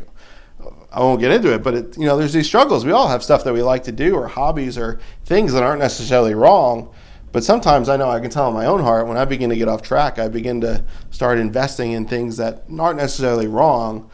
I 0.93 1.01
won't 1.01 1.19
get 1.19 1.33
into 1.33 1.53
it, 1.53 1.65
but 1.65 1.75
it, 1.75 1.99
you 1.99 2.07
know, 2.07 2.17
there's 2.17 2.33
these 2.33 2.47
struggles. 2.47 2.85
We 2.85 2.93
all 2.93 3.09
have 3.09 3.25
stuff 3.25 3.43
that 3.43 3.53
we 3.53 3.63
like 3.63 3.83
to 3.85 3.93
do 3.93 4.15
or 4.15 4.29
hobbies 4.29 4.79
or 4.79 5.01
things 5.25 5.53
that 5.55 5.65
aren't 5.65 5.81
necessarily 5.81 6.35
wrong 6.35 6.95
but 7.35 7.43
sometimes 7.43 7.89
I 7.89 7.97
know 7.97 8.09
I 8.09 8.21
can 8.21 8.31
tell 8.31 8.47
in 8.47 8.55
my 8.55 8.67
own 8.67 8.81
heart 8.81 9.09
when 9.09 9.17
I 9.17 9.25
begin 9.25 9.51
to 9.51 9.57
get 9.57 9.67
off 9.67 9.83
track, 9.83 10.21
I 10.21 10.29
begin 10.29 10.61
to 10.61 10.85
start 11.11 11.37
investing 11.41 11.91
in 11.91 12.07
things 12.07 12.37
that 12.37 12.63
aren't 12.79 12.97
necessarily 12.97 13.49
wrong, 13.49 14.09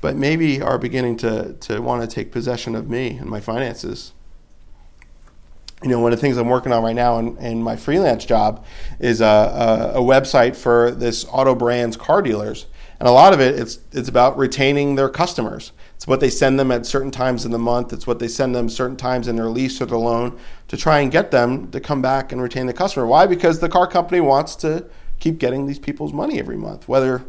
but 0.00 0.16
maybe 0.16 0.60
are 0.60 0.76
beginning 0.76 1.16
to, 1.18 1.52
to 1.52 1.80
want 1.80 2.02
to 2.02 2.12
take 2.12 2.32
possession 2.32 2.74
of 2.74 2.90
me 2.90 3.18
and 3.18 3.30
my 3.30 3.38
finances. 3.38 4.14
You 5.84 5.90
know, 5.90 6.00
one 6.00 6.12
of 6.12 6.18
the 6.18 6.20
things 6.20 6.38
I'm 6.38 6.48
working 6.48 6.72
on 6.72 6.82
right 6.82 6.96
now 6.96 7.20
in, 7.20 7.38
in 7.38 7.62
my 7.62 7.76
freelance 7.76 8.24
job 8.24 8.64
is 8.98 9.20
a, 9.20 9.24
a, 9.94 10.00
a 10.00 10.02
website 10.02 10.56
for 10.56 10.90
this 10.90 11.24
auto 11.30 11.54
brands 11.54 11.96
car 11.96 12.20
dealers. 12.20 12.66
And 12.98 13.08
a 13.08 13.12
lot 13.12 13.32
of 13.32 13.40
it, 13.40 13.60
it's, 13.60 13.78
it's 13.92 14.08
about 14.08 14.36
retaining 14.36 14.96
their 14.96 15.08
customers. 15.08 15.70
It's 15.96 16.06
what 16.06 16.20
they 16.20 16.30
send 16.30 16.60
them 16.60 16.70
at 16.70 16.86
certain 16.86 17.10
times 17.10 17.44
in 17.44 17.50
the 17.50 17.58
month. 17.58 17.92
It's 17.92 18.06
what 18.06 18.18
they 18.18 18.28
send 18.28 18.54
them 18.54 18.68
certain 18.68 18.96
times 18.96 19.28
in 19.28 19.36
their 19.36 19.48
lease 19.48 19.80
or 19.80 19.86
their 19.86 19.98
loan 19.98 20.38
to 20.68 20.76
try 20.76 21.00
and 21.00 21.10
get 21.10 21.30
them 21.30 21.70
to 21.72 21.80
come 21.80 22.00
back 22.00 22.32
and 22.32 22.40
retain 22.40 22.66
the 22.66 22.72
customer. 22.72 23.06
Why? 23.06 23.26
Because 23.26 23.60
the 23.60 23.68
car 23.68 23.86
company 23.86 24.20
wants 24.20 24.54
to 24.56 24.86
keep 25.18 25.38
getting 25.38 25.66
these 25.66 25.78
people's 25.78 26.12
money 26.12 26.38
every 26.38 26.56
month, 26.56 26.86
whether 26.86 27.24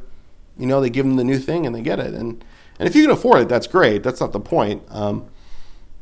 you 0.57 0.65
know, 0.65 0.81
they 0.81 0.89
give 0.89 1.05
them 1.05 1.15
the 1.15 1.23
new 1.23 1.39
thing 1.39 1.65
and 1.65 1.75
they 1.75 1.81
get 1.81 1.99
it. 1.99 2.13
And 2.13 2.43
and 2.79 2.87
if 2.87 2.95
you 2.95 3.03
can 3.03 3.11
afford 3.11 3.41
it, 3.41 3.49
that's 3.49 3.67
great. 3.67 4.03
That's 4.03 4.21
not 4.21 4.33
the 4.33 4.39
point. 4.39 4.83
Um, 4.89 5.27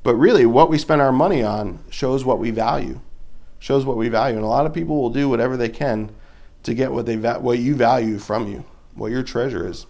but 0.04 0.16
really, 0.16 0.46
what 0.46 0.70
we 0.70 0.78
spend 0.78 1.02
our 1.02 1.12
money 1.12 1.42
on 1.42 1.80
shows 1.90 2.26
what 2.26 2.38
we 2.38 2.52
value, 2.52 3.00
shows 3.60 3.86
what 3.86 3.98
we 3.98 4.10
value. 4.10 4.36
And 4.36 4.44
a 4.44 4.50
lot 4.50 4.66
of 4.66 4.74
people 4.74 5.02
will 5.02 5.10
do 5.10 5.30
whatever 5.30 5.56
they 5.56 5.70
can 5.70 6.14
to 6.64 6.74
get 6.74 6.92
what 6.92 7.06
they 7.06 7.16
va- 7.16 7.40
what 7.40 7.60
you 7.60 7.76
value 7.76 8.20
from 8.20 8.48
you, 8.48 8.66
what 8.94 9.12
your 9.12 9.24
treasure 9.24 9.68
is. 9.68 9.86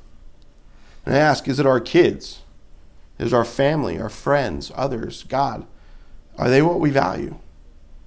And 1.06 1.16
I 1.16 1.18
ask, 1.18 1.48
is 1.48 1.60
it 1.60 1.66
our 1.66 1.80
kids? 1.80 2.42
Is 3.17 3.34
our 3.34 3.45
family, 3.45 3.99
our 3.99 4.10
friends, 4.10 4.71
others, 4.75 5.23
God? 5.23 5.65
Are 6.38 6.49
they 6.49 6.62
what 6.62 6.80
we 6.80 6.89
value? 6.89 7.38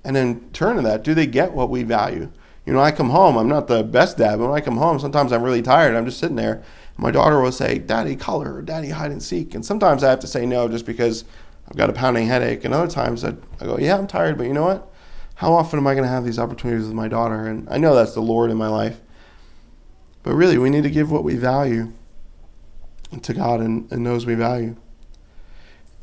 And 0.05 0.17
in 0.17 0.51
turn 0.51 0.77
to 0.77 0.83
that, 0.83 1.03
do 1.03 1.15
they 1.15 1.27
get 1.27 1.53
what 1.53 1.71
we 1.71 1.83
value? 1.83 2.31
You 2.67 2.75
know, 2.75 2.81
I 2.81 2.93
come 2.93 3.11
home, 3.11 3.37
I'm 3.37 3.49
not 3.49 3.67
the 3.67 3.83
best 3.83 4.19
dad, 4.19 4.39
but 4.39 4.49
when 4.49 4.57
I 4.57 4.61
come 4.61 4.77
home, 4.77 4.99
sometimes 4.99 5.33
I'm 5.33 5.43
really 5.43 5.63
tired. 5.63 5.97
I'm 5.97 6.05
just 6.05 6.19
sitting 6.19 6.37
there. 6.37 6.63
My 6.99 7.11
daughter 7.11 7.41
will 7.41 7.53
say, 7.53 7.79
Daddy, 7.79 8.17
color, 8.17 8.55
or 8.55 8.63
Daddy, 8.63 8.91
hide 8.91 9.11
and 9.11 9.23
seek. 9.23 9.55
And 9.55 9.65
sometimes 9.65 10.05
I 10.05 10.11
have 10.11 10.21
to 10.21 10.27
say 10.27 10.45
no 10.45 10.69
just 10.69 10.85
because 10.85 11.25
I've 11.69 11.77
got 11.77 11.89
a 11.89 11.95
pounding 11.95 12.27
headache. 12.27 12.65
And 12.65 12.75
other 12.75 12.91
times 12.91 13.25
I, 13.25 13.35
I 13.61 13.65
go, 13.65 13.79
Yeah, 13.79 13.97
I'm 13.97 14.07
tired, 14.07 14.37
but 14.37 14.47
you 14.47 14.53
know 14.53 14.65
what? 14.65 14.93
How 15.37 15.55
often 15.55 15.79
am 15.79 15.87
I 15.87 15.95
going 15.95 16.05
to 16.05 16.11
have 16.11 16.25
these 16.25 16.39
opportunities 16.39 16.87
with 16.87 16.95
my 16.95 17.07
daughter? 17.07 17.47
And 17.47 17.69
I 17.71 17.79
know 17.79 17.95
that's 17.95 18.15
the 18.15 18.21
Lord 18.21 18.51
in 18.51 18.57
my 18.57 18.69
life. 18.69 19.01
But 20.25 20.35
really, 20.35 20.59
we 20.59 20.69
need 20.69 20.83
to 20.83 20.91
give 20.91 21.11
what 21.11 21.25
we 21.25 21.37
value 21.37 21.93
to 23.23 23.33
God 23.33 23.61
and, 23.61 23.91
and 23.93 24.05
those 24.05 24.27
we 24.27 24.35
value. 24.35 24.77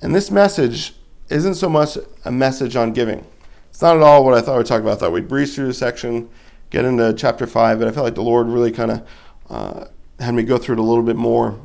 And 0.01 0.15
this 0.15 0.29
message 0.29 0.93
isn't 1.29 1.55
so 1.55 1.69
much 1.69 1.97
a 2.23 2.31
message 2.31 2.75
on 2.75 2.93
giving. 2.93 3.25
It's 3.69 3.81
not 3.81 3.97
at 3.97 4.03
all 4.03 4.23
what 4.23 4.33
I 4.33 4.41
thought 4.41 4.57
we'd 4.57 4.65
talk 4.65 4.81
about. 4.81 4.93
I 4.93 4.95
thought 4.95 5.11
we'd 5.11 5.27
breeze 5.27 5.55
through 5.55 5.67
the 5.67 5.73
section 5.73 6.29
get 6.69 6.85
into 6.85 7.13
chapter 7.13 7.47
5, 7.47 7.79
but 7.79 7.87
I 7.87 7.91
felt 7.91 8.03
like 8.03 8.15
the 8.15 8.21
Lord 8.23 8.47
really 8.47 8.71
kind 8.71 8.91
of 8.91 9.07
uh, 9.49 9.85
had 10.19 10.33
me 10.33 10.43
go 10.43 10.57
through 10.57 10.73
it 10.73 10.79
a 10.79 10.83
little 10.83 11.03
bit 11.03 11.15
more. 11.15 11.59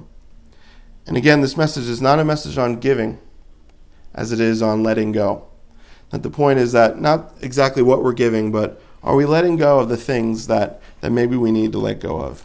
And 1.07 1.17
again, 1.17 1.41
this 1.41 1.57
message 1.57 1.89
is 1.89 2.01
not 2.01 2.19
a 2.19 2.25
message 2.25 2.59
on 2.59 2.79
giving 2.79 3.19
as 4.15 4.33
it 4.33 4.41
is 4.41 4.63
on 4.63 4.83
letting 4.83 5.13
go. 5.13 5.47
The 6.11 6.31
point 6.31 6.59
is 6.59 6.73
that 6.73 7.01
not 7.01 7.33
exactly 7.41 7.83
what 7.83 8.03
we're 8.03 8.13
giving, 8.13 8.51
but 8.51 8.81
are 9.03 9.15
we 9.15 9.25
letting 9.25 9.57
go 9.57 9.79
of 9.79 9.89
the 9.89 9.97
things 9.97 10.49
that, 10.49 10.81
that 11.01 11.11
maybe 11.11 11.37
we 11.37 11.53
need 11.53 11.73
to 11.73 11.79
let 11.79 12.01
go 12.01 12.21
of? 12.21 12.45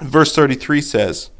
Verse 0.00 0.34
33 0.34 0.80
says, 0.80 1.30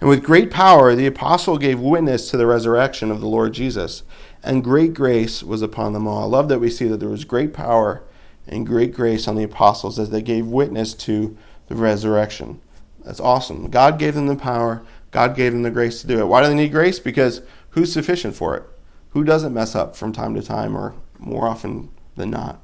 And 0.00 0.08
with 0.08 0.22
great 0.22 0.50
power 0.50 0.94
the 0.94 1.06
apostle 1.06 1.58
gave 1.58 1.80
witness 1.80 2.30
to 2.30 2.36
the 2.36 2.46
resurrection 2.46 3.10
of 3.10 3.20
the 3.20 3.28
Lord 3.28 3.54
Jesus, 3.54 4.02
and 4.42 4.62
great 4.62 4.94
grace 4.94 5.42
was 5.42 5.62
upon 5.62 5.92
them 5.92 6.06
all. 6.06 6.22
I 6.22 6.26
love 6.26 6.48
that 6.48 6.60
we 6.60 6.70
see 6.70 6.86
that 6.88 6.98
there 6.98 7.08
was 7.08 7.24
great 7.24 7.52
power 7.52 8.02
and 8.46 8.66
great 8.66 8.94
grace 8.94 9.26
on 9.26 9.36
the 9.36 9.42
apostles 9.42 9.98
as 9.98 10.10
they 10.10 10.22
gave 10.22 10.46
witness 10.46 10.94
to 10.94 11.36
the 11.68 11.74
resurrection. 11.74 12.60
That's 13.04 13.20
awesome. 13.20 13.70
God 13.70 13.98
gave 13.98 14.14
them 14.14 14.26
the 14.26 14.36
power, 14.36 14.82
God 15.10 15.36
gave 15.36 15.52
them 15.52 15.62
the 15.62 15.70
grace 15.70 16.00
to 16.00 16.06
do 16.06 16.20
it. 16.20 16.26
Why 16.26 16.42
do 16.42 16.48
they 16.48 16.54
need 16.54 16.72
grace? 16.72 16.98
Because 16.98 17.42
who's 17.70 17.92
sufficient 17.92 18.34
for 18.34 18.56
it? 18.56 18.64
Who 19.10 19.24
doesn't 19.24 19.54
mess 19.54 19.74
up 19.74 19.96
from 19.96 20.12
time 20.12 20.34
to 20.34 20.42
time 20.42 20.76
or 20.76 20.94
more 21.18 21.48
often 21.48 21.90
than 22.16 22.30
not? 22.30 22.60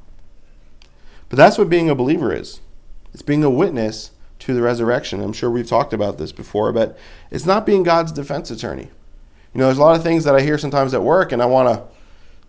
But 1.29 1.38
that's 1.38 1.57
what 1.57 1.71
being 1.71 1.88
a 1.88 1.95
believer 1.95 2.33
is 2.33 2.61
it's 3.12 3.23
being 3.23 3.42
a 3.42 3.51
witness 3.51 4.11
to 4.42 4.55
the 4.55 4.62
resurrection. 4.62 5.22
I'm 5.22 5.33
sure 5.33 5.50
we've 5.50 5.68
talked 5.68 5.92
about 5.92 6.18
this 6.18 6.33
before, 6.33 6.72
but 6.72 6.98
it's 7.31 7.46
not 7.46 7.64
being 7.64 7.83
God's 7.83 8.12
defense 8.12 8.50
attorney. 8.50 8.88
You 9.55 9.59
know, 9.59 9.66
there's 9.66 9.78
a 9.78 9.83
lot 9.83 9.96
of 9.96 10.02
things 10.02 10.24
that 10.24 10.35
I 10.35 10.40
hear 10.40 10.59
sometimes 10.59 10.94
at 10.94 11.02
work, 11.02 11.33
and 11.33 11.42
I 11.42 11.46
want 11.46 11.68
to 11.68 11.85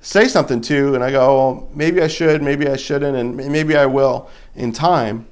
say 0.02 0.28
something 0.28 0.62
to, 0.62 0.96
and 0.96 1.04
I 1.04 1.12
go, 1.12 1.38
well, 1.38 1.70
maybe 1.74 2.02
I 2.02 2.08
should, 2.08 2.42
maybe 2.42 2.68
I 2.68 2.76
shouldn't, 2.76 3.16
and 3.16 3.36
maybe 3.36 3.76
I 3.76 3.86
will 3.86 4.30
in 4.56 4.72
time. 4.72 5.28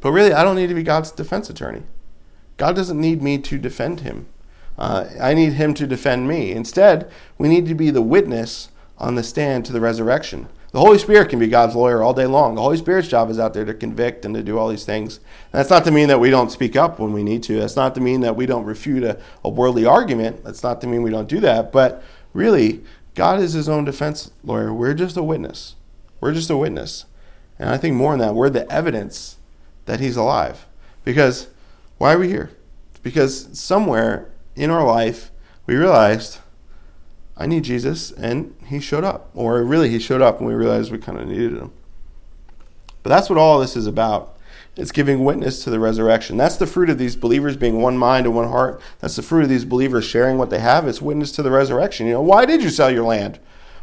But 0.00 0.12
really, 0.12 0.32
I 0.32 0.42
don't 0.42 0.56
need 0.56 0.68
to 0.68 0.74
be 0.74 0.82
God's 0.82 1.12
defense 1.12 1.50
attorney. 1.50 1.82
God 2.56 2.74
doesn't 2.74 3.00
need 3.00 3.22
me 3.22 3.38
to 3.38 3.58
defend 3.58 4.00
him. 4.00 4.26
Uh, 4.78 5.06
I 5.20 5.34
need 5.34 5.52
him 5.52 5.74
to 5.74 5.86
defend 5.86 6.28
me. 6.28 6.52
Instead, 6.52 7.10
we 7.38 7.48
need 7.48 7.66
to 7.66 7.74
be 7.74 7.90
the 7.90 8.02
witness 8.02 8.70
on 8.98 9.16
the 9.16 9.22
stand 9.22 9.64
to 9.66 9.72
the 9.72 9.80
resurrection. 9.80 10.48
The 10.72 10.80
Holy 10.80 10.98
Spirit 10.98 11.28
can 11.28 11.38
be 11.38 11.48
God's 11.48 11.74
lawyer 11.74 12.02
all 12.02 12.14
day 12.14 12.24
long. 12.24 12.54
The 12.54 12.62
Holy 12.62 12.78
Spirit's 12.78 13.08
job 13.08 13.28
is 13.28 13.38
out 13.38 13.52
there 13.52 13.66
to 13.66 13.74
convict 13.74 14.24
and 14.24 14.34
to 14.34 14.42
do 14.42 14.58
all 14.58 14.68
these 14.68 14.86
things. 14.86 15.16
And 15.16 15.58
that's 15.58 15.68
not 15.68 15.84
to 15.84 15.90
mean 15.90 16.08
that 16.08 16.18
we 16.18 16.30
don't 16.30 16.50
speak 16.50 16.76
up 16.76 16.98
when 16.98 17.12
we 17.12 17.22
need 17.22 17.42
to. 17.44 17.60
That's 17.60 17.76
not 17.76 17.94
to 17.96 18.00
mean 18.00 18.22
that 18.22 18.36
we 18.36 18.46
don't 18.46 18.64
refute 18.64 19.04
a, 19.04 19.20
a 19.44 19.50
worldly 19.50 19.84
argument. 19.84 20.44
That's 20.44 20.62
not 20.62 20.80
to 20.80 20.86
mean 20.86 21.02
we 21.02 21.10
don't 21.10 21.28
do 21.28 21.40
that. 21.40 21.72
But 21.72 22.02
really, 22.32 22.82
God 23.14 23.38
is 23.38 23.52
his 23.52 23.68
own 23.68 23.84
defense 23.84 24.30
lawyer. 24.42 24.72
We're 24.72 24.94
just 24.94 25.18
a 25.18 25.22
witness. 25.22 25.74
We're 26.20 26.32
just 26.32 26.48
a 26.48 26.56
witness. 26.56 27.04
And 27.58 27.68
I 27.68 27.76
think 27.76 27.94
more 27.94 28.12
than 28.12 28.20
that, 28.20 28.34
we're 28.34 28.48
the 28.48 28.70
evidence 28.72 29.36
that 29.84 30.00
he's 30.00 30.16
alive. 30.16 30.66
Because 31.04 31.48
why 31.98 32.14
are 32.14 32.18
we 32.18 32.28
here? 32.28 32.50
Because 33.02 33.58
somewhere 33.58 34.30
in 34.56 34.70
our 34.70 34.86
life, 34.86 35.30
we 35.66 35.76
realized, 35.76 36.38
I 37.36 37.46
need 37.46 37.64
Jesus, 37.64 38.12
and 38.12 38.54
he 38.66 38.80
showed 38.80 39.04
up. 39.04 39.30
Or 39.34 39.62
really, 39.62 39.88
he 39.88 39.98
showed 39.98 40.22
up 40.22 40.38
and 40.38 40.46
we 40.46 40.54
realized 40.54 40.92
we 40.92 40.98
kind 40.98 41.18
of 41.18 41.26
needed 41.26 41.56
him. 41.56 41.72
But 43.02 43.10
that's 43.10 43.28
what 43.28 43.38
all 43.38 43.58
this 43.58 43.76
is 43.76 43.86
about. 43.86 44.38
It's 44.76 44.92
giving 44.92 45.24
witness 45.24 45.62
to 45.64 45.70
the 45.70 45.80
resurrection. 45.80 46.36
That's 46.36 46.56
the 46.56 46.66
fruit 46.66 46.88
of 46.88 46.98
these 46.98 47.16
believers 47.16 47.56
being 47.56 47.82
one 47.82 47.98
mind 47.98 48.26
and 48.26 48.34
one 48.34 48.48
heart. 48.48 48.80
That's 49.00 49.16
the 49.16 49.22
fruit 49.22 49.42
of 49.42 49.48
these 49.50 49.66
believers 49.66 50.04
sharing 50.04 50.38
what 50.38 50.50
they 50.50 50.60
have. 50.60 50.86
It's 50.86 51.02
witness 51.02 51.32
to 51.32 51.42
the 51.42 51.50
resurrection. 51.50 52.06
You 52.06 52.14
know, 52.14 52.22
why 52.22 52.46
did 52.46 52.62
you 52.62 52.70
sell 52.70 52.90
your 52.90 53.04
land? 53.04 53.38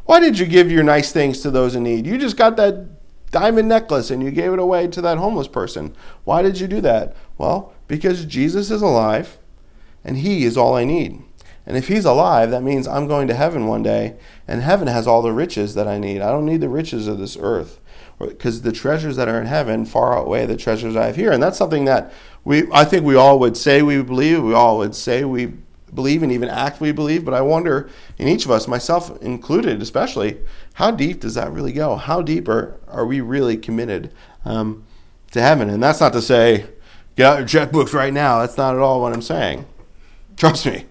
Why 0.05 0.19
did 0.19 0.39
you 0.39 0.47
give 0.47 0.71
your 0.71 0.83
nice 0.83 1.11
things 1.11 1.41
to 1.41 1.51
those 1.51 1.75
in 1.75 1.83
need? 1.83 2.07
You 2.07 2.17
just 2.17 2.37
got 2.37 2.57
that 2.57 2.87
diamond 3.29 3.69
necklace 3.69 4.09
and 4.09 4.23
you 4.23 4.31
gave 4.31 4.51
it 4.53 4.57
away 4.59 4.87
to 4.87 5.01
that 5.01 5.19
homeless 5.19 5.47
person. 5.47 5.95
Why 6.23 6.41
did 6.41 6.59
you 6.59 6.67
do 6.67 6.81
that? 6.81 7.15
Well, 7.37 7.73
because 7.87 8.25
Jesus 8.25 8.71
is 8.71 8.81
alive 8.81 9.37
and 10.03 10.17
he 10.17 10.45
is 10.45 10.57
all 10.57 10.75
I 10.75 10.85
need. 10.85 11.21
And 11.69 11.77
if 11.77 11.87
he's 11.87 12.03
alive, 12.03 12.49
that 12.49 12.63
means 12.63 12.87
I'm 12.87 13.07
going 13.07 13.27
to 13.27 13.35
heaven 13.35 13.67
one 13.67 13.83
day, 13.83 14.15
and 14.47 14.63
heaven 14.63 14.87
has 14.87 15.05
all 15.05 15.21
the 15.21 15.31
riches 15.31 15.75
that 15.75 15.87
I 15.87 15.99
need. 15.99 16.19
I 16.19 16.31
don't 16.31 16.47
need 16.47 16.61
the 16.61 16.67
riches 16.67 17.07
of 17.07 17.19
this 17.19 17.37
earth 17.39 17.79
because 18.17 18.63
the 18.63 18.71
treasures 18.71 19.17
that 19.17 19.27
are 19.27 19.39
in 19.39 19.45
heaven 19.45 19.85
far 19.85 20.17
outweigh 20.17 20.47
the 20.47 20.57
treasures 20.57 20.95
I 20.95 21.05
have 21.05 21.15
here. 21.15 21.31
And 21.31 21.41
that's 21.41 21.59
something 21.59 21.85
that 21.85 22.11
we, 22.43 22.63
I 22.71 22.85
think 22.85 23.05
we 23.05 23.15
all 23.15 23.37
would 23.37 23.55
say 23.55 23.83
we 23.83 24.01
believe, 24.01 24.41
we 24.41 24.55
all 24.55 24.79
would 24.79 24.95
say 24.95 25.23
we 25.23 25.53
believe 25.93 26.23
and 26.23 26.31
even 26.31 26.49
act 26.49 26.81
we 26.81 26.91
believe. 26.91 27.23
But 27.23 27.35
I 27.35 27.41
wonder, 27.41 27.87
in 28.17 28.27
each 28.27 28.45
of 28.45 28.51
us, 28.51 28.67
myself 28.67 29.21
included 29.21 29.79
especially, 29.79 30.39
how 30.73 30.89
deep 30.89 31.19
does 31.19 31.35
that 31.35 31.51
really 31.51 31.71
go? 31.71 31.97
How 31.97 32.23
deep 32.23 32.47
are, 32.47 32.79
are 32.87 33.05
we 33.05 33.21
really 33.21 33.57
committed 33.57 34.11
um, 34.43 34.87
to 35.33 35.41
heaven? 35.41 35.69
And 35.69 35.83
that's 35.83 35.99
not 35.99 36.13
to 36.13 36.21
say, 36.23 36.65
get 37.15 37.27
out 37.27 37.37
your 37.37 37.47
checkbooks 37.47 37.93
right 37.93 38.11
now. 38.11 38.39
That's 38.39 38.57
not 38.57 38.73
at 38.73 38.81
all 38.81 39.01
what 39.01 39.13
I'm 39.13 39.21
saying. 39.21 39.67
Trust 40.35 40.65
me. 40.65 40.85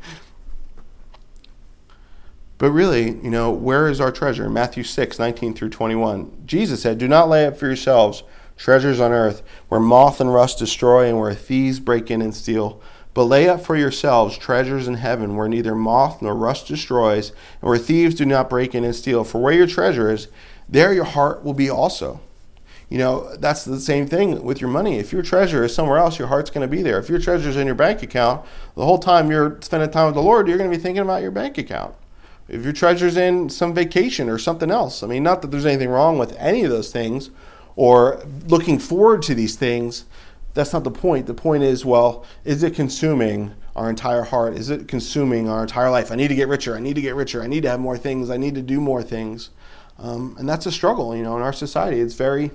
But 2.58 2.72
really, 2.72 3.12
you 3.22 3.30
know, 3.30 3.52
where 3.52 3.88
is 3.88 4.00
our 4.00 4.10
treasure? 4.10 4.50
Matthew 4.50 4.82
6, 4.82 5.18
19 5.18 5.54
through 5.54 5.70
21. 5.70 6.42
Jesus 6.44 6.82
said, 6.82 6.98
Do 6.98 7.06
not 7.06 7.28
lay 7.28 7.46
up 7.46 7.56
for 7.56 7.66
yourselves 7.66 8.24
treasures 8.56 8.98
on 8.98 9.12
earth, 9.12 9.42
where 9.68 9.80
moth 9.80 10.20
and 10.20 10.34
rust 10.34 10.58
destroy 10.58 11.08
and 11.08 11.18
where 11.18 11.32
thieves 11.32 11.78
break 11.78 12.10
in 12.10 12.20
and 12.20 12.34
steal. 12.34 12.82
But 13.14 13.24
lay 13.24 13.48
up 13.48 13.60
for 13.60 13.76
yourselves 13.76 14.36
treasures 14.36 14.88
in 14.88 14.94
heaven, 14.94 15.36
where 15.36 15.48
neither 15.48 15.76
moth 15.76 16.20
nor 16.20 16.34
rust 16.34 16.66
destroys, 16.66 17.30
and 17.62 17.68
where 17.68 17.78
thieves 17.78 18.16
do 18.16 18.26
not 18.26 18.50
break 18.50 18.74
in 18.74 18.84
and 18.84 18.94
steal. 18.94 19.22
For 19.22 19.40
where 19.40 19.52
your 19.52 19.68
treasure 19.68 20.10
is, 20.10 20.26
there 20.68 20.92
your 20.92 21.04
heart 21.04 21.44
will 21.44 21.54
be 21.54 21.70
also. 21.70 22.20
You 22.88 22.98
know, 22.98 23.36
that's 23.36 23.64
the 23.64 23.78
same 23.78 24.06
thing 24.06 24.42
with 24.42 24.60
your 24.60 24.70
money. 24.70 24.98
If 24.98 25.12
your 25.12 25.22
treasure 25.22 25.62
is 25.62 25.74
somewhere 25.74 25.98
else, 25.98 26.18
your 26.18 26.28
heart's 26.28 26.50
going 26.50 26.68
to 26.68 26.76
be 26.76 26.82
there. 26.82 26.98
If 26.98 27.08
your 27.08 27.20
treasure 27.20 27.50
is 27.50 27.56
in 27.56 27.66
your 27.66 27.76
bank 27.76 28.02
account, 28.02 28.44
the 28.74 28.84
whole 28.84 28.98
time 28.98 29.30
you're 29.30 29.58
spending 29.60 29.90
time 29.90 30.06
with 30.06 30.14
the 30.14 30.22
Lord, 30.22 30.48
you're 30.48 30.58
going 30.58 30.70
to 30.70 30.76
be 30.76 30.82
thinking 30.82 31.02
about 31.02 31.22
your 31.22 31.30
bank 31.30 31.58
account 31.58 31.94
if 32.48 32.64
your 32.64 32.72
treasure's 32.72 33.16
in 33.16 33.50
some 33.50 33.74
vacation 33.74 34.28
or 34.28 34.38
something 34.38 34.70
else. 34.70 35.02
I 35.02 35.06
mean, 35.06 35.22
not 35.22 35.42
that 35.42 35.50
there's 35.50 35.66
anything 35.66 35.90
wrong 35.90 36.18
with 36.18 36.34
any 36.38 36.64
of 36.64 36.70
those 36.70 36.90
things 36.90 37.30
or 37.76 38.22
looking 38.46 38.78
forward 38.78 39.22
to 39.22 39.34
these 39.34 39.54
things. 39.54 40.06
That's 40.54 40.72
not 40.72 40.82
the 40.82 40.90
point. 40.90 41.26
The 41.26 41.34
point 41.34 41.62
is, 41.62 41.84
well, 41.84 42.24
is 42.44 42.62
it 42.62 42.74
consuming 42.74 43.54
our 43.76 43.88
entire 43.90 44.22
heart? 44.22 44.54
Is 44.54 44.70
it 44.70 44.88
consuming 44.88 45.48
our 45.48 45.62
entire 45.62 45.90
life? 45.90 46.10
I 46.10 46.16
need 46.16 46.28
to 46.28 46.34
get 46.34 46.48
richer. 46.48 46.74
I 46.74 46.80
need 46.80 46.94
to 46.94 47.02
get 47.02 47.14
richer. 47.14 47.42
I 47.42 47.46
need 47.46 47.62
to 47.62 47.70
have 47.70 47.78
more 47.78 47.98
things. 47.98 48.30
I 48.30 48.38
need 48.38 48.54
to 48.56 48.62
do 48.62 48.80
more 48.80 49.02
things. 49.02 49.50
Um, 49.98 50.34
and 50.38 50.48
that's 50.48 50.66
a 50.66 50.72
struggle, 50.72 51.14
you 51.14 51.22
know, 51.22 51.36
in 51.36 51.42
our 51.42 51.52
society. 51.52 52.00
It's 52.00 52.14
very, 52.14 52.50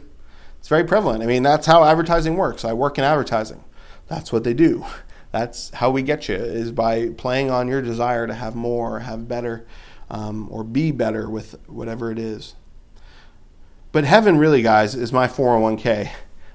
it's 0.60 0.68
very 0.68 0.84
prevalent. 0.84 1.24
I 1.24 1.28
mean, 1.28 1.44
that's 1.44 1.68
how 1.68 1.84
advertising 1.84 2.36
works. 2.36 2.66
I 2.66 2.74
work 2.74 2.98
in 2.98 3.04
advertising. 3.04 3.64
That's 4.08 4.34
what 4.34 4.44
they 4.44 4.54
do. 4.54 4.86
That's 5.34 5.72
how 5.72 5.90
we 5.90 6.04
get 6.04 6.30
you 6.30 6.36
is 6.36 6.72
by 6.72 7.10
playing 7.10 7.50
on 7.50 7.68
your 7.68 7.82
desire 7.82 8.28
to 8.28 8.36
have 8.36 8.54
more, 8.54 9.00
have 9.00 9.28
better, 9.28 9.66
um, 10.12 10.48
or 10.52 10.64
be 10.64 10.92
better 10.92 11.28
with 11.28 11.56
whatever 11.66 12.12
it 12.12 12.20
is. 12.20 12.54
But 13.92 14.04
heaven, 14.04 14.38
really, 14.38 14.62
guys, 14.62 14.94
is 14.94 15.12
my 15.12 15.28
401k. 15.28 16.12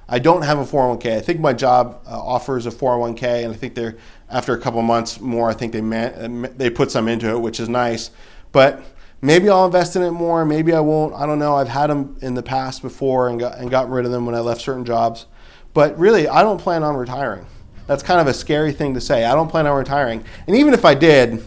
I 0.09 0.21
don't 0.21 0.43
have 0.43 0.61
a 0.61 0.65
401k. 0.65 1.17
I 1.17 1.21
think 1.21 1.41
my 1.41 1.53
job 1.53 2.03
uh, 2.07 2.23
offers 2.23 2.67
a 2.67 2.71
401k, 2.71 3.45
and 3.45 3.53
I 3.53 3.57
think 3.57 3.75
they're 3.75 3.97
after 4.31 4.55
a 4.55 4.61
couple 4.61 4.81
months 4.83 5.21
more, 5.21 5.51
I 5.51 5.55
think 5.55 5.73
they 5.73 5.81
man, 5.81 6.45
uh, 6.45 6.53
they 6.57 6.71
put 6.71 6.93
some 6.93 7.09
into 7.09 7.31
it, 7.31 7.41
which 7.41 7.59
is 7.59 7.69
nice. 7.69 8.13
But 8.53 8.81
maybe 9.21 9.49
I'll 9.49 9.67
invest 9.67 9.97
in 9.97 10.03
it 10.03 10.13
more. 10.13 10.45
Maybe 10.45 10.73
I 10.73 10.81
won't. 10.81 11.15
I 11.15 11.27
don't 11.27 11.41
know. 11.41 11.57
I've 11.57 11.69
had 11.69 11.89
them 11.89 12.17
in 12.23 12.35
the 12.35 12.45
past 12.45 12.81
before 12.81 13.29
and 13.29 13.41
got 13.41 13.59
and 13.59 13.73
got 13.73 13.91
rid 13.91 14.07
of 14.07 14.13
them 14.13 14.25
when 14.25 14.37
I 14.37 14.41
left 14.41 14.61
certain 14.61 14.85
jobs. 14.85 15.27
But 15.75 15.99
really, 15.99 16.29
I 16.29 16.43
don't 16.43 16.59
plan 16.61 16.85
on 16.85 16.95
retiring. 16.95 17.47
That's 17.89 18.03
kind 18.03 18.21
of 18.21 18.29
a 18.29 18.35
scary 18.35 18.71
thing 18.73 18.95
to 18.95 19.01
say. 19.01 19.25
I 19.25 19.35
don't 19.35 19.49
plan 19.49 19.67
on 19.67 19.77
retiring. 19.77 20.23
And 20.47 20.55
even 20.55 20.75
if 20.75 20.85
I 20.85 20.95
did, 20.95 21.43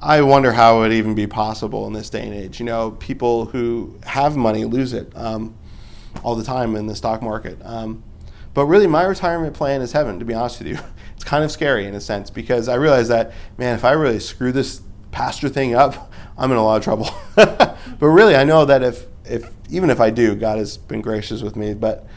I 0.00 0.22
wonder 0.22 0.52
how 0.52 0.78
it 0.78 0.80
would 0.80 0.92
even 0.92 1.14
be 1.14 1.26
possible 1.26 1.86
in 1.86 1.92
this 1.92 2.10
day 2.10 2.26
and 2.26 2.34
age. 2.34 2.58
You 2.58 2.66
know, 2.66 2.92
people 2.92 3.44
who 3.46 3.98
have 4.02 4.34
money 4.34 4.64
lose 4.64 4.94
it 4.94 5.12
um, 5.14 5.54
all 6.24 6.34
the 6.34 6.42
time 6.42 6.74
in 6.74 6.86
the 6.86 6.96
stock 6.96 7.22
market. 7.22 7.58
Um, 7.62 8.02
but 8.54 8.64
really, 8.64 8.86
my 8.86 9.04
retirement 9.04 9.54
plan 9.54 9.82
is 9.82 9.92
heaven, 9.92 10.18
to 10.18 10.24
be 10.24 10.34
honest 10.34 10.58
with 10.58 10.68
you. 10.68 10.78
It's 11.14 11.22
kind 11.22 11.44
of 11.44 11.52
scary 11.52 11.86
in 11.86 11.94
a 11.94 12.00
sense 12.00 12.28
because 12.28 12.68
I 12.68 12.74
realize 12.74 13.06
that, 13.06 13.32
man, 13.56 13.76
if 13.76 13.84
I 13.84 13.92
really 13.92 14.18
screw 14.18 14.50
this 14.50 14.82
pastor 15.12 15.48
thing 15.48 15.72
up, 15.72 16.12
I'm 16.36 16.50
in 16.50 16.56
a 16.56 16.64
lot 16.64 16.76
of 16.76 16.82
trouble. 16.82 17.08
but 17.36 17.78
really, 18.00 18.34
I 18.34 18.42
know 18.42 18.64
that 18.64 18.82
if, 18.82 19.06
if 19.24 19.48
even 19.70 19.90
if 19.90 20.00
I 20.00 20.10
do, 20.10 20.34
God 20.34 20.58
has 20.58 20.76
been 20.76 21.02
gracious 21.02 21.40
with 21.40 21.54
me, 21.54 21.72
but 21.72 22.08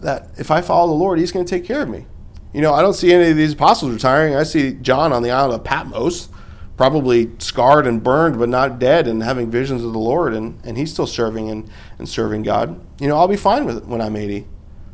that 0.00 0.30
if 0.38 0.50
I 0.50 0.62
follow 0.62 0.88
the 0.88 0.94
Lord, 0.94 1.18
He's 1.18 1.30
going 1.30 1.44
to 1.44 1.50
take 1.50 1.66
care 1.66 1.82
of 1.82 1.90
me. 1.90 2.06
You 2.52 2.60
know, 2.60 2.74
I 2.74 2.82
don't 2.82 2.94
see 2.94 3.12
any 3.12 3.30
of 3.30 3.36
these 3.36 3.54
apostles 3.54 3.92
retiring. 3.92 4.34
I 4.34 4.42
see 4.42 4.74
John 4.74 5.12
on 5.12 5.22
the 5.22 5.30
island 5.30 5.54
of 5.54 5.64
Patmos, 5.64 6.28
probably 6.76 7.30
scarred 7.38 7.86
and 7.86 8.02
burned, 8.02 8.38
but 8.38 8.48
not 8.48 8.78
dead, 8.78 9.08
and 9.08 9.22
having 9.22 9.50
visions 9.50 9.82
of 9.82 9.92
the 9.92 9.98
Lord, 9.98 10.34
and, 10.34 10.60
and 10.64 10.76
he's 10.76 10.92
still 10.92 11.06
serving 11.06 11.48
and, 11.48 11.70
and 11.98 12.08
serving 12.08 12.42
God. 12.42 12.78
You 13.00 13.08
know, 13.08 13.16
I'll 13.16 13.28
be 13.28 13.36
fine 13.36 13.64
with 13.64 13.78
it 13.78 13.86
when 13.86 14.02
I'm 14.02 14.16
80. 14.16 14.46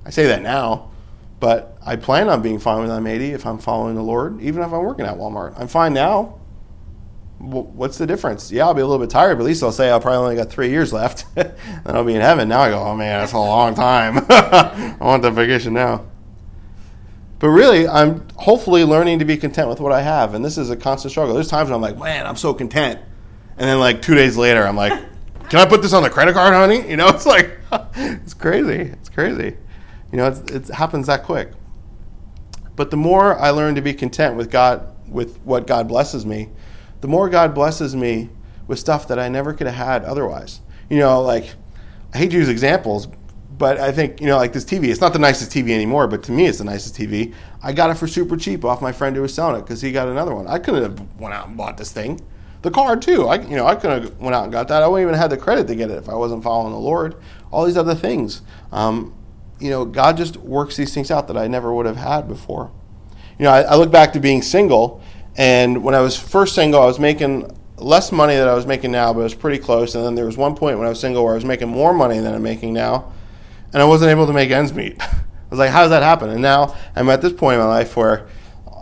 I 0.04 0.10
say 0.10 0.26
that 0.26 0.40
now, 0.40 0.90
but 1.40 1.76
I 1.84 1.96
plan 1.96 2.28
on 2.28 2.42
being 2.42 2.60
fine 2.60 2.80
when 2.80 2.90
I'm 2.90 3.06
80 3.06 3.32
if 3.32 3.44
I'm 3.44 3.58
following 3.58 3.96
the 3.96 4.02
Lord, 4.02 4.40
even 4.40 4.62
if 4.62 4.72
I'm 4.72 4.82
working 4.82 5.04
at 5.04 5.16
Walmart. 5.16 5.58
I'm 5.58 5.68
fine 5.68 5.94
now. 5.94 6.38
What's 7.38 7.98
the 7.98 8.06
difference? 8.06 8.50
Yeah, 8.50 8.66
I'll 8.66 8.74
be 8.74 8.80
a 8.80 8.86
little 8.86 9.04
bit 9.04 9.10
tired, 9.10 9.36
but 9.36 9.44
at 9.44 9.46
least 9.46 9.62
I'll 9.62 9.70
say 9.70 9.90
I'll 9.90 10.00
probably 10.00 10.18
only 10.18 10.36
got 10.36 10.50
three 10.50 10.70
years 10.70 10.92
left, 10.92 11.24
and 11.36 11.52
I'll 11.86 12.04
be 12.04 12.14
in 12.14 12.20
heaven. 12.20 12.48
Now 12.48 12.62
I 12.62 12.70
go, 12.70 12.80
oh 12.80 12.96
man, 12.96 13.20
that's 13.20 13.32
a 13.32 13.38
long 13.38 13.74
time. 13.76 14.26
I 14.28 14.96
want 15.00 15.22
the 15.22 15.30
vacation 15.30 15.72
now. 15.72 16.07
But 17.38 17.48
really, 17.50 17.86
I'm 17.86 18.26
hopefully 18.36 18.84
learning 18.84 19.20
to 19.20 19.24
be 19.24 19.36
content 19.36 19.68
with 19.68 19.80
what 19.80 19.92
I 19.92 20.02
have, 20.02 20.34
and 20.34 20.44
this 20.44 20.58
is 20.58 20.70
a 20.70 20.76
constant 20.76 21.12
struggle. 21.12 21.34
There's 21.34 21.48
times 21.48 21.68
when 21.68 21.76
I'm 21.76 21.80
like, 21.80 21.96
man, 21.96 22.26
I'm 22.26 22.36
so 22.36 22.52
content, 22.52 22.98
and 23.56 23.68
then 23.68 23.78
like 23.78 24.02
two 24.02 24.14
days 24.14 24.36
later, 24.36 24.66
I'm 24.66 24.76
like, 24.76 24.92
can 25.48 25.60
I 25.60 25.66
put 25.66 25.82
this 25.82 25.92
on 25.92 26.02
the 26.02 26.10
credit 26.10 26.34
card, 26.34 26.52
honey? 26.52 26.88
You 26.88 26.96
know, 26.96 27.08
it's 27.14 27.26
like, 27.26 27.58
it's 27.94 28.34
crazy. 28.34 28.90
It's 28.92 29.08
crazy. 29.08 29.56
You 30.10 30.18
know, 30.18 30.26
it 30.26 30.68
happens 30.68 31.06
that 31.06 31.22
quick. 31.22 31.52
But 32.74 32.90
the 32.90 32.96
more 32.96 33.36
I 33.38 33.50
learn 33.50 33.74
to 33.74 33.82
be 33.82 33.92
content 33.92 34.36
with 34.36 34.50
God, 34.50 34.94
with 35.08 35.38
what 35.40 35.66
God 35.66 35.88
blesses 35.88 36.24
me, 36.24 36.48
the 37.00 37.08
more 37.08 37.28
God 37.28 37.54
blesses 37.54 37.94
me 37.94 38.30
with 38.66 38.78
stuff 38.78 39.08
that 39.08 39.18
I 39.18 39.28
never 39.28 39.52
could 39.52 39.66
have 39.66 39.76
had 39.76 40.04
otherwise. 40.04 40.60
You 40.88 40.98
know, 40.98 41.20
like 41.20 41.54
I 42.14 42.18
hate 42.18 42.30
to 42.30 42.36
use 42.36 42.48
examples, 42.48 43.08
but 43.58 43.78
I 43.78 43.92
think 43.92 44.20
you 44.20 44.26
know, 44.28 44.36
like 44.36 44.52
this 44.52 44.64
TV. 44.64 44.84
It's 44.84 45.00
not 45.00 45.12
the 45.12 45.18
nicest 45.18 45.50
TV 45.50 45.70
anymore, 45.70 46.06
but 46.06 46.22
to 46.24 46.32
me, 46.32 46.46
it's 46.46 46.58
the 46.58 46.64
nicest 46.64 46.94
TV. 46.94 47.34
I 47.62 47.72
got 47.72 47.90
it 47.90 47.94
for 47.94 48.06
super 48.06 48.36
cheap 48.36 48.64
off 48.64 48.80
my 48.80 48.92
friend 48.92 49.14
who 49.16 49.22
was 49.22 49.34
selling 49.34 49.56
it 49.56 49.62
because 49.62 49.82
he 49.82 49.92
got 49.92 50.08
another 50.08 50.34
one. 50.34 50.46
I 50.46 50.58
couldn't 50.58 50.82
have 50.82 51.20
went 51.20 51.34
out 51.34 51.48
and 51.48 51.56
bought 51.56 51.76
this 51.76 51.92
thing. 51.92 52.20
The 52.62 52.70
car 52.70 52.96
too. 52.96 53.26
I 53.28 53.40
you 53.42 53.56
know 53.56 53.66
I 53.66 53.74
could 53.74 53.90
have 53.90 54.18
went 54.18 54.34
out 54.34 54.44
and 54.44 54.52
got 54.52 54.68
that. 54.68 54.82
I 54.82 54.88
wouldn't 54.88 55.08
even 55.08 55.20
have 55.20 55.30
the 55.30 55.36
credit 55.36 55.66
to 55.66 55.74
get 55.74 55.90
it 55.90 55.98
if 55.98 56.08
I 56.08 56.14
wasn't 56.14 56.42
following 56.42 56.72
the 56.72 56.78
Lord. 56.78 57.16
All 57.50 57.66
these 57.66 57.76
other 57.76 57.94
things. 57.94 58.42
Um, 58.72 59.14
you 59.60 59.70
know, 59.70 59.84
God 59.84 60.16
just 60.16 60.36
works 60.36 60.76
these 60.76 60.94
things 60.94 61.10
out 61.10 61.26
that 61.28 61.36
I 61.36 61.48
never 61.48 61.74
would 61.74 61.86
have 61.86 61.96
had 61.96 62.28
before. 62.28 62.70
You 63.38 63.44
know, 63.44 63.50
I, 63.50 63.62
I, 63.62 63.74
look 63.76 63.90
back 63.90 64.12
to 64.12 64.20
being 64.20 64.42
single, 64.42 65.02
and 65.36 65.82
when 65.82 65.94
I 65.94 66.00
was 66.00 66.16
first 66.16 66.54
single, 66.54 66.80
I 66.80 66.86
was 66.86 66.98
making 66.98 67.56
less 67.76 68.12
money 68.12 68.34
than 68.34 68.48
I 68.48 68.54
was 68.54 68.66
making 68.66 68.92
now, 68.92 69.12
but 69.12 69.20
it 69.20 69.24
was 69.24 69.34
pretty 69.34 69.58
close. 69.58 69.94
And 69.94 70.04
then 70.04 70.14
there 70.14 70.26
was 70.26 70.36
one 70.36 70.54
point 70.54 70.78
when 70.78 70.86
I 70.86 70.90
was 70.90 71.00
single 71.00 71.24
where 71.24 71.32
I 71.32 71.36
was 71.36 71.44
making 71.44 71.68
more 71.68 71.92
money 71.92 72.18
than 72.18 72.34
I'm 72.34 72.42
making 72.42 72.72
now, 72.72 73.12
and 73.72 73.82
I 73.82 73.84
wasn't 73.84 74.10
able 74.10 74.26
to 74.26 74.32
make 74.32 74.50
ends 74.50 74.72
meet. 74.72 75.00
I 75.02 75.50
was 75.50 75.58
like, 75.58 75.70
how 75.70 75.80
does 75.82 75.90
that 75.90 76.02
happen? 76.02 76.30
And 76.30 76.42
now 76.42 76.74
I'm 76.94 77.08
at 77.08 77.22
this 77.22 77.32
point 77.32 77.54
in 77.54 77.60
my 77.60 77.66
life 77.66 77.96
where 77.96 78.28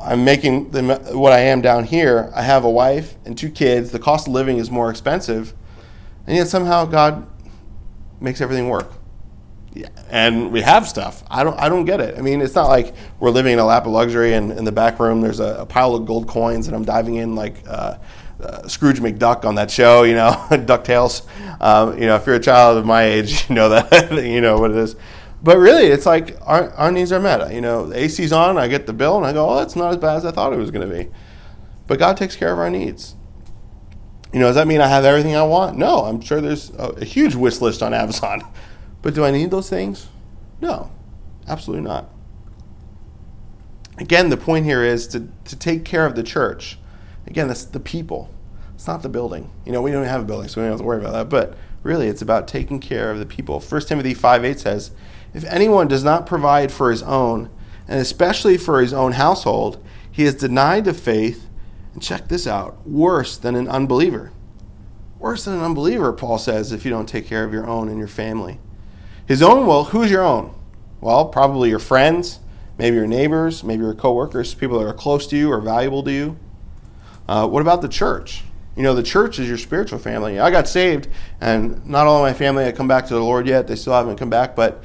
I'm 0.01 0.25
making 0.25 0.71
the, 0.71 0.83
what 1.15 1.33
I 1.33 1.41
am 1.41 1.61
down 1.61 1.85
here. 1.85 2.31
I 2.35 2.43
have 2.43 2.65
a 2.65 2.71
wife 2.71 3.15
and 3.25 3.37
two 3.39 3.51
kids. 3.51 3.91
The 3.93 3.99
cost 3.99 4.27
of 4.27 4.33
living 4.33 4.59
is 4.59 4.71
more 4.71 4.91
expensive, 4.91 5.55
and 6.27 6.37
yet 6.37 6.49
somehow 6.49 6.85
God 6.85 7.27
makes 8.21 8.41
everything 8.41 8.69
work 8.69 8.93
Yeah. 9.75 9.89
and 10.11 10.51
we 10.53 10.63
have 10.63 10.89
stuff. 10.89 11.23
I 11.31 11.45
don't 11.45 11.59
I 11.61 11.69
don't 11.69 11.85
get 11.85 12.01
it. 12.01 12.19
I 12.19 12.23
mean, 12.23 12.41
it's 12.41 12.55
not 12.55 12.69
like 12.69 12.95
we're 13.21 13.31
living 13.31 13.53
in 13.53 13.59
a 13.59 13.65
lap 13.65 13.85
of 13.87 13.93
luxury 13.93 14.33
and 14.35 14.51
in 14.53 14.65
the 14.65 14.73
back 14.73 14.99
room 14.99 15.21
there's 15.21 15.39
a, 15.41 15.57
a 15.61 15.67
pile 15.67 15.95
of 15.95 16.07
gold 16.07 16.27
coins 16.27 16.67
and 16.67 16.75
I'm 16.75 16.85
diving 16.85 17.17
in 17.17 17.35
like 17.35 17.63
uh, 17.69 17.99
uh, 18.41 18.69
Scrooge 18.69 19.01
McDuck 19.01 19.45
on 19.45 19.55
that 19.55 19.71
show, 19.71 20.03
you 20.03 20.15
know, 20.15 20.31
Ducktales. 20.51 21.27
Um, 21.61 21.99
you 21.99 22.07
know, 22.07 22.17
if 22.17 22.27
you're 22.27 22.37
a 22.37 22.41
child 22.41 22.79
of 22.79 22.87
my 22.87 23.05
age, 23.05 23.47
you 23.49 23.55
know 23.55 23.69
that 23.69 24.13
you 24.25 24.41
know 24.41 24.59
what 24.59 24.71
it 24.71 24.77
is. 24.77 24.97
But 25.43 25.59
really, 25.59 25.87
it's 25.87 26.07
like 26.07 26.37
our, 26.43 26.71
our 26.73 26.91
needs 26.91 27.13
are 27.13 27.21
met. 27.21 27.53
You 27.53 27.61
know, 27.61 27.87
the 27.87 28.03
AC's 28.03 28.33
on, 28.33 28.59
I 28.59 28.69
get 28.69 28.87
the 28.87 28.93
bill, 28.93 29.17
and 29.17 29.27
I 29.27 29.33
go, 29.33 29.49
oh, 29.49 29.57
that's 29.57 29.77
not 29.77 29.91
as 29.91 29.97
bad 29.99 30.17
as 30.17 30.25
I 30.25 30.33
thought 30.33 30.53
it 30.53 30.59
was 30.59 30.71
going 30.71 30.89
to 30.89 30.95
be. 30.95 31.11
But 31.87 31.99
God 31.99 32.17
takes 32.17 32.35
care 32.35 32.53
of 32.53 32.59
our 32.59 32.71
needs. 32.71 33.15
You 34.33 34.41
know, 34.41 34.47
does 34.47 34.57
that 34.57 34.67
mean 34.67 34.81
I 34.81 34.89
have 34.89 35.05
everything 35.05 35.37
I 35.37 35.45
want? 35.45 35.79
No, 35.79 36.01
I'm 36.01 36.21
sure 36.21 36.41
there's 36.41 36.71
a, 36.71 36.89
a 36.89 37.05
huge 37.05 37.35
wish 37.35 37.61
list 37.61 37.83
on 37.83 37.95
Amazon. 37.95 38.43
But 39.03 39.15
do 39.15 39.25
I 39.25 39.31
need 39.31 39.51
those 39.51 39.71
things? 39.71 40.09
No, 40.61 40.91
absolutely 41.47 41.87
not. 41.87 42.11
Again, 43.99 44.31
the 44.31 44.37
point 44.37 44.65
here 44.65 44.83
is 44.83 45.07
to, 45.09 45.29
to 45.45 45.57
take 45.57 45.85
care 45.85 46.05
of 46.05 46.17
the 46.17 46.23
church. 46.23 46.79
Again, 47.27 47.49
that's 47.49 47.65
the 47.65 47.81
people. 47.81 48.31
It's 48.75 48.87
not 48.87 49.03
the 49.03 49.09
building. 49.09 49.51
You 49.65 49.73
know, 49.73 49.83
we 49.83 49.91
don't 49.91 50.05
have 50.05 50.23
a 50.23 50.25
building, 50.25 50.49
so 50.49 50.61
we 50.61 50.65
don't 50.65 50.73
have 50.73 50.81
to 50.81 50.87
worry 50.87 51.01
about 51.01 51.13
that. 51.13 51.29
But 51.29 51.57
really, 51.83 52.09
it's 52.09 52.23
about 52.23 52.47
taking 52.47 52.79
care 52.79 53.11
of 53.11 53.19
the 53.19 53.27
people. 53.27 53.61
1 53.61 53.81
Timothy 53.83 54.15
5 54.15 54.45
8 54.45 54.61
says, 54.61 54.91
If 55.33 55.45
anyone 55.45 55.89
does 55.89 56.05
not 56.05 56.27
provide 56.27 56.71
for 56.71 56.91
his 56.91 57.03
own, 57.03 57.51
and 57.89 58.01
especially 58.01 58.57
for 58.57 58.81
his 58.81 58.93
own 58.93 59.13
household, 59.13 59.83
he 60.11 60.25
is 60.25 60.35
denied 60.35 60.85
the 60.85 60.95
faith, 60.95 61.49
and 61.95 62.03
check 62.03 62.29
this 62.29 62.47
out, 62.47 62.87
worse 62.87 63.37
than 63.39 63.57
an 63.57 63.69
unbeliever. 63.69 64.33
Worse 65.19 65.45
than 65.45 65.55
an 65.55 65.63
unbeliever, 65.63 66.13
Paul 66.13 66.39
says, 66.39 66.73
if 66.73 66.85
you 66.85 66.91
don't 66.91 67.09
take 67.09 67.27
care 67.27 67.45
of 67.45 67.53
your 67.53 67.67
own 67.67 67.89
and 67.89 67.99
your 67.99 68.09
family. 68.09 68.61
His 69.27 69.43
own, 69.43 69.67
well, 69.67 69.85
who's 69.85 70.11
your 70.11 70.23
own? 70.23 70.55
Well, 71.01 71.27
probably 71.27 71.71
your 71.71 71.79
friends, 71.79 72.41
maybe 72.79 72.97
your 72.97 73.07
neighbors, 73.07 73.65
maybe 73.65 73.83
your 73.83 73.95
coworkers, 73.95 74.55
people 74.55 74.79
that 74.79 74.87
are 74.87 74.95
close 74.95 75.27
to 75.29 75.37
you 75.37 75.51
or 75.51 75.61
valuable 75.61 76.03
to 76.03 76.13
you. 76.13 76.39
Uh, 77.29 77.47
what 77.47 77.61
about 77.61 77.83
the 77.83 77.89
church? 77.89 78.45
You 78.77 78.83
know, 78.83 78.95
the 78.95 79.03
church 79.03 79.39
is 79.39 79.49
your 79.49 79.59
spiritual 79.59 79.99
family. 79.99 80.39
I 80.39 80.51
got 80.51 80.69
saved, 80.69 81.09
and 81.41 81.85
not 81.87 82.07
all 82.07 82.25
of 82.25 82.31
my 82.31 82.37
family 82.37 82.65
had 82.65 82.77
come 82.77 82.89
back 82.89 83.07
to 83.07 83.15
the 83.15 83.21
Lord 83.21 83.47
yet. 83.47 83.67
They 83.67 83.77
still 83.77 83.95
haven't 83.95 84.17
come 84.17 84.31
back, 84.31 84.55
but 84.55 84.85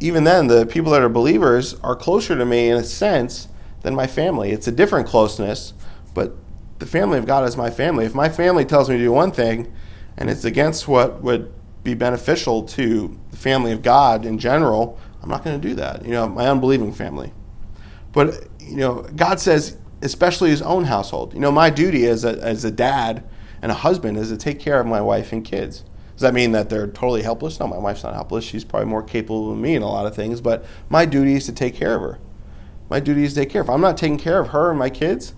even 0.00 0.24
then, 0.24 0.46
the 0.46 0.66
people 0.66 0.92
that 0.92 1.02
are 1.02 1.08
believers 1.08 1.74
are 1.82 1.96
closer 1.96 2.36
to 2.36 2.44
me 2.44 2.68
in 2.68 2.76
a 2.76 2.84
sense 2.84 3.48
than 3.82 3.94
my 3.94 4.06
family. 4.06 4.50
It's 4.50 4.66
a 4.66 4.72
different 4.72 5.06
closeness, 5.06 5.72
but 6.14 6.36
the 6.78 6.86
family 6.86 7.18
of 7.18 7.26
God 7.26 7.46
is 7.48 7.56
my 7.56 7.70
family. 7.70 8.04
If 8.04 8.14
my 8.14 8.28
family 8.28 8.64
tells 8.64 8.88
me 8.88 8.96
to 8.96 9.02
do 9.02 9.12
one 9.12 9.32
thing 9.32 9.72
and 10.16 10.30
it's 10.30 10.44
against 10.44 10.88
what 10.88 11.22
would 11.22 11.52
be 11.82 11.94
beneficial 11.94 12.62
to 12.62 13.18
the 13.30 13.36
family 13.36 13.72
of 13.72 13.82
God 13.82 14.24
in 14.24 14.38
general, 14.38 14.98
I'm 15.22 15.28
not 15.28 15.44
going 15.44 15.60
to 15.60 15.68
do 15.68 15.74
that. 15.76 16.04
You 16.04 16.12
know, 16.12 16.28
my 16.28 16.46
unbelieving 16.48 16.92
family. 16.92 17.32
But, 18.12 18.46
you 18.60 18.76
know, 18.76 19.02
God 19.14 19.40
says, 19.40 19.76
especially 20.02 20.50
his 20.50 20.62
own 20.62 20.84
household. 20.84 21.34
You 21.34 21.40
know, 21.40 21.50
my 21.50 21.70
duty 21.70 22.06
as 22.06 22.24
a, 22.24 22.38
as 22.38 22.64
a 22.64 22.70
dad 22.70 23.24
and 23.62 23.72
a 23.72 23.76
husband 23.76 24.16
is 24.16 24.28
to 24.30 24.36
take 24.36 24.60
care 24.60 24.80
of 24.80 24.86
my 24.86 25.00
wife 25.00 25.32
and 25.32 25.44
kids. 25.44 25.84
Does 26.12 26.22
that 26.22 26.34
mean 26.34 26.52
that 26.52 26.68
they're 26.68 26.86
totally 26.86 27.22
helpless? 27.22 27.60
No, 27.60 27.66
my 27.66 27.78
wife's 27.78 28.02
not 28.02 28.14
helpless. 28.14 28.44
She's 28.44 28.64
probably 28.64 28.88
more 28.88 29.02
capable 29.02 29.50
than 29.50 29.60
me 29.60 29.74
in 29.76 29.82
a 29.82 29.88
lot 29.88 30.06
of 30.06 30.16
things, 30.16 30.40
but 30.40 30.64
my 30.88 31.04
duty 31.04 31.34
is 31.34 31.46
to 31.46 31.52
take 31.52 31.74
care 31.74 31.94
of 31.94 32.02
her. 32.02 32.18
My 32.90 33.00
duty 33.00 33.24
is 33.24 33.34
to 33.34 33.40
take 33.40 33.50
care. 33.50 33.62
If 33.62 33.70
I'm 33.70 33.80
not 33.80 33.96
taking 33.96 34.18
care 34.18 34.40
of 34.40 34.48
her 34.48 34.70
and 34.70 34.78
my 34.78 34.90
kids, 34.90 35.34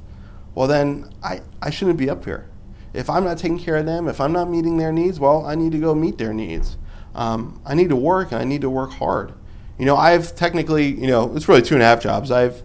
well, 0.54 0.66
then 0.66 1.12
I, 1.22 1.42
I 1.60 1.70
shouldn't 1.70 1.98
be 1.98 2.08
up 2.08 2.24
here 2.24 2.50
if 2.92 3.08
I'm 3.08 3.24
not 3.24 3.38
taking 3.38 3.58
care 3.58 3.76
of 3.76 3.86
them, 3.86 4.08
if 4.08 4.20
I'm 4.20 4.32
not 4.32 4.50
meeting 4.50 4.76
their 4.76 4.92
needs, 4.92 5.20
well, 5.20 5.44
I 5.46 5.54
need 5.54 5.72
to 5.72 5.78
go 5.78 5.94
meet 5.94 6.18
their 6.18 6.34
needs. 6.34 6.76
Um, 7.14 7.60
I 7.64 7.74
need 7.74 7.88
to 7.90 7.96
work 7.96 8.32
and 8.32 8.40
I 8.40 8.44
need 8.44 8.60
to 8.62 8.70
work 8.70 8.92
hard. 8.92 9.32
You 9.78 9.86
know, 9.86 9.96
I've 9.96 10.34
technically, 10.34 10.86
you 10.86 11.06
know, 11.06 11.34
it's 11.34 11.48
really 11.48 11.62
two 11.62 11.74
and 11.74 11.82
a 11.82 11.86
half 11.86 12.02
jobs. 12.02 12.30
I've 12.30 12.62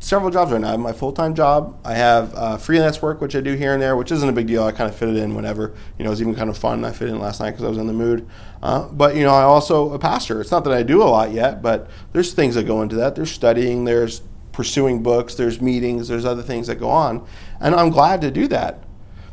several 0.00 0.30
jobs 0.30 0.52
right 0.52 0.60
now. 0.60 0.68
I 0.68 0.70
have 0.72 0.80
my 0.80 0.92
full 0.92 1.12
time 1.12 1.34
job. 1.34 1.78
I 1.84 1.94
have 1.94 2.34
uh, 2.34 2.56
freelance 2.56 3.02
work, 3.02 3.20
which 3.20 3.34
I 3.34 3.40
do 3.40 3.54
here 3.54 3.72
and 3.72 3.82
there, 3.82 3.96
which 3.96 4.12
isn't 4.12 4.28
a 4.28 4.32
big 4.32 4.46
deal. 4.46 4.64
I 4.64 4.72
kind 4.72 4.88
of 4.88 4.96
fit 4.96 5.08
it 5.08 5.16
in 5.16 5.34
whenever. 5.34 5.74
You 5.98 6.04
know, 6.04 6.10
it 6.10 6.12
was 6.12 6.20
even 6.20 6.34
kind 6.34 6.50
of 6.50 6.56
fun. 6.56 6.84
I 6.84 6.92
fit 6.92 7.08
in 7.08 7.18
last 7.18 7.40
night 7.40 7.52
because 7.52 7.64
I 7.64 7.68
was 7.68 7.78
in 7.78 7.86
the 7.86 7.92
mood. 7.92 8.28
Uh, 8.62 8.88
but 8.88 9.16
you 9.16 9.22
know, 9.22 9.34
I 9.34 9.42
also 9.42 9.92
a 9.92 9.98
pastor. 9.98 10.40
It's 10.40 10.50
not 10.50 10.64
that 10.64 10.72
I 10.72 10.82
do 10.82 11.02
a 11.02 11.04
lot 11.04 11.32
yet, 11.32 11.62
but 11.62 11.88
there's 12.12 12.32
things 12.32 12.54
that 12.54 12.64
go 12.64 12.82
into 12.82 12.96
that. 12.96 13.14
There's 13.14 13.30
studying. 13.30 13.84
There's 13.84 14.22
pursuing 14.52 15.02
books. 15.02 15.34
There's 15.34 15.60
meetings. 15.60 16.08
There's 16.08 16.24
other 16.24 16.42
things 16.42 16.66
that 16.66 16.76
go 16.76 16.90
on, 16.90 17.26
and 17.60 17.74
I'm 17.74 17.90
glad 17.90 18.20
to 18.22 18.30
do 18.30 18.48
that. 18.48 18.84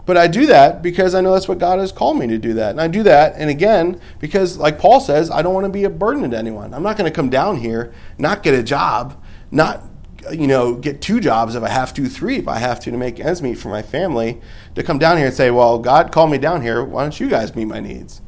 But 0.05 0.17
I 0.17 0.27
do 0.27 0.45
that 0.45 0.83
because 0.83 1.15
I 1.15 1.21
know 1.21 1.33
that's 1.33 1.47
what 1.47 1.57
God 1.57 1.79
has 1.79 1.91
called 1.91 2.19
me 2.19 2.27
to 2.27 2.37
do 2.37 2.53
that. 2.53 2.69
And 2.69 2.79
I 2.79 2.87
do 2.87 3.01
that, 3.03 3.33
and 3.37 3.49
again, 3.49 3.99
because 4.19 4.57
like 4.57 4.77
Paul 4.77 4.99
says, 4.99 5.31
I 5.31 5.41
don't 5.41 5.53
want 5.55 5.65
to 5.65 5.71
be 5.71 5.83
a 5.83 5.89
burden 5.89 6.29
to 6.29 6.37
anyone. 6.37 6.75
I'm 6.75 6.83
not 6.83 6.95
going 6.95 7.11
to 7.11 7.15
come 7.15 7.31
down 7.31 7.57
here, 7.57 7.91
not 8.19 8.43
get 8.43 8.53
a 8.53 8.61
job, 8.61 9.19
not 9.49 9.83
you 10.31 10.47
know, 10.47 10.75
get 10.75 11.01
two 11.01 11.19
jobs 11.19 11.55
if 11.55 11.63
I 11.63 11.69
have 11.69 11.93
to, 11.95 12.07
three 12.07 12.37
if 12.37 12.47
I 12.47 12.57
have 12.57 12.79
to 12.81 12.91
to 12.91 12.97
make 12.97 13.19
ends 13.19 13.41
meet 13.41 13.55
for 13.55 13.69
my 13.69 13.81
family, 13.81 14.41
to 14.75 14.83
come 14.83 14.99
down 14.99 15.17
here 15.17 15.27
and 15.27 15.35
say, 15.35 15.51
well, 15.51 15.79
God 15.79 16.11
called 16.11 16.31
me 16.31 16.37
down 16.37 16.61
here. 16.61 16.83
Why 16.83 17.03
don't 17.03 17.19
you 17.19 17.29
guys 17.29 17.55
meet 17.55 17.65
my 17.65 17.79
needs? 17.79 18.21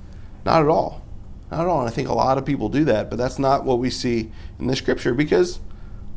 Not 0.46 0.62
at 0.62 0.68
all. 0.68 1.04
Not 1.52 1.62
at 1.62 1.68
all. 1.68 1.80
And 1.80 1.90
I 1.90 1.92
think 1.92 2.10
a 2.10 2.14
lot 2.14 2.38
of 2.38 2.46
people 2.46 2.70
do 2.70 2.86
that, 2.86 3.10
but 3.10 3.18
that's 3.18 3.40
not 3.40 3.64
what 3.64 3.80
we 3.80 3.90
see 3.90 4.32
in 4.60 4.68
the 4.68 4.76
scripture 4.76 5.14
because 5.14 5.60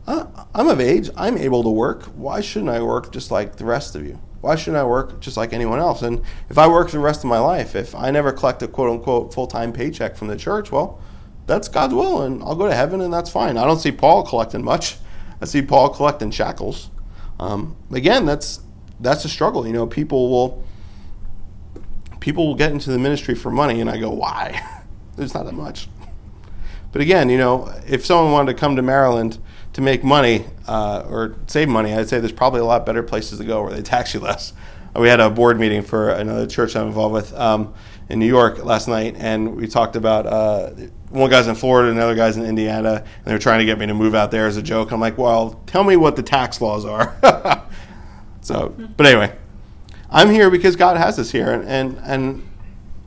I'm 0.06 0.68
of 0.68 0.80
age. 0.80 1.10
I'm 1.16 1.36
able 1.36 1.62
to 1.62 1.70
work. 1.70 2.04
Why 2.06 2.40
shouldn't 2.40 2.70
I 2.70 2.82
work 2.82 3.12
just 3.12 3.30
like 3.30 3.56
the 3.56 3.64
rest 3.64 3.94
of 3.94 4.04
you? 4.04 4.20
Why 4.40 4.56
shouldn't 4.56 4.78
I 4.78 4.84
work 4.84 5.20
just 5.20 5.36
like 5.36 5.52
anyone 5.52 5.78
else? 5.78 6.02
And 6.02 6.22
if 6.48 6.58
I 6.58 6.66
work 6.66 6.90
the 6.90 6.98
rest 6.98 7.22
of 7.22 7.30
my 7.30 7.38
life, 7.38 7.76
if 7.76 7.94
I 7.94 8.10
never 8.10 8.32
collect 8.32 8.62
a 8.62 8.68
quote 8.68 8.90
unquote 8.90 9.34
full 9.34 9.46
time 9.46 9.72
paycheck 9.72 10.16
from 10.16 10.28
the 10.28 10.36
church, 10.36 10.72
well, 10.72 11.00
that's 11.46 11.68
God's 11.68 11.94
will, 11.94 12.22
and 12.22 12.42
I'll 12.42 12.54
go 12.54 12.68
to 12.68 12.74
heaven, 12.74 13.00
and 13.00 13.12
that's 13.12 13.30
fine. 13.30 13.58
I 13.58 13.64
don't 13.64 13.78
see 13.78 13.92
Paul 13.92 14.22
collecting 14.24 14.64
much. 14.64 14.96
I 15.40 15.46
see 15.46 15.62
Paul 15.62 15.90
collecting 15.90 16.30
shackles. 16.30 16.90
Um, 17.38 17.76
again, 17.92 18.26
that's 18.26 18.60
that's 19.00 19.24
a 19.24 19.28
struggle. 19.28 19.66
You 19.66 19.72
know, 19.72 19.86
people 19.86 20.30
will 20.30 20.64
people 22.20 22.46
will 22.46 22.54
get 22.54 22.70
into 22.70 22.90
the 22.90 22.98
ministry 22.98 23.34
for 23.34 23.50
money, 23.50 23.80
and 23.80 23.88
I 23.90 23.98
go, 23.98 24.10
why? 24.10 24.60
There's 25.16 25.34
not 25.34 25.46
that 25.46 25.54
much. 25.54 25.88
But 26.92 27.02
again, 27.02 27.28
you 27.28 27.38
know, 27.38 27.72
if 27.86 28.04
someone 28.04 28.32
wanted 28.32 28.52
to 28.52 28.58
come 28.58 28.76
to 28.76 28.82
Maryland 28.82 29.38
to 29.74 29.80
make 29.80 30.02
money 30.02 30.46
uh, 30.66 31.04
or 31.08 31.36
save 31.46 31.68
money, 31.68 31.94
I'd 31.94 32.08
say 32.08 32.18
there's 32.18 32.32
probably 32.32 32.60
a 32.60 32.64
lot 32.64 32.84
better 32.84 33.02
places 33.02 33.38
to 33.38 33.44
go 33.44 33.62
where 33.62 33.72
they 33.72 33.82
tax 33.82 34.12
you 34.12 34.20
less. 34.20 34.52
We 34.96 35.08
had 35.08 35.20
a 35.20 35.30
board 35.30 35.60
meeting 35.60 35.82
for 35.82 36.10
another 36.10 36.48
church 36.48 36.74
I'm 36.74 36.88
involved 36.88 37.14
with 37.14 37.32
um, 37.34 37.74
in 38.08 38.18
New 38.18 38.26
York 38.26 38.64
last 38.64 38.88
night, 38.88 39.14
and 39.18 39.54
we 39.54 39.68
talked 39.68 39.94
about 39.94 40.26
uh, 40.26 40.70
one 41.10 41.28
guy's 41.30 41.46
in 41.46 41.54
Florida, 41.54 41.90
another 41.90 42.14
guy's 42.14 42.36
in 42.36 42.44
Indiana, 42.44 43.04
and 43.04 43.24
they're 43.24 43.38
trying 43.38 43.58
to 43.58 43.64
get 43.64 43.78
me 43.78 43.86
to 43.86 43.94
move 43.94 44.14
out 44.14 44.30
there 44.30 44.46
as 44.46 44.56
a 44.56 44.62
joke. 44.62 44.92
I'm 44.92 45.00
like, 45.00 45.18
well, 45.18 45.60
tell 45.66 45.84
me 45.84 45.96
what 45.96 46.16
the 46.16 46.22
tax 46.22 46.60
laws 46.60 46.84
are. 46.84 47.16
so, 48.40 48.74
but 48.96 49.06
anyway, 49.06 49.36
I'm 50.08 50.30
here 50.30 50.50
because 50.50 50.76
God 50.76 50.96
has 50.96 51.18
us 51.18 51.30
here, 51.30 51.52
and, 51.52 51.68
and, 51.68 51.98
and 52.04 52.48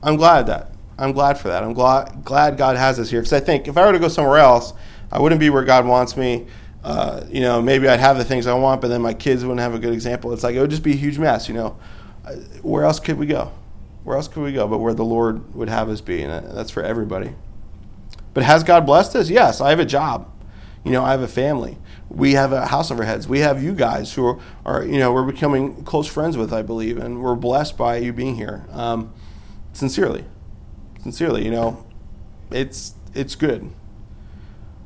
I'm 0.02 0.16
glad 0.16 0.46
that 0.46 0.70
I'm 0.98 1.12
glad 1.12 1.38
for 1.38 1.48
that. 1.48 1.62
I'm 1.62 1.72
glad 1.72 2.24
glad 2.24 2.56
God 2.56 2.76
has 2.76 2.98
us 2.98 3.10
here 3.10 3.20
because 3.20 3.32
I 3.32 3.40
think 3.40 3.68
if 3.68 3.76
I 3.76 3.84
were 3.86 3.92
to 3.92 3.98
go 3.98 4.08
somewhere 4.08 4.38
else, 4.38 4.72
I 5.10 5.20
wouldn't 5.20 5.40
be 5.40 5.50
where 5.50 5.64
God 5.64 5.86
wants 5.86 6.16
me. 6.16 6.46
Uh, 6.82 7.24
you 7.28 7.40
know, 7.40 7.62
maybe 7.62 7.88
I'd 7.88 8.00
have 8.00 8.18
the 8.18 8.24
things 8.24 8.46
I 8.46 8.54
want, 8.54 8.80
but 8.80 8.88
then 8.88 9.00
my 9.00 9.14
kids 9.14 9.42
wouldn't 9.42 9.60
have 9.60 9.74
a 9.74 9.78
good 9.78 9.92
example. 9.92 10.32
It's 10.32 10.44
like 10.44 10.54
it 10.54 10.60
would 10.60 10.70
just 10.70 10.82
be 10.82 10.92
a 10.92 10.96
huge 10.96 11.18
mess. 11.18 11.48
You 11.48 11.54
know, 11.54 11.78
uh, 12.24 12.34
where 12.62 12.84
else 12.84 13.00
could 13.00 13.18
we 13.18 13.26
go? 13.26 13.52
Where 14.04 14.16
else 14.16 14.28
could 14.28 14.42
we 14.42 14.52
go? 14.52 14.68
But 14.68 14.78
where 14.78 14.94
the 14.94 15.04
Lord 15.04 15.54
would 15.54 15.68
have 15.68 15.88
us 15.88 16.00
be, 16.00 16.22
and 16.22 16.46
that's 16.54 16.70
for 16.70 16.82
everybody. 16.82 17.34
But 18.34 18.42
has 18.42 18.64
God 18.64 18.84
blessed 18.84 19.16
us? 19.16 19.30
Yes, 19.30 19.60
I 19.60 19.70
have 19.70 19.80
a 19.80 19.84
job. 19.84 20.30
You 20.84 20.90
know, 20.90 21.02
I 21.02 21.12
have 21.12 21.22
a 21.22 21.28
family. 21.28 21.78
We 22.10 22.32
have 22.32 22.52
a 22.52 22.66
house 22.66 22.90
over 22.90 23.04
heads. 23.04 23.26
We 23.26 23.38
have 23.38 23.62
you 23.62 23.72
guys 23.72 24.12
who 24.12 24.26
are, 24.26 24.40
are, 24.66 24.84
you 24.84 24.98
know, 24.98 25.12
we're 25.12 25.24
becoming 25.24 25.82
close 25.84 26.06
friends 26.06 26.36
with, 26.36 26.52
I 26.52 26.60
believe, 26.60 26.98
and 26.98 27.22
we're 27.22 27.36
blessed 27.36 27.78
by 27.78 27.96
you 27.96 28.12
being 28.12 28.36
here. 28.36 28.66
Um, 28.70 29.14
sincerely, 29.72 30.24
sincerely, 31.02 31.44
you 31.44 31.50
know, 31.50 31.86
it's 32.50 32.94
it's 33.14 33.34
good. 33.34 33.70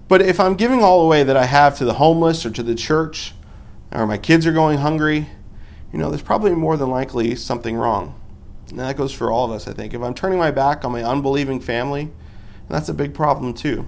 But 0.07 0.23
if 0.23 0.39
I'm 0.39 0.55
giving 0.55 0.83
all 0.83 1.05
away 1.05 1.23
that 1.23 1.37
I 1.37 1.45
have 1.47 1.77
to 1.79 1.85
the 1.85 1.95
homeless 1.95 2.47
or 2.47 2.51
to 2.51 2.63
the 2.63 2.75
church, 2.75 3.35
or 3.93 4.07
my 4.07 4.19
kids 4.19 4.47
are 4.47 4.53
going 4.53 4.79
hungry, 4.79 5.27
you 5.93 5.99
know, 5.99 6.11
there's 6.11 6.23
probably 6.23 6.53
more 6.53 6.77
than 6.77 6.91
likely 6.91 7.35
something 7.35 7.77
wrong. 7.77 8.19
And 8.71 8.79
that 8.79 8.97
goes 8.97 9.13
for 9.13 9.33
all 9.33 9.47
of 9.47 9.51
us, 9.51 9.67
I 9.67 9.73
think. 9.73 9.95
If 9.95 10.03
I'm 10.03 10.15
turning 10.15 10.39
my 10.39 10.51
back 10.51 10.85
on 10.85 10.93
my 10.93 11.03
unbelieving 11.03 11.61
family, 11.61 12.11
that's 12.69 12.89
a 12.89 12.95
big 12.95 13.15
problem 13.15 13.55
too. 13.55 13.87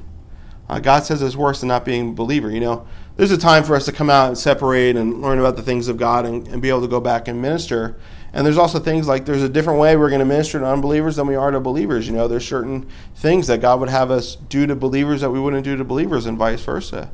Uh, 0.68 0.78
God 0.78 1.04
says 1.04 1.20
it's 1.20 1.34
worse 1.34 1.60
than 1.60 1.68
not 1.68 1.84
being 1.84 2.10
a 2.10 2.12
believer. 2.12 2.48
You 2.48 2.60
know, 2.60 2.86
there's 3.16 3.32
a 3.32 3.38
time 3.38 3.64
for 3.64 3.74
us 3.74 3.84
to 3.86 3.92
come 3.92 4.08
out 4.08 4.28
and 4.28 4.38
separate 4.38 4.96
and 4.96 5.20
learn 5.20 5.40
about 5.40 5.56
the 5.56 5.62
things 5.62 5.88
of 5.88 5.96
God 5.96 6.24
and, 6.24 6.46
and 6.46 6.62
be 6.62 6.68
able 6.68 6.82
to 6.82 6.88
go 6.88 7.00
back 7.00 7.26
and 7.26 7.42
minister. 7.42 7.96
And 8.32 8.46
there's 8.46 8.56
also 8.56 8.78
things 8.78 9.08
like 9.08 9.24
there's 9.24 9.42
a 9.42 9.48
different 9.48 9.80
way 9.80 9.96
we're 9.96 10.10
going 10.10 10.20
to 10.20 10.24
minister 10.24 10.60
to 10.60 10.64
unbelievers 10.64 11.16
than 11.16 11.26
we 11.26 11.34
are 11.34 11.50
to 11.50 11.58
believers. 11.58 12.06
You 12.06 12.14
know, 12.14 12.28
there's 12.28 12.46
certain 12.46 12.88
things 13.16 13.48
that 13.48 13.60
God 13.60 13.80
would 13.80 13.88
have 13.88 14.12
us 14.12 14.36
do 14.36 14.66
to 14.68 14.76
believers 14.76 15.22
that 15.22 15.30
we 15.30 15.40
wouldn't 15.40 15.64
do 15.64 15.76
to 15.76 15.84
believers, 15.84 16.26
and 16.26 16.38
vice 16.38 16.62
versa. 16.62 17.10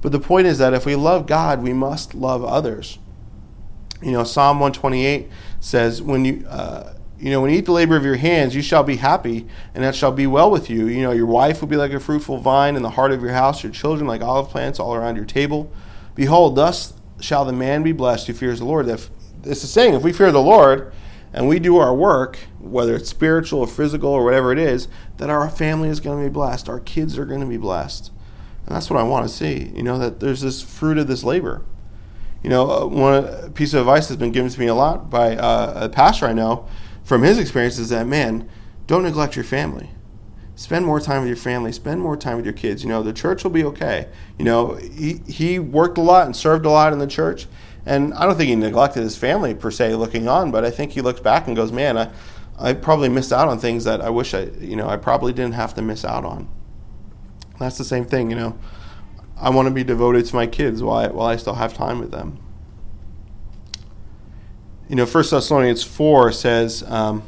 But 0.00 0.12
the 0.12 0.20
point 0.20 0.46
is 0.46 0.56
that 0.58 0.72
if 0.72 0.86
we 0.86 0.96
love 0.96 1.26
God, 1.26 1.62
we 1.62 1.74
must 1.74 2.14
love 2.14 2.42
others. 2.42 2.98
You 4.02 4.12
know, 4.12 4.24
Psalm 4.24 4.60
128 4.60 5.28
says, 5.60 6.00
"When 6.00 6.24
you 6.24 6.46
uh, 6.48 6.94
you 7.18 7.30
know, 7.30 7.40
when 7.40 7.50
you 7.50 7.58
eat 7.58 7.66
the 7.66 7.72
labor 7.72 7.96
of 7.96 8.04
your 8.04 8.16
hands, 8.16 8.54
you 8.54 8.62
shall 8.62 8.82
be 8.82 8.96
happy, 8.96 9.46
and 9.74 9.84
that 9.84 9.94
shall 9.94 10.12
be 10.12 10.26
well 10.26 10.50
with 10.50 10.68
you. 10.68 10.86
You 10.88 11.02
know, 11.02 11.12
your 11.12 11.26
wife 11.26 11.60
will 11.60 11.68
be 11.68 11.76
like 11.76 11.92
a 11.92 12.00
fruitful 12.00 12.38
vine 12.38 12.76
in 12.76 12.82
the 12.82 12.90
heart 12.90 13.12
of 13.12 13.22
your 13.22 13.32
house, 13.32 13.62
your 13.62 13.72
children 13.72 14.06
like 14.06 14.20
olive 14.20 14.50
plants 14.50 14.80
all 14.80 14.94
around 14.94 15.16
your 15.16 15.24
table. 15.24 15.72
Behold, 16.14 16.56
thus 16.56 16.94
shall 17.20 17.44
the 17.44 17.52
man 17.52 17.82
be 17.82 17.92
blessed 17.92 18.26
who 18.26 18.34
fears 18.34 18.58
the 18.58 18.64
Lord. 18.64 18.88
If 18.88 19.10
this 19.42 19.62
is 19.62 19.72
saying, 19.72 19.94
if 19.94 20.02
we 20.02 20.12
fear 20.12 20.32
the 20.32 20.42
Lord 20.42 20.92
and 21.32 21.48
we 21.48 21.58
do 21.58 21.76
our 21.76 21.94
work, 21.94 22.38
whether 22.58 22.96
it's 22.96 23.10
spiritual 23.10 23.60
or 23.60 23.66
physical 23.66 24.10
or 24.10 24.24
whatever 24.24 24.52
it 24.52 24.58
is, 24.58 24.88
that 25.18 25.30
our 25.30 25.48
family 25.48 25.88
is 25.88 26.00
going 26.00 26.18
to 26.18 26.28
be 26.28 26.32
blessed, 26.32 26.68
our 26.68 26.80
kids 26.80 27.16
are 27.16 27.24
going 27.24 27.40
to 27.40 27.46
be 27.46 27.56
blessed, 27.56 28.10
and 28.66 28.74
that's 28.74 28.90
what 28.90 28.98
I 28.98 29.04
want 29.04 29.28
to 29.28 29.34
see. 29.34 29.72
You 29.74 29.82
know, 29.82 29.98
that 29.98 30.20
there's 30.20 30.40
this 30.40 30.62
fruit 30.62 30.98
of 30.98 31.06
this 31.06 31.22
labor. 31.22 31.64
You 32.42 32.50
know, 32.50 32.70
uh, 32.70 32.86
one 32.86 33.52
piece 33.54 33.72
of 33.72 33.80
advice 33.80 34.08
that's 34.08 34.18
been 34.18 34.32
given 34.32 34.50
to 34.50 34.60
me 34.60 34.66
a 34.66 34.74
lot 34.74 35.08
by 35.08 35.36
uh, 35.36 35.84
a 35.84 35.88
pastor 35.88 36.26
I 36.26 36.34
know 36.34 36.68
from 37.04 37.22
his 37.22 37.38
experience 37.38 37.78
is 37.78 37.90
that 37.90 38.06
man, 38.06 38.48
don't 38.86 39.02
neglect 39.02 39.36
your 39.36 39.44
family. 39.44 39.90
Spend 40.56 40.86
more 40.86 41.00
time 41.00 41.20
with 41.20 41.28
your 41.28 41.36
family. 41.36 41.72
Spend 41.72 42.00
more 42.00 42.16
time 42.16 42.36
with 42.36 42.44
your 42.44 42.54
kids. 42.54 42.82
You 42.82 42.88
know, 42.88 43.02
the 43.02 43.12
church 43.12 43.44
will 43.44 43.50
be 43.50 43.64
okay. 43.64 44.08
You 44.38 44.44
know, 44.44 44.74
he 44.74 45.20
he 45.26 45.58
worked 45.58 45.98
a 45.98 46.00
lot 46.00 46.26
and 46.26 46.34
served 46.34 46.64
a 46.64 46.70
lot 46.70 46.92
in 46.92 46.98
the 47.00 47.06
church, 47.06 47.46
and 47.84 48.14
I 48.14 48.24
don't 48.24 48.36
think 48.36 48.48
he 48.48 48.56
neglected 48.56 49.02
his 49.02 49.16
family 49.16 49.54
per 49.54 49.70
se, 49.70 49.94
looking 49.96 50.28
on. 50.28 50.50
But 50.50 50.64
I 50.64 50.70
think 50.70 50.92
he 50.92 51.00
looks 51.00 51.20
back 51.20 51.46
and 51.46 51.54
goes, 51.56 51.72
man, 51.72 51.98
I. 51.98 52.10
I 52.56 52.72
probably 52.72 53.08
missed 53.08 53.32
out 53.32 53.48
on 53.48 53.58
things 53.58 53.82
that 53.82 54.00
I 54.00 54.10
wish 54.10 54.32
I, 54.32 54.44
you 54.60 54.76
know, 54.76 54.88
I 54.88 54.96
probably 54.96 55.32
didn't 55.32 55.54
have 55.54 55.74
to 55.74 55.82
miss 55.82 56.04
out 56.04 56.24
on. 56.24 56.48
That's 57.58 57.78
the 57.78 57.84
same 57.84 58.04
thing, 58.04 58.30
you 58.30 58.36
know. 58.36 58.56
I 59.36 59.50
want 59.50 59.66
to 59.66 59.74
be 59.74 59.82
devoted 59.82 60.24
to 60.26 60.36
my 60.36 60.46
kids 60.46 60.80
while 60.80 60.98
I, 60.98 61.08
while 61.08 61.26
I 61.26 61.34
still 61.34 61.54
have 61.54 61.74
time 61.74 61.98
with 61.98 62.12
them 62.12 62.38
you 64.88 64.96
know, 64.96 65.06
First 65.06 65.30
Thessalonians 65.30 65.82
four 65.82 66.32
says, 66.32 66.82
um, 66.86 67.22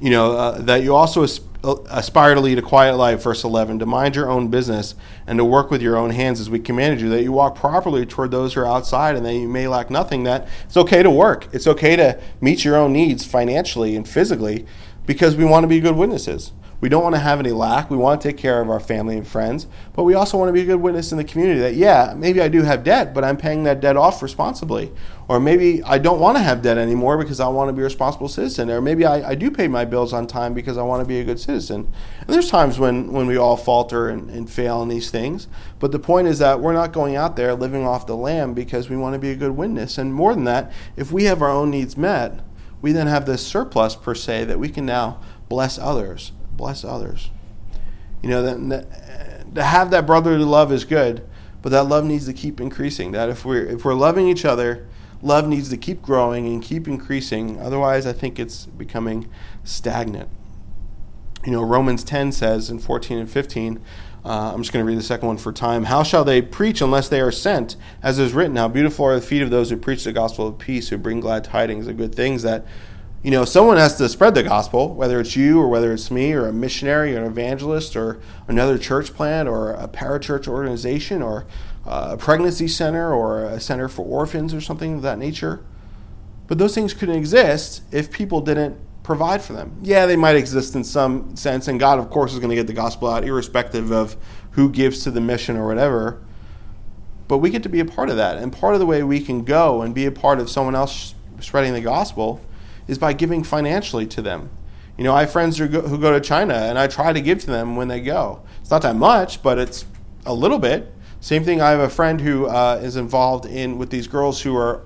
you 0.00 0.10
know, 0.10 0.32
uh, 0.32 0.60
that 0.62 0.82
you 0.82 0.94
also 0.94 1.24
uh, 1.62 1.74
aspire 1.90 2.34
to 2.34 2.40
lead 2.40 2.58
a 2.58 2.62
quiet 2.62 2.96
life. 2.96 3.22
Verse 3.22 3.44
eleven, 3.44 3.78
to 3.78 3.86
mind 3.86 4.16
your 4.16 4.30
own 4.30 4.48
business 4.48 4.94
and 5.26 5.38
to 5.38 5.44
work 5.44 5.70
with 5.70 5.82
your 5.82 5.96
own 5.96 6.10
hands, 6.10 6.40
as 6.40 6.48
we 6.48 6.58
commanded 6.58 7.00
you, 7.00 7.10
that 7.10 7.22
you 7.22 7.32
walk 7.32 7.54
properly 7.54 8.06
toward 8.06 8.30
those 8.30 8.54
who 8.54 8.60
are 8.60 8.66
outside, 8.66 9.14
and 9.14 9.24
that 9.26 9.34
you 9.34 9.48
may 9.48 9.68
lack 9.68 9.90
nothing. 9.90 10.24
That 10.24 10.48
it's 10.64 10.76
okay 10.76 11.02
to 11.02 11.10
work. 11.10 11.48
It's 11.52 11.66
okay 11.66 11.96
to 11.96 12.20
meet 12.40 12.64
your 12.64 12.76
own 12.76 12.92
needs 12.92 13.24
financially 13.24 13.94
and 13.94 14.08
physically, 14.08 14.66
because 15.06 15.36
we 15.36 15.44
want 15.44 15.64
to 15.64 15.68
be 15.68 15.80
good 15.80 15.96
witnesses. 15.96 16.52
We 16.80 16.88
don't 16.88 17.02
want 17.02 17.14
to 17.14 17.20
have 17.20 17.38
any 17.38 17.50
lack. 17.50 17.90
We 17.90 17.98
want 17.98 18.22
to 18.22 18.28
take 18.28 18.38
care 18.38 18.62
of 18.62 18.70
our 18.70 18.80
family 18.80 19.18
and 19.18 19.28
friends, 19.28 19.66
but 19.92 20.04
we 20.04 20.14
also 20.14 20.38
want 20.38 20.48
to 20.48 20.52
be 20.54 20.62
a 20.62 20.64
good 20.64 20.80
witness 20.80 21.12
in 21.12 21.18
the 21.18 21.24
community 21.24 21.60
that, 21.60 21.74
yeah, 21.74 22.14
maybe 22.16 22.40
I 22.40 22.48
do 22.48 22.62
have 22.62 22.84
debt, 22.84 23.12
but 23.12 23.22
I'm 23.22 23.36
paying 23.36 23.64
that 23.64 23.80
debt 23.80 23.98
off 23.98 24.22
responsibly. 24.22 24.90
Or 25.28 25.38
maybe 25.38 25.82
I 25.82 25.98
don't 25.98 26.18
want 26.18 26.38
to 26.38 26.42
have 26.42 26.62
debt 26.62 26.78
anymore 26.78 27.18
because 27.18 27.38
I 27.38 27.48
want 27.48 27.68
to 27.68 27.72
be 27.74 27.82
a 27.82 27.84
responsible 27.84 28.28
citizen. 28.28 28.70
Or 28.70 28.80
maybe 28.80 29.04
I, 29.04 29.30
I 29.30 29.34
do 29.34 29.50
pay 29.50 29.68
my 29.68 29.84
bills 29.84 30.14
on 30.14 30.26
time 30.26 30.54
because 30.54 30.78
I 30.78 30.82
want 30.82 31.02
to 31.02 31.06
be 31.06 31.20
a 31.20 31.24
good 31.24 31.38
citizen. 31.38 31.92
And 32.20 32.28
there's 32.28 32.50
times 32.50 32.78
when, 32.78 33.12
when 33.12 33.26
we 33.26 33.36
all 33.36 33.58
falter 33.58 34.08
and, 34.08 34.30
and 34.30 34.50
fail 34.50 34.82
in 34.82 34.88
these 34.88 35.10
things. 35.10 35.48
But 35.78 35.92
the 35.92 35.98
point 35.98 36.28
is 36.28 36.38
that 36.38 36.60
we're 36.60 36.72
not 36.72 36.92
going 36.92 37.14
out 37.14 37.36
there 37.36 37.54
living 37.54 37.86
off 37.86 38.06
the 38.06 38.16
lamb 38.16 38.54
because 38.54 38.88
we 38.88 38.96
want 38.96 39.12
to 39.12 39.20
be 39.20 39.30
a 39.30 39.36
good 39.36 39.52
witness. 39.52 39.98
And 39.98 40.14
more 40.14 40.34
than 40.34 40.44
that, 40.44 40.72
if 40.96 41.12
we 41.12 41.24
have 41.24 41.42
our 41.42 41.50
own 41.50 41.70
needs 41.70 41.96
met, 41.96 42.40
we 42.80 42.92
then 42.92 43.06
have 43.06 43.26
this 43.26 43.46
surplus 43.46 43.94
per 43.94 44.14
se 44.14 44.46
that 44.46 44.58
we 44.58 44.70
can 44.70 44.86
now 44.86 45.20
bless 45.48 45.78
others 45.78 46.32
bless 46.60 46.84
others. 46.84 47.30
You 48.22 48.28
know, 48.28 48.42
that, 48.42 49.54
to 49.54 49.62
have 49.62 49.90
that 49.90 50.06
brotherly 50.06 50.44
love 50.44 50.70
is 50.70 50.84
good, 50.84 51.26
but 51.62 51.70
that 51.70 51.84
love 51.84 52.04
needs 52.04 52.26
to 52.26 52.34
keep 52.34 52.60
increasing. 52.60 53.12
That 53.12 53.30
if 53.30 53.44
we're 53.44 53.64
if 53.64 53.84
we're 53.84 53.94
loving 53.94 54.28
each 54.28 54.44
other, 54.44 54.86
love 55.22 55.48
needs 55.48 55.70
to 55.70 55.78
keep 55.78 56.02
growing 56.02 56.46
and 56.46 56.62
keep 56.62 56.86
increasing. 56.86 57.58
Otherwise, 57.58 58.06
I 58.06 58.12
think 58.12 58.38
it's 58.38 58.66
becoming 58.66 59.28
stagnant. 59.64 60.28
You 61.46 61.52
know, 61.52 61.62
Romans 61.62 62.04
10 62.04 62.32
says 62.32 62.68
in 62.68 62.78
14 62.78 63.16
and 63.16 63.30
15, 63.30 63.80
uh, 64.22 64.52
I'm 64.52 64.60
just 64.60 64.74
going 64.74 64.84
to 64.84 64.86
read 64.86 64.98
the 64.98 65.02
second 65.02 65.26
one 65.26 65.38
for 65.38 65.54
time. 65.54 65.84
How 65.84 66.02
shall 66.02 66.24
they 66.24 66.42
preach 66.42 66.82
unless 66.82 67.08
they 67.08 67.22
are 67.22 67.32
sent? 67.32 67.76
As 68.02 68.18
is 68.18 68.34
written, 68.34 68.56
How 68.56 68.68
beautiful 68.68 69.06
are 69.06 69.14
the 69.14 69.22
feet 69.22 69.40
of 69.40 69.48
those 69.48 69.70
who 69.70 69.78
preach 69.78 70.04
the 70.04 70.12
gospel 70.12 70.46
of 70.46 70.58
peace, 70.58 70.90
who 70.90 70.98
bring 70.98 71.20
glad 71.20 71.44
tidings 71.44 71.86
of 71.86 71.96
good 71.96 72.14
things 72.14 72.42
that 72.42 72.66
you 73.22 73.30
know, 73.30 73.44
someone 73.44 73.76
has 73.76 73.96
to 73.98 74.08
spread 74.08 74.34
the 74.34 74.42
gospel, 74.42 74.94
whether 74.94 75.20
it's 75.20 75.36
you 75.36 75.60
or 75.60 75.68
whether 75.68 75.92
it's 75.92 76.10
me 76.10 76.32
or 76.32 76.46
a 76.46 76.52
missionary 76.52 77.14
or 77.14 77.18
an 77.18 77.26
evangelist 77.26 77.94
or 77.94 78.18
another 78.48 78.78
church 78.78 79.12
plant 79.12 79.46
or 79.46 79.72
a 79.72 79.86
parachurch 79.86 80.48
organization 80.48 81.20
or 81.20 81.46
uh, 81.86 82.10
a 82.12 82.16
pregnancy 82.16 82.66
center 82.66 83.12
or 83.12 83.44
a 83.44 83.60
center 83.60 83.88
for 83.88 84.06
orphans 84.06 84.54
or 84.54 84.60
something 84.60 84.94
of 84.94 85.02
that 85.02 85.18
nature. 85.18 85.62
But 86.46 86.56
those 86.56 86.74
things 86.74 86.94
couldn't 86.94 87.16
exist 87.16 87.82
if 87.92 88.10
people 88.10 88.40
didn't 88.40 88.78
provide 89.02 89.42
for 89.42 89.52
them. 89.52 89.78
Yeah, 89.82 90.06
they 90.06 90.16
might 90.16 90.36
exist 90.36 90.74
in 90.74 90.82
some 90.82 91.36
sense, 91.36 91.68
and 91.68 91.78
God, 91.78 91.98
of 91.98 92.08
course, 92.08 92.32
is 92.32 92.38
going 92.38 92.50
to 92.50 92.56
get 92.56 92.66
the 92.66 92.72
gospel 92.72 93.08
out, 93.08 93.24
irrespective 93.24 93.92
of 93.92 94.16
who 94.52 94.70
gives 94.70 95.04
to 95.04 95.10
the 95.10 95.20
mission 95.20 95.56
or 95.56 95.66
whatever. 95.66 96.22
But 97.28 97.38
we 97.38 97.50
get 97.50 97.62
to 97.64 97.68
be 97.68 97.80
a 97.80 97.84
part 97.84 98.08
of 98.08 98.16
that. 98.16 98.38
And 98.38 98.52
part 98.52 98.74
of 98.74 98.80
the 98.80 98.86
way 98.86 99.02
we 99.02 99.20
can 99.20 99.44
go 99.44 99.82
and 99.82 99.94
be 99.94 100.06
a 100.06 100.10
part 100.10 100.40
of 100.40 100.48
someone 100.48 100.74
else 100.74 101.14
spreading 101.38 101.74
the 101.74 101.80
gospel 101.80 102.40
is 102.90 102.98
by 102.98 103.12
giving 103.12 103.44
financially 103.44 104.04
to 104.04 104.20
them. 104.20 104.50
You 104.98 105.04
know, 105.04 105.14
I 105.14 105.20
have 105.20 105.32
friends 105.32 105.56
who 105.56 105.68
go, 105.68 106.12
to 106.12 106.20
China, 106.20 106.54
and 106.54 106.76
I 106.76 106.88
try 106.88 107.12
to 107.12 107.20
give 107.20 107.38
to 107.40 107.46
them 107.46 107.76
when 107.76 107.88
they 107.88 108.00
go. 108.00 108.42
It's 108.60 108.70
not 108.70 108.82
that 108.82 108.96
much, 108.96 109.42
but 109.42 109.58
it's 109.58 109.86
a 110.26 110.34
little 110.34 110.58
bit 110.58 110.92
Same 111.20 111.44
thing. 111.44 111.60
I 111.60 111.70
have 111.70 111.80
a 111.80 111.88
friend 111.88 112.20
who 112.20 112.46
uh, 112.46 112.80
is 112.82 112.96
involved 112.96 113.44
in 113.44 113.78
with 113.78 113.90
these 113.90 114.08
girls 114.08 114.40
who 114.42 114.56
are 114.56 114.82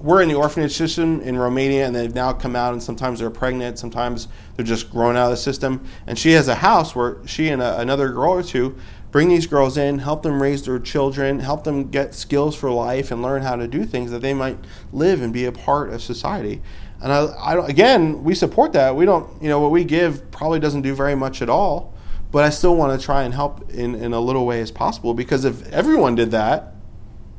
we're 0.00 0.20
in 0.20 0.28
the 0.28 0.34
orphanage 0.34 0.74
system 0.76 1.20
in 1.20 1.38
Romania, 1.38 1.86
and 1.86 1.94
they've 1.94 2.14
now 2.14 2.32
come 2.32 2.54
out, 2.54 2.72
and 2.72 2.82
sometimes 2.82 3.18
they're 3.18 3.30
pregnant, 3.30 3.78
sometimes 3.78 4.28
they're 4.54 4.64
just 4.64 4.90
grown 4.90 5.16
out 5.16 5.26
of 5.26 5.30
the 5.30 5.36
system. 5.36 5.86
And 6.06 6.18
she 6.18 6.32
has 6.32 6.48
a 6.48 6.56
house 6.56 6.94
where 6.94 7.16
she 7.26 7.48
and 7.48 7.62
a, 7.62 7.80
another 7.80 8.10
girl 8.10 8.32
or 8.32 8.42
two 8.42 8.76
bring 9.10 9.30
these 9.30 9.46
girls 9.46 9.78
in, 9.78 10.00
help 10.00 10.22
them 10.22 10.42
raise 10.42 10.64
their 10.64 10.78
children, 10.78 11.40
help 11.40 11.64
them 11.64 11.90
get 11.90 12.14
skills 12.14 12.54
for 12.54 12.70
life, 12.70 13.10
and 13.10 13.22
learn 13.22 13.40
how 13.42 13.56
to 13.56 13.66
do 13.66 13.84
things 13.84 14.10
that 14.10 14.20
they 14.20 14.34
might 14.34 14.58
live 14.92 15.22
and 15.22 15.32
be 15.32 15.46
a 15.46 15.52
part 15.52 15.90
of 15.90 16.02
society. 16.02 16.60
And 17.06 17.12
I, 17.12 17.26
I 17.26 17.68
again, 17.68 18.24
we 18.24 18.34
support 18.34 18.72
that. 18.72 18.96
We 18.96 19.04
don't, 19.04 19.40
you 19.40 19.48
know, 19.48 19.60
what 19.60 19.70
we 19.70 19.84
give 19.84 20.28
probably 20.32 20.58
doesn't 20.58 20.82
do 20.82 20.92
very 20.92 21.14
much 21.14 21.40
at 21.40 21.48
all, 21.48 21.94
but 22.32 22.42
I 22.42 22.50
still 22.50 22.74
want 22.74 22.98
to 22.98 23.06
try 23.06 23.22
and 23.22 23.32
help 23.32 23.70
in, 23.70 23.94
in 23.94 24.12
a 24.12 24.18
little 24.18 24.44
way 24.44 24.60
as 24.60 24.72
possible 24.72 25.14
because 25.14 25.44
if 25.44 25.70
everyone 25.72 26.16
did 26.16 26.32
that, 26.32 26.74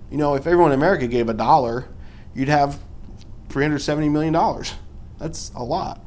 you 0.10 0.16
know, 0.16 0.36
if 0.36 0.48
everyone 0.48 0.72
in 0.72 0.80
America 0.80 1.06
gave 1.06 1.28
a 1.28 1.34
dollar, 1.34 1.90
you'd 2.34 2.48
have 2.48 2.80
$370 3.50 4.10
million. 4.10 4.64
That's 5.20 5.52
a 5.54 5.66
lot. 5.66 6.02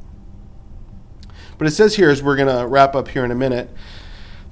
But 1.58 1.66
it 1.66 1.72
says 1.72 1.96
here, 1.96 2.08
as 2.08 2.22
we're 2.22 2.36
going 2.36 2.48
to 2.48 2.66
wrap 2.66 2.94
up 2.94 3.08
here 3.08 3.26
in 3.26 3.30
a 3.30 3.34
minute, 3.34 3.68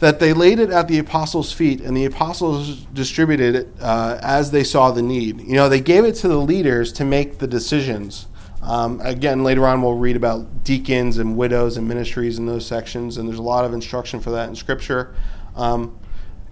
that 0.01 0.21
they 0.21 0.35
laid 0.35 0.59
it 0.59 0.69
at 0.69 0.87
the 0.87 0.99
apostles' 0.99 1.51
feet, 1.51 1.81
and 1.81 1.97
the 1.97 2.05
apostles 2.05 2.81
distributed 2.93 3.55
it 3.55 3.69
uh, 3.81 4.19
as 4.21 4.51
they 4.51 4.65
saw 4.65 4.91
the 4.91 5.01
need. 5.01 5.41
You 5.41 5.55
know, 5.55 5.71
they 5.71 5.81
gave 5.81 6.05
it 6.05 6.15
to 6.17 6.29
the 6.29 6.37
leaders 6.37 6.93
to 6.93 7.07
make 7.07 7.39
the 7.39 7.47
decisions. 7.47 8.27
Um, 8.69 9.01
again, 9.01 9.43
later 9.43 9.67
on, 9.67 9.83
we'll 9.83 9.95
read 9.95 10.15
about 10.15 10.63
deacons 10.63 11.19
and 11.19 11.37
widows 11.37 11.77
and 11.77 11.89
ministries 11.89 12.39
in 12.39 12.47
those 12.47 12.67
sections, 12.67 13.17
and 13.17 13.29
there's 13.29 13.39
a 13.39 13.43
lot 13.43 13.65
of 13.65 13.73
instruction 13.73 14.21
for 14.21 14.31
that 14.31 14.49
in 14.49 14.55
Scripture. 14.55 15.15
Um, 15.57 15.99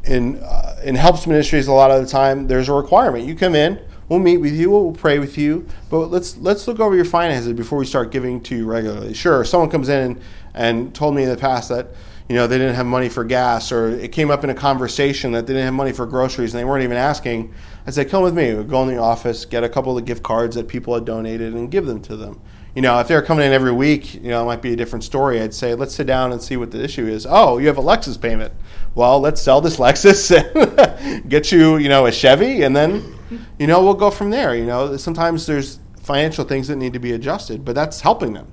in 0.04 0.36
uh, 0.38 0.80
in 0.82 0.94
helps 0.94 1.26
ministries, 1.26 1.68
a 1.68 1.72
lot 1.72 1.90
of 1.90 2.00
the 2.00 2.08
time, 2.08 2.48
there's 2.48 2.68
a 2.68 2.72
requirement. 2.72 3.26
You 3.26 3.34
come 3.34 3.54
in, 3.54 3.78
We'll 4.08 4.20
meet 4.20 4.36
with 4.36 4.54
you. 4.54 4.70
We'll 4.70 4.92
pray 4.92 5.18
with 5.18 5.36
you. 5.36 5.66
But 5.90 6.10
let's 6.10 6.36
let's 6.36 6.68
look 6.68 6.78
over 6.78 6.94
your 6.94 7.04
finances 7.04 7.52
before 7.52 7.78
we 7.78 7.86
start 7.86 8.12
giving 8.12 8.40
to 8.42 8.56
you 8.56 8.66
regularly. 8.66 9.14
Sure, 9.14 9.44
someone 9.44 9.68
comes 9.68 9.88
in 9.88 9.98
and, 9.98 10.20
and 10.54 10.94
told 10.94 11.14
me 11.14 11.24
in 11.24 11.28
the 11.28 11.36
past 11.36 11.68
that 11.70 11.88
you 12.28 12.36
know 12.36 12.46
they 12.46 12.58
didn't 12.58 12.76
have 12.76 12.86
money 12.86 13.08
for 13.08 13.24
gas, 13.24 13.72
or 13.72 13.88
it 13.88 14.12
came 14.12 14.30
up 14.30 14.44
in 14.44 14.50
a 14.50 14.54
conversation 14.54 15.32
that 15.32 15.46
they 15.46 15.54
didn't 15.54 15.64
have 15.64 15.74
money 15.74 15.92
for 15.92 16.06
groceries, 16.06 16.54
and 16.54 16.60
they 16.60 16.64
weren't 16.64 16.84
even 16.84 16.96
asking. 16.96 17.52
I 17.86 17.90
said, 17.90 18.10
"Come 18.10 18.22
with 18.22 18.34
me. 18.34 18.52
We'll 18.52 18.64
go 18.64 18.82
in 18.82 18.88
the 18.88 18.98
office, 18.98 19.44
get 19.44 19.62
a 19.62 19.68
couple 19.68 19.96
of 19.96 20.04
gift 20.04 20.22
cards 20.22 20.56
that 20.56 20.68
people 20.68 20.94
had 20.94 21.04
donated, 21.04 21.54
and 21.54 21.70
give 21.70 21.86
them 21.86 22.00
to 22.02 22.16
them." 22.16 22.40
you 22.76 22.82
know, 22.82 23.00
if 23.00 23.08
they're 23.08 23.22
coming 23.22 23.46
in 23.46 23.52
every 23.54 23.72
week, 23.72 24.16
you 24.16 24.28
know, 24.28 24.42
it 24.42 24.44
might 24.44 24.60
be 24.60 24.74
a 24.74 24.76
different 24.76 25.02
story. 25.02 25.40
I'd 25.40 25.54
say, 25.54 25.74
let's 25.74 25.94
sit 25.94 26.06
down 26.06 26.30
and 26.30 26.42
see 26.42 26.58
what 26.58 26.70
the 26.70 26.84
issue 26.84 27.06
is. 27.06 27.26
Oh, 27.26 27.56
you 27.56 27.68
have 27.68 27.78
a 27.78 27.82
Lexus 27.82 28.20
payment. 28.20 28.52
Well, 28.94 29.18
let's 29.18 29.40
sell 29.40 29.62
this 29.62 29.76
Lexus 29.78 30.30
and 30.30 31.26
get 31.30 31.50
you, 31.50 31.78
you 31.78 31.88
know, 31.88 32.04
a 32.04 32.12
Chevy, 32.12 32.62
and 32.64 32.76
then, 32.76 33.16
you 33.58 33.66
know, 33.66 33.82
we'll 33.82 33.94
go 33.94 34.10
from 34.10 34.28
there. 34.28 34.54
You 34.54 34.66
know, 34.66 34.98
sometimes 34.98 35.46
there's 35.46 35.78
financial 36.02 36.44
things 36.44 36.68
that 36.68 36.76
need 36.76 36.92
to 36.92 36.98
be 36.98 37.12
adjusted, 37.12 37.64
but 37.64 37.74
that's 37.74 38.02
helping 38.02 38.34
them. 38.34 38.52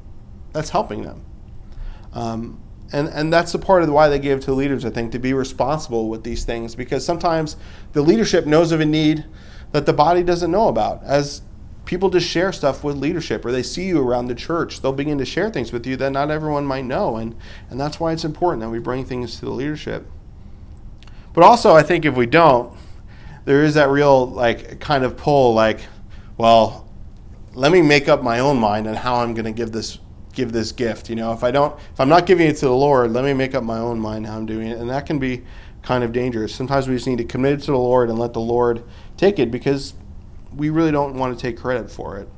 That's 0.54 0.70
helping 0.70 1.04
them. 1.04 1.26
Um, 2.14 2.62
and, 2.94 3.10
and 3.10 3.34
that's 3.34 3.52
the 3.52 3.60
part 3.60 3.82
of 3.82 3.89
why 3.89 4.08
they 4.08 4.20
give 4.20 4.39
to 4.41 4.54
leaders, 4.54 4.86
I 4.86 4.91
think, 4.91 5.12
to 5.14 5.20
be 5.20 5.34
responsible 5.34 6.10
with 6.10 6.24
these 6.24 6.46
things, 6.46 6.76
because 6.76 7.04
sometimes 7.04 7.58
the 7.94 8.02
leadership 8.02 8.46
knows 8.46 8.72
of 8.72 8.80
a 8.80 8.86
need 8.86 9.26
that 9.72 9.88
the 9.88 9.94
body 9.94 10.22
doesn't 10.22 10.52
know 10.52 10.68
about. 10.68 11.04
As 11.04 11.41
people 11.86 12.10
just 12.10 12.28
share 12.28 12.52
stuff 12.52 12.84
with 12.84 12.96
leadership 12.96 13.44
or 13.44 13.52
they 13.52 13.64
see 13.64 13.86
you 13.86 14.00
around 14.00 14.28
the 14.28 14.36
church 14.36 14.82
they'll 14.82 14.94
begin 14.94 15.18
to 15.18 15.26
share 15.26 15.50
things 15.50 15.74
with 15.74 15.86
you 15.86 15.98
that 15.98 16.12
not 16.12 16.32
everyone 16.32 16.66
might 16.66 16.86
know 16.86 17.18
and 17.18 17.36
and 17.70 17.78
that's 17.78 18.00
why 18.00 18.14
it's 18.14 18.24
important 18.24 18.62
that 18.62 18.70
we 18.70 18.80
bring 18.80 19.04
things 19.04 19.38
to 19.38 19.44
the 19.44 19.52
leadership 19.52 20.06
but 21.34 21.44
also 21.44 21.76
i 21.76 21.84
think 21.84 22.06
if 22.06 22.16
we 22.16 22.26
don't 22.26 22.74
there 23.44 23.64
is 23.64 23.74
that 23.74 23.89
real 23.89 24.26
like 24.26 24.80
kind 24.80 25.04
of 25.04 25.18
pull 25.18 25.54
like 25.54 25.82
well 26.38 26.88
let 27.54 27.70
me 27.70 27.82
make 27.82 28.08
up 28.08 28.24
my 28.24 28.39
own 28.39 28.58
mind 28.58 28.88
on 28.88 28.96
how 28.96 29.16
i'm 29.16 29.34
going 29.34 29.44
to 29.44 29.52
give 29.52 29.74
this 29.74 30.00
give 30.34 30.52
this 30.52 30.72
gift 30.72 31.10
you 31.10 31.16
know 31.16 31.32
if 31.32 31.44
i 31.44 31.52
don't 31.52 31.80
if 31.94 32.00
i'm 32.00 32.10
not 32.10 32.26
giving 32.26 32.48
it 32.48 32.58
to 32.58 32.66
the 32.66 32.74
lord 32.74 33.12
let 33.12 33.24
me 33.24 33.34
make 33.34 33.54
up 33.56 33.64
my 33.64 33.78
own 33.78 34.00
mind 34.00 34.26
how 34.28 34.36
i'm 34.36 34.46
doing 34.46 34.68
it 34.68 34.78
and 34.78 34.90
that 34.90 35.06
can 35.06 35.20
be 35.20 35.44
kind 35.82 36.04
of 36.04 36.12
dangerous 36.12 36.54
sometimes 36.54 36.88
we 36.88 36.96
just 36.96 37.08
need 37.08 37.18
to 37.18 37.24
commit 37.24 37.54
it 37.54 37.60
to 37.62 37.72
the 37.72 37.78
lord 37.78 38.10
and 38.10 38.18
let 38.18 38.34
the 38.34 38.40
lord 38.40 38.84
take 39.18 39.38
it 39.40 39.52
because 39.52 39.94
we 40.56 40.70
really 40.70 40.92
don't 40.92 41.16
want 41.16 41.38
to 41.38 41.42
take 41.42 41.58
credit 41.58 41.90
for 41.90 42.18
it. 42.18 42.30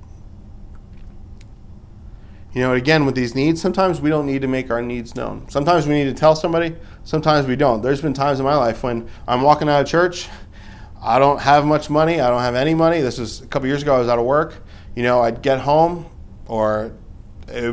You 2.54 2.62
know, 2.62 2.74
again, 2.74 3.06
with 3.06 3.16
these 3.16 3.36
needs, 3.36 3.62
sometimes 3.62 4.00
we 4.00 4.10
don't 4.10 4.26
need 4.26 4.42
to 4.42 4.48
make 4.48 4.72
our 4.72 4.82
needs 4.82 5.14
known. 5.16 5.50
Sometimes 5.50 5.88
we 5.88 5.94
need 5.94 6.06
to 6.06 6.14
tell 6.14 6.36
somebody, 6.36 6.76
sometimes 7.04 7.48
we 7.48 7.58
don't. 7.58 7.82
There's 7.82 8.02
been 8.02 8.14
times 8.14 8.40
in 8.40 8.46
my 8.46 8.56
life 8.56 8.82
when 8.82 9.10
I'm 9.28 9.42
walking 9.42 9.68
out 9.68 9.82
of 9.82 9.88
church, 9.88 10.30
I 11.02 11.20
don't 11.20 11.42
have 11.42 11.66
much 11.66 11.90
money, 11.90 12.22
I 12.22 12.30
don't 12.30 12.42
have 12.42 12.56
any 12.56 12.74
money. 12.74 13.02
This 13.02 13.20
was 13.20 13.42
a 13.42 13.48
couple 13.48 13.68
years 13.68 13.82
ago, 13.82 13.96
I 13.96 14.00
was 14.00 14.08
out 14.08 14.20
of 14.20 14.26
work. 14.26 14.56
You 14.96 15.04
know, 15.04 15.22
I'd 15.22 15.42
get 15.42 15.60
home, 15.60 16.06
or 16.48 16.94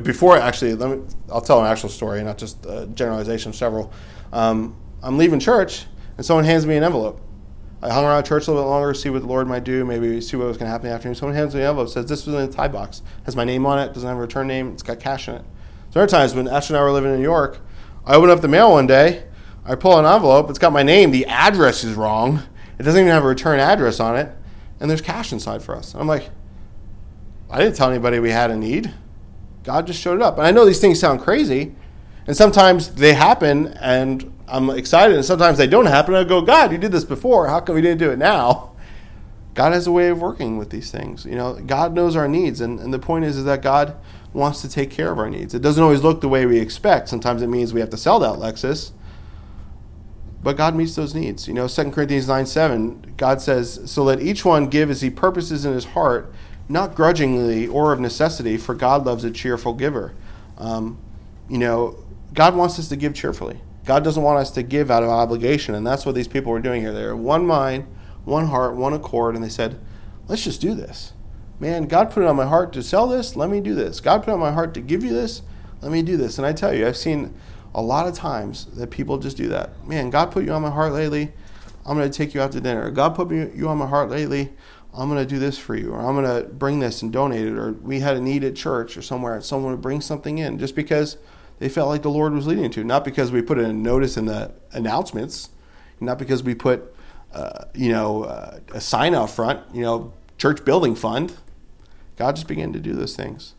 before 0.03 0.37
actually, 0.37 0.75
let 0.75 0.99
me, 0.99 1.05
I'll 1.31 1.41
tell 1.41 1.61
an 1.61 1.66
actual 1.66 1.89
story, 1.89 2.23
not 2.23 2.39
just 2.39 2.64
a 2.66 2.87
generalization 2.87 3.51
of 3.51 3.57
several. 3.57 3.93
Um, 4.33 4.77
I'm 5.03 5.18
leaving 5.18 5.41
church, 5.41 5.87
and 6.16 6.25
someone 6.25 6.45
hands 6.45 6.66
me 6.66 6.77
an 6.77 6.85
envelope. 6.85 7.20
I 7.83 7.93
hung 7.93 8.05
around 8.05 8.25
church 8.25 8.47
a 8.47 8.51
little 8.53 8.64
bit 8.64 8.70
longer, 8.70 8.95
see 8.95 9.11
what 9.11 9.23
the 9.23 9.29
Lord 9.29 9.49
might 9.49 9.64
do, 9.64 9.85
maybe 9.85 10.20
see 10.20 10.37
what 10.37 10.47
was 10.47 10.57
going 10.57 10.66
to 10.66 10.70
happen 10.70 10.87
in 10.87 10.91
the 10.91 10.95
afternoon. 10.95 11.16
Someone 11.16 11.35
hands 11.35 11.55
me 11.55 11.62
an 11.62 11.66
envelope, 11.66 11.89
says 11.89 12.07
this 12.07 12.27
was 12.27 12.35
in 12.37 12.49
a 12.49 12.53
tie 12.53 12.68
box, 12.68 13.03
has 13.25 13.35
my 13.35 13.45
name 13.45 13.66
on 13.66 13.81
it, 13.81 13.93
doesn't 13.93 14.09
have 14.09 14.16
a 14.16 14.20
return 14.20 14.47
name, 14.47 14.73
it's 14.73 14.85
got 14.85 15.01
cash 15.01 15.27
in 15.29 15.35
it. 15.35 15.45
So 15.91 15.95
there 15.95 16.05
are 16.05 16.07
times 16.07 16.35
when 16.35 16.47
Ashley 16.47 16.77
and 16.77 16.81
I 16.81 16.85
were 16.85 16.93
living 16.93 17.11
in 17.11 17.16
New 17.16 17.25
York, 17.25 17.59
I 18.07 18.14
open 18.14 18.31
up 18.31 18.41
the 18.41 18.49
mail 18.49 18.70
one 18.70 18.87
day, 18.87 19.25
I 19.64 19.75
pull 19.75 19.99
an 19.99 20.07
envelope, 20.07 20.49
it's 20.49 20.61
got 20.61 20.73
my 20.73 20.85
name, 20.85 21.11
the 21.11 21.27
address 21.27 21.83
is 21.83 21.95
wrong, 21.95 22.43
it 22.79 22.85
doesn't 22.85 23.01
even 23.01 23.12
have 23.12 23.25
a 23.25 23.29
return 23.29 23.59
address 23.59 23.99
on 23.99 24.16
it, 24.16 24.33
and 24.79 24.89
there's 24.89 25.01
cash 25.01 25.33
inside 25.33 25.62
for 25.62 25.75
us. 25.75 25.95
I'm 25.95 26.07
like, 26.07 26.31
I 27.51 27.59
didn't 27.59 27.75
tell 27.75 27.91
anybody 27.91 28.20
we 28.20 28.31
had 28.31 28.53
a 28.53 28.57
need. 28.57 28.95
God 29.64 29.86
just 29.86 30.00
showed 30.00 30.16
it 30.16 30.22
up. 30.22 30.38
And 30.38 30.46
I 30.46 30.50
know 30.50 30.64
these 30.64 30.80
things 30.80 30.98
sound 30.98 31.20
crazy, 31.20 31.74
and 32.26 32.36
sometimes 32.36 32.94
they 32.94 33.14
happen, 33.14 33.68
and 33.80 34.32
I'm 34.48 34.70
excited, 34.70 35.16
and 35.16 35.24
sometimes 35.24 35.58
they 35.58 35.66
don't 35.66 35.86
happen. 35.86 36.14
I 36.14 36.24
go, 36.24 36.42
God, 36.42 36.72
you 36.72 36.78
did 36.78 36.92
this 36.92 37.04
before. 37.04 37.48
How 37.48 37.60
come 37.60 37.74
we 37.74 37.80
didn't 37.82 37.98
do 37.98 38.10
it 38.10 38.18
now? 38.18 38.72
God 39.54 39.72
has 39.72 39.86
a 39.86 39.92
way 39.92 40.08
of 40.08 40.20
working 40.20 40.56
with 40.56 40.70
these 40.70 40.90
things. 40.90 41.26
You 41.26 41.34
know, 41.34 41.54
God 41.54 41.92
knows 41.92 42.16
our 42.16 42.28
needs, 42.28 42.60
and, 42.60 42.80
and 42.80 42.92
the 42.92 42.98
point 42.98 43.24
is, 43.24 43.36
is 43.36 43.44
that 43.44 43.60
God 43.60 43.96
wants 44.32 44.62
to 44.62 44.68
take 44.68 44.90
care 44.90 45.12
of 45.12 45.18
our 45.18 45.28
needs. 45.28 45.54
It 45.54 45.60
doesn't 45.60 45.82
always 45.82 46.02
look 46.02 46.20
the 46.22 46.28
way 46.28 46.46
we 46.46 46.58
expect. 46.58 47.08
Sometimes 47.08 47.42
it 47.42 47.48
means 47.48 47.74
we 47.74 47.80
have 47.80 47.90
to 47.90 47.98
sell 47.98 48.18
that 48.20 48.38
Lexus, 48.38 48.92
but 50.42 50.56
God 50.56 50.74
meets 50.74 50.96
those 50.96 51.14
needs. 51.14 51.46
You 51.46 51.54
know, 51.54 51.68
2 51.68 51.90
Corinthians 51.90 52.28
9 52.28 52.46
7, 52.46 53.14
God 53.16 53.40
says, 53.40 53.80
So 53.86 54.02
let 54.02 54.20
each 54.20 54.44
one 54.44 54.68
give 54.68 54.90
as 54.90 55.02
he 55.02 55.10
purposes 55.10 55.64
in 55.64 55.72
his 55.72 55.84
heart, 55.86 56.32
not 56.73 56.95
grudgingly 56.95 57.68
or 57.68 57.93
of 57.93 58.01
necessity, 58.01 58.57
for 58.57 58.75
God 58.75 59.05
loves 59.05 59.25
a 59.25 59.31
cheerful 59.31 59.75
giver. 59.75 60.14
Um, 60.57 60.99
you 61.49 61.59
know, 61.59 62.03
God 62.33 62.57
wants 62.57 62.79
us 62.79 62.89
to 62.89 62.97
give 62.97 63.14
cheerfully. 63.14 63.61
God 63.85 64.03
doesn't 64.03 64.23
want 64.23 64.39
us 64.39 64.51
to 64.53 64.62
give 64.62 64.91
out 64.91 65.03
of 65.03 65.11
obligation, 65.11 65.75
and 65.75 65.87
that's 65.87 66.07
what 66.07 66.14
these 66.14 66.29
people 66.29 66.51
were 66.51 66.61
doing 66.61 66.81
here. 66.81 66.93
They 66.93 67.05
were 67.05 67.16
one 67.16 67.47
mind, 67.47 67.85
one 68.25 68.47
heart, 68.47 68.75
one 68.75 68.95
accord, 68.95 69.35
and 69.35 69.45
they 69.45 69.49
said, 69.49 69.79
"Let's 70.29 70.45
just 70.45 70.61
do 70.61 70.75
this." 70.75 71.12
Man, 71.61 71.85
God 71.85 72.11
put 72.11 72.23
it 72.23 72.27
on 72.27 72.37
my 72.37 72.47
heart 72.47 72.73
to 72.73 72.83
sell 72.83 73.07
this. 73.07 73.37
Let 73.37 73.51
me 73.51 73.61
do 73.61 73.75
this. 73.75 74.01
God 74.01 74.23
put 74.23 74.31
it 74.31 74.35
on 74.35 74.41
my 74.41 74.53
heart 74.53 74.73
to 74.75 74.81
give 74.81 75.05
you 75.05 75.12
this. 75.12 75.43
Let 75.83 75.93
me 75.93 76.03
do 76.03 76.16
this. 76.16 76.39
And 76.39 76.47
I 76.47 76.53
tell 76.53 76.73
you, 76.73 76.87
I've 76.87 76.97
seen 76.97 77.35
a 77.75 77.83
lot 77.83 78.09
of 78.09 78.14
times 78.14 78.66
that 78.77 78.91
people 78.91 79.18
just 79.18 79.37
do 79.37 79.49
that. 79.49 79.87
Man, 79.87 80.11
God 80.11 80.31
put 80.31 80.45
you 80.45 80.53
on 80.53 80.62
my 80.62 80.70
heart 80.70 80.93
lately. 80.93 81.33
I'm 81.85 81.97
going 81.97 82.11
to 82.11 82.16
take 82.16 82.35
you 82.35 82.41
out 82.41 82.53
to 82.53 82.61
dinner. 82.61 82.91
God 82.91 83.14
put 83.14 83.31
you 83.31 83.68
on 83.68 83.79
my 83.79 83.87
heart 83.87 84.09
lately. 84.11 84.53
I'm 84.95 85.09
going 85.09 85.26
to 85.26 85.28
do 85.28 85.38
this 85.38 85.59
for 85.59 85.74
you, 85.74 85.93
or 85.93 86.01
I'm 86.01 86.14
going 86.14 86.43
to 86.43 86.49
bring 86.49 86.80
this 86.80 87.01
and 87.01 87.12
donate 87.12 87.47
it, 87.47 87.55
or 87.55 87.72
we 87.72 88.01
had 88.01 88.16
a 88.16 88.20
need 88.20 88.45
at 88.45 88.55
church 88.55 88.97
or 88.97 89.03
somewhere, 89.03 89.34
and 89.34 89.45
someone 89.45 89.72
would 89.72 89.80
bring 89.80 90.01
something 90.01 90.38
in 90.38 90.59
just 90.59 90.76
because 90.76 91.16
they 91.59 91.68
felt 91.68 91.88
like 91.88 92.03
the 92.03 92.11
Lord 92.11 92.34
was 92.34 92.47
leading 92.47 92.70
to. 92.72 92.84
Not 92.84 93.05
because 93.05 93.32
we 93.32 93.40
put 93.40 93.59
a 93.59 93.72
notice 93.72 94.16
in 94.16 94.26
the 94.26 94.53
announcements, 94.72 95.49
not 95.99 96.18
because 96.18 96.43
we 96.43 96.55
put, 96.55 96.95
uh, 97.32 97.64
you 97.74 97.90
know, 97.90 98.24
uh, 98.24 98.59
a 98.72 98.80
sign 98.80 99.14
out 99.14 99.30
front, 99.30 99.61
you 99.74 99.82
know, 99.82 100.12
church 100.36 100.64
building 100.64 100.95
fund. 100.95 101.34
God 102.16 102.36
just 102.36 102.49
began 102.49 102.72
to 102.74 102.80
do 102.80 102.93
those 102.93 103.16
things. 103.16 103.55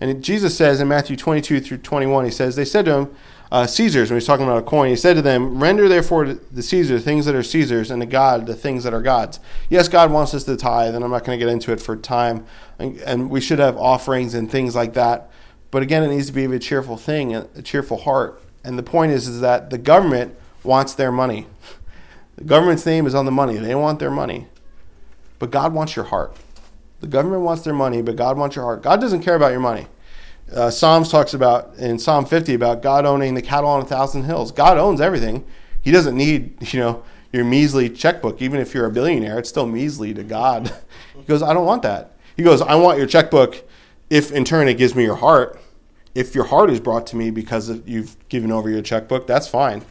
And 0.00 0.22
Jesus 0.22 0.56
says 0.56 0.80
in 0.80 0.88
Matthew 0.88 1.16
22 1.16 1.60
through 1.60 1.78
21, 1.78 2.24
he 2.24 2.30
says, 2.30 2.56
They 2.56 2.64
said 2.64 2.84
to 2.86 2.92
him, 2.92 3.14
uh, 3.50 3.66
Caesar's, 3.66 4.10
when 4.10 4.18
he's 4.18 4.26
talking 4.26 4.44
about 4.44 4.58
a 4.58 4.62
coin, 4.62 4.90
he 4.90 4.96
said 4.96 5.14
to 5.14 5.22
them, 5.22 5.62
Render 5.62 5.88
therefore 5.88 6.24
to 6.24 6.34
the 6.34 6.62
Caesar 6.62 6.98
things 6.98 7.26
that 7.26 7.34
are 7.34 7.42
Caesar's, 7.42 7.90
and 7.90 8.02
to 8.02 8.06
God 8.06 8.46
the 8.46 8.54
things 8.54 8.84
that 8.84 8.92
are 8.92 9.02
God's. 9.02 9.38
Yes, 9.68 9.88
God 9.88 10.10
wants 10.10 10.34
us 10.34 10.44
to 10.44 10.56
tithe, 10.56 10.94
and 10.94 11.04
I'm 11.04 11.10
not 11.10 11.24
going 11.24 11.38
to 11.38 11.44
get 11.44 11.52
into 11.52 11.72
it 11.72 11.80
for 11.80 11.96
time. 11.96 12.44
And, 12.78 12.98
and 13.00 13.30
we 13.30 13.40
should 13.40 13.58
have 13.58 13.76
offerings 13.76 14.34
and 14.34 14.50
things 14.50 14.74
like 14.74 14.94
that. 14.94 15.30
But 15.70 15.82
again, 15.82 16.02
it 16.02 16.08
needs 16.08 16.26
to 16.26 16.32
be 16.32 16.44
a 16.44 16.58
cheerful 16.58 16.96
thing, 16.96 17.34
a 17.34 17.62
cheerful 17.62 17.98
heart. 17.98 18.42
And 18.64 18.78
the 18.78 18.82
point 18.82 19.12
is, 19.12 19.28
is 19.28 19.40
that 19.40 19.70
the 19.70 19.78
government 19.78 20.34
wants 20.64 20.94
their 20.94 21.12
money. 21.12 21.46
The 22.36 22.44
government's 22.44 22.84
name 22.84 23.06
is 23.06 23.14
on 23.14 23.24
the 23.24 23.32
money. 23.32 23.56
They 23.56 23.74
want 23.74 23.98
their 23.98 24.10
money. 24.10 24.48
But 25.38 25.50
God 25.50 25.72
wants 25.72 25.96
your 25.96 26.06
heart. 26.06 26.36
The 27.00 27.06
government 27.06 27.42
wants 27.42 27.62
their 27.62 27.74
money, 27.74 28.02
but 28.02 28.16
God 28.16 28.36
wants 28.36 28.56
your 28.56 28.64
heart. 28.64 28.82
God 28.82 29.00
doesn't 29.00 29.22
care 29.22 29.34
about 29.34 29.52
your 29.52 29.60
money. 29.60 29.86
Uh, 30.52 30.70
Psalms 30.70 31.10
talks 31.10 31.34
about 31.34 31.74
in 31.76 31.98
Psalm 31.98 32.24
50 32.24 32.54
about 32.54 32.82
God 32.82 33.04
owning 33.04 33.34
the 33.34 33.42
cattle 33.42 33.68
on 33.68 33.82
a 33.82 33.84
thousand 33.84 34.24
hills. 34.24 34.52
God 34.52 34.78
owns 34.78 35.00
everything. 35.00 35.44
He 35.82 35.90
doesn't 35.90 36.16
need, 36.16 36.56
you 36.72 36.80
know, 36.80 37.04
your 37.32 37.44
measly 37.44 37.90
checkbook, 37.90 38.40
even 38.40 38.60
if 38.60 38.72
you're 38.72 38.86
a 38.86 38.90
billionaire, 38.90 39.38
it's 39.38 39.48
still 39.48 39.66
measly 39.66 40.14
to 40.14 40.22
God. 40.22 40.72
he 41.16 41.22
goes, 41.24 41.42
I 41.42 41.52
don't 41.52 41.66
want 41.66 41.82
that. 41.82 42.12
He 42.36 42.42
goes, 42.42 42.62
I 42.62 42.76
want 42.76 42.98
your 42.98 43.06
checkbook 43.06 43.64
if 44.08 44.30
in 44.30 44.44
turn 44.44 44.68
it 44.68 44.74
gives 44.74 44.94
me 44.94 45.02
your 45.02 45.16
heart. 45.16 45.60
If 46.14 46.34
your 46.34 46.44
heart 46.44 46.70
is 46.70 46.80
brought 46.80 47.06
to 47.08 47.16
me 47.16 47.30
because 47.30 47.68
you've 47.84 48.16
given 48.28 48.50
over 48.50 48.70
your 48.70 48.80
checkbook, 48.80 49.26
that's 49.26 49.48
fine. 49.48 49.84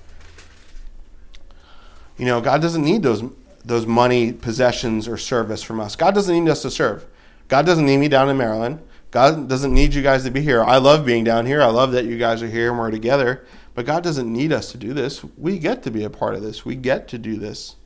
You 2.18 2.26
know, 2.26 2.42
God 2.42 2.62
doesn't 2.62 2.84
need 2.84 3.04
those 3.04 3.24
those 3.64 3.86
money, 3.88 4.32
possessions, 4.32 5.08
or 5.08 5.18
service 5.18 5.64
from 5.64 5.80
us. 5.80 5.96
God 5.96 6.14
doesn't 6.14 6.34
need 6.34 6.50
us 6.50 6.62
to 6.62 6.70
serve. 6.70 7.06
God 7.48 7.66
doesn't 7.66 7.86
need 7.86 7.98
me 7.98 8.08
down 8.08 8.30
in 8.30 8.38
Maryland. 8.38 8.80
God 9.16 9.48
doesn't 9.48 9.74
need 9.74 9.94
you 9.94 10.02
guys 10.02 10.26
to 10.26 10.30
be 10.30 10.42
here. 10.42 10.62
I 10.62 10.76
love 10.76 11.06
being 11.06 11.24
down 11.24 11.46
here. 11.46 11.62
I 11.62 11.68
love 11.68 11.94
that 11.94 12.04
you 12.04 12.18
guys 12.18 12.44
are 12.44 12.50
here 12.50 12.72
and 12.72 12.78
we're 12.78 12.92
together. 12.92 13.46
But 13.74 13.86
God 13.86 14.04
doesn't 14.04 14.30
need 14.30 14.52
us 14.52 14.74
to 14.74 14.78
do 14.78 14.94
this. 14.94 15.24
We 15.38 15.58
get 15.58 15.84
to 15.84 15.90
be 15.90 16.04
a 16.04 16.10
part 16.10 16.36
of 16.36 16.42
this. 16.42 16.66
We 16.66 16.76
get 16.76 17.08
to 17.08 17.18
do 17.18 17.38
this. 17.38 17.78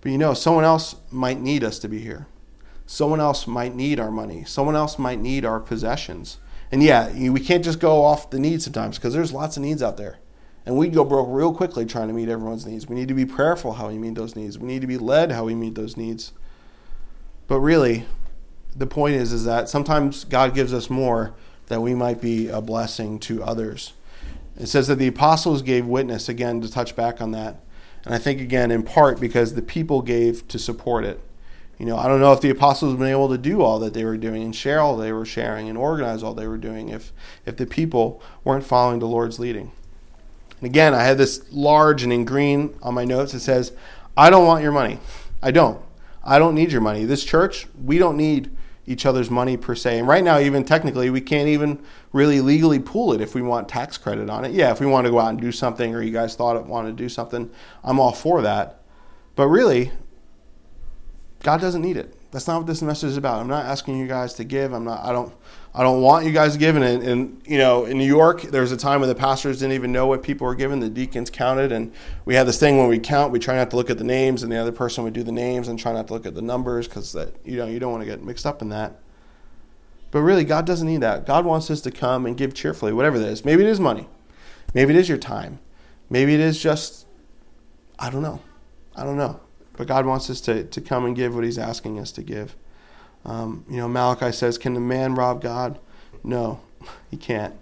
But 0.00 0.10
you 0.10 0.18
know, 0.18 0.34
someone 0.34 0.64
else 0.64 0.96
might 1.12 1.40
need 1.40 1.62
us 1.62 1.78
to 1.78 1.88
be 1.88 2.00
here. 2.00 2.26
Someone 2.86 3.20
else 3.20 3.46
might 3.46 3.76
need 3.76 4.00
our 4.00 4.10
money. 4.10 4.42
Someone 4.42 4.74
else 4.74 4.98
might 4.98 5.20
need 5.20 5.44
our 5.44 5.60
possessions. 5.60 6.38
And 6.72 6.82
yeah, 6.82 7.08
we 7.30 7.38
can't 7.38 7.62
just 7.62 7.78
go 7.78 8.02
off 8.02 8.28
the 8.28 8.40
needs 8.40 8.64
sometimes 8.64 8.98
because 8.98 9.14
there's 9.14 9.32
lots 9.32 9.56
of 9.56 9.62
needs 9.62 9.80
out 9.80 9.96
there. 9.96 10.18
And 10.64 10.76
we 10.76 10.88
go 10.88 11.04
broke 11.04 11.28
real 11.30 11.54
quickly 11.54 11.86
trying 11.86 12.08
to 12.08 12.14
meet 12.14 12.28
everyone's 12.28 12.66
needs. 12.66 12.88
We 12.88 12.96
need 12.96 13.06
to 13.06 13.14
be 13.14 13.26
prayerful 13.26 13.74
how 13.74 13.90
we 13.90 13.98
meet 13.98 14.16
those 14.16 14.34
needs. 14.34 14.58
We 14.58 14.66
need 14.66 14.80
to 14.80 14.88
be 14.88 14.98
led 14.98 15.30
how 15.30 15.44
we 15.44 15.54
meet 15.54 15.76
those 15.76 15.96
needs. 15.96 16.32
But 17.46 17.60
really, 17.60 18.06
the 18.76 18.86
point 18.86 19.14
is 19.16 19.32
is 19.32 19.44
that 19.44 19.68
sometimes 19.68 20.24
God 20.24 20.54
gives 20.54 20.72
us 20.72 20.90
more 20.90 21.34
that 21.66 21.80
we 21.80 21.94
might 21.94 22.20
be 22.20 22.48
a 22.48 22.60
blessing 22.60 23.18
to 23.20 23.42
others. 23.42 23.94
It 24.58 24.66
says 24.66 24.86
that 24.88 24.96
the 24.96 25.08
apostles 25.08 25.62
gave 25.62 25.86
witness 25.86 26.28
again 26.28 26.60
to 26.60 26.70
touch 26.70 26.96
back 26.96 27.20
on 27.20 27.32
that. 27.32 27.60
And 28.04 28.14
I 28.14 28.18
think 28.18 28.40
again 28.40 28.70
in 28.70 28.82
part 28.82 29.20
because 29.20 29.54
the 29.54 29.62
people 29.62 30.02
gave 30.02 30.46
to 30.48 30.58
support 30.58 31.04
it. 31.04 31.20
You 31.78 31.84
know, 31.84 31.98
I 31.98 32.08
don't 32.08 32.20
know 32.20 32.32
if 32.32 32.40
the 32.40 32.50
apostles 32.50 32.92
have 32.92 32.98
been 32.98 33.10
able 33.10 33.28
to 33.28 33.36
do 33.36 33.60
all 33.60 33.78
that 33.80 33.92
they 33.92 34.04
were 34.04 34.16
doing 34.16 34.42
and 34.42 34.56
share 34.56 34.80
all 34.80 34.96
they 34.96 35.12
were 35.12 35.26
sharing 35.26 35.68
and 35.68 35.76
organize 35.76 36.22
all 36.22 36.32
they 36.32 36.46
were 36.46 36.56
doing 36.56 36.88
if 36.88 37.12
if 37.44 37.56
the 37.56 37.66
people 37.66 38.22
weren't 38.44 38.64
following 38.64 38.98
the 38.98 39.06
Lord's 39.06 39.38
leading. 39.38 39.72
And 40.60 40.66
again, 40.66 40.94
I 40.94 41.02
had 41.02 41.18
this 41.18 41.44
large 41.52 42.02
and 42.02 42.12
in 42.12 42.24
green 42.24 42.74
on 42.82 42.94
my 42.94 43.04
notes. 43.04 43.34
It 43.34 43.40
says, 43.40 43.72
I 44.16 44.30
don't 44.30 44.46
want 44.46 44.62
your 44.62 44.72
money. 44.72 45.00
I 45.42 45.50
don't. 45.50 45.82
I 46.24 46.38
don't 46.38 46.54
need 46.54 46.72
your 46.72 46.80
money. 46.80 47.04
This 47.04 47.24
church, 47.24 47.66
we 47.84 47.98
don't 47.98 48.16
need 48.16 48.55
each 48.86 49.04
other's 49.04 49.30
money 49.30 49.56
per 49.56 49.74
se. 49.74 49.98
And 49.98 50.08
right 50.08 50.22
now, 50.22 50.38
even 50.38 50.64
technically, 50.64 51.10
we 51.10 51.20
can't 51.20 51.48
even 51.48 51.82
really 52.12 52.40
legally 52.40 52.78
pool 52.78 53.12
it 53.12 53.20
if 53.20 53.34
we 53.34 53.42
want 53.42 53.68
tax 53.68 53.98
credit 53.98 54.30
on 54.30 54.44
it. 54.44 54.52
Yeah, 54.52 54.70
if 54.70 54.80
we 54.80 54.86
want 54.86 55.06
to 55.06 55.10
go 55.10 55.18
out 55.18 55.30
and 55.30 55.40
do 55.40 55.52
something 55.52 55.94
or 55.94 56.02
you 56.02 56.12
guys 56.12 56.36
thought 56.36 56.56
it 56.56 56.66
wanted 56.66 56.96
to 56.96 57.02
do 57.02 57.08
something, 57.08 57.50
I'm 57.82 57.98
all 57.98 58.12
for 58.12 58.42
that. 58.42 58.82
But 59.34 59.48
really, 59.48 59.90
God 61.42 61.60
doesn't 61.60 61.82
need 61.82 61.96
it. 61.96 62.14
That's 62.30 62.46
not 62.46 62.58
what 62.58 62.66
this 62.66 62.82
message 62.82 63.10
is 63.10 63.16
about. 63.16 63.40
I'm 63.40 63.48
not 63.48 63.64
asking 63.64 63.98
you 63.98 64.06
guys 64.06 64.34
to 64.34 64.44
give. 64.44 64.72
I'm 64.72 64.84
not. 64.84 65.04
I 65.04 65.12
don't. 65.12 65.32
I 65.78 65.82
don't 65.82 66.00
want 66.00 66.24
you 66.24 66.32
guys 66.32 66.56
giving. 66.56 66.82
And, 66.82 67.02
and 67.02 67.42
you 67.44 67.58
know, 67.58 67.84
in 67.84 67.98
New 67.98 68.06
York, 68.06 68.40
there 68.40 68.62
was 68.62 68.72
a 68.72 68.78
time 68.78 69.00
when 69.00 69.10
the 69.10 69.14
pastors 69.14 69.58
didn't 69.58 69.74
even 69.74 69.92
know 69.92 70.06
what 70.06 70.22
people 70.22 70.46
were 70.46 70.54
giving. 70.54 70.80
The 70.80 70.88
deacons 70.88 71.28
counted, 71.28 71.70
and 71.70 71.92
we 72.24 72.34
had 72.34 72.46
this 72.46 72.58
thing 72.58 72.78
when 72.78 72.88
we 72.88 72.98
count, 72.98 73.30
we 73.30 73.38
try 73.38 73.56
not 73.56 73.68
to 73.70 73.76
look 73.76 73.90
at 73.90 73.98
the 73.98 74.04
names, 74.04 74.42
and 74.42 74.50
the 74.50 74.56
other 74.56 74.72
person 74.72 75.04
would 75.04 75.12
do 75.12 75.22
the 75.22 75.32
names 75.32 75.68
and 75.68 75.78
try 75.78 75.92
not 75.92 76.06
to 76.06 76.14
look 76.14 76.24
at 76.24 76.34
the 76.34 76.40
numbers 76.40 76.88
because 76.88 77.12
that 77.12 77.34
you 77.44 77.58
know 77.58 77.66
you 77.66 77.78
don't 77.78 77.92
want 77.92 78.02
to 78.02 78.06
get 78.06 78.24
mixed 78.24 78.46
up 78.46 78.62
in 78.62 78.70
that. 78.70 79.00
But 80.10 80.22
really, 80.22 80.44
God 80.44 80.64
doesn't 80.64 80.86
need 80.86 81.02
that. 81.02 81.26
God 81.26 81.44
wants 81.44 81.70
us 81.70 81.82
to 81.82 81.90
come 81.90 82.24
and 82.24 82.38
give 82.38 82.54
cheerfully, 82.54 82.94
whatever 82.94 83.16
it 83.16 83.22
is. 83.22 83.44
Maybe 83.44 83.62
it 83.62 83.68
is 83.68 83.78
money. 83.78 84.08
Maybe 84.72 84.94
it 84.94 84.98
is 84.98 85.10
your 85.10 85.18
time. 85.18 85.58
Maybe 86.08 86.32
it 86.32 86.40
is 86.40 86.62
just, 86.62 87.06
I 87.98 88.08
don't 88.08 88.22
know. 88.22 88.40
I 88.94 89.04
don't 89.04 89.18
know. 89.18 89.40
But 89.74 89.88
God 89.88 90.06
wants 90.06 90.30
us 90.30 90.40
to, 90.42 90.64
to 90.64 90.80
come 90.80 91.04
and 91.04 91.14
give 91.14 91.34
what 91.34 91.44
He's 91.44 91.58
asking 91.58 91.98
us 91.98 92.12
to 92.12 92.22
give. 92.22 92.56
Um, 93.26 93.64
you 93.68 93.76
know, 93.76 93.88
Malachi 93.88 94.32
says, 94.32 94.56
Can 94.56 94.74
the 94.74 94.80
man 94.80 95.14
rob 95.14 95.42
God? 95.42 95.78
No, 96.24 96.60
he 97.10 97.16
can't. 97.16 97.54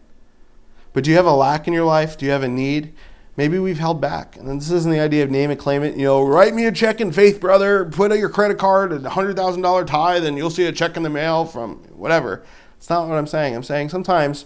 But 0.93 1.05
do 1.05 1.11
you 1.11 1.17
have 1.17 1.27
a 1.27 1.33
lack 1.33 1.67
in 1.67 1.73
your 1.73 1.87
life? 1.87 2.17
Do 2.17 2.27
you 2.27 2.31
have 2.31 2.45
a 2.45 2.49
need? 2.49 2.93
Maybe 3.37 3.59
we've 3.59 3.81
held 3.81 4.01
back. 4.01 4.37
And 4.37 4.61
this 4.61 4.71
isn't 4.71 4.93
the 4.93 5.01
idea 5.01 5.25
of 5.25 5.31
name 5.31 5.51
it, 5.51 5.59
claim 5.59 5.83
it. 5.83 5.97
You 5.97 6.05
know, 6.05 6.23
write 6.23 6.55
me 6.55 6.67
a 6.67 6.73
check 6.73 7.01
in 7.01 7.11
faith, 7.11 7.41
brother. 7.41 7.85
Put 7.85 8.13
out 8.13 8.19
your 8.19 8.29
credit 8.29 8.59
card, 8.59 8.93
a 8.93 9.01
$100,000 9.01 9.87
tithe, 9.87 10.25
and 10.25 10.37
you'll 10.37 10.51
see 10.51 10.67
a 10.67 10.73
check 10.73 10.97
in 10.97 11.03
the 11.03 11.11
mail 11.11 11.45
from 11.45 11.79
whatever. 11.97 12.45
It's 12.77 12.89
not 12.89 13.09
what 13.09 13.19
I'm 13.19 13.27
saying. 13.27 13.57
I'm 13.57 13.65
saying 13.65 13.89
sometimes 13.89 14.45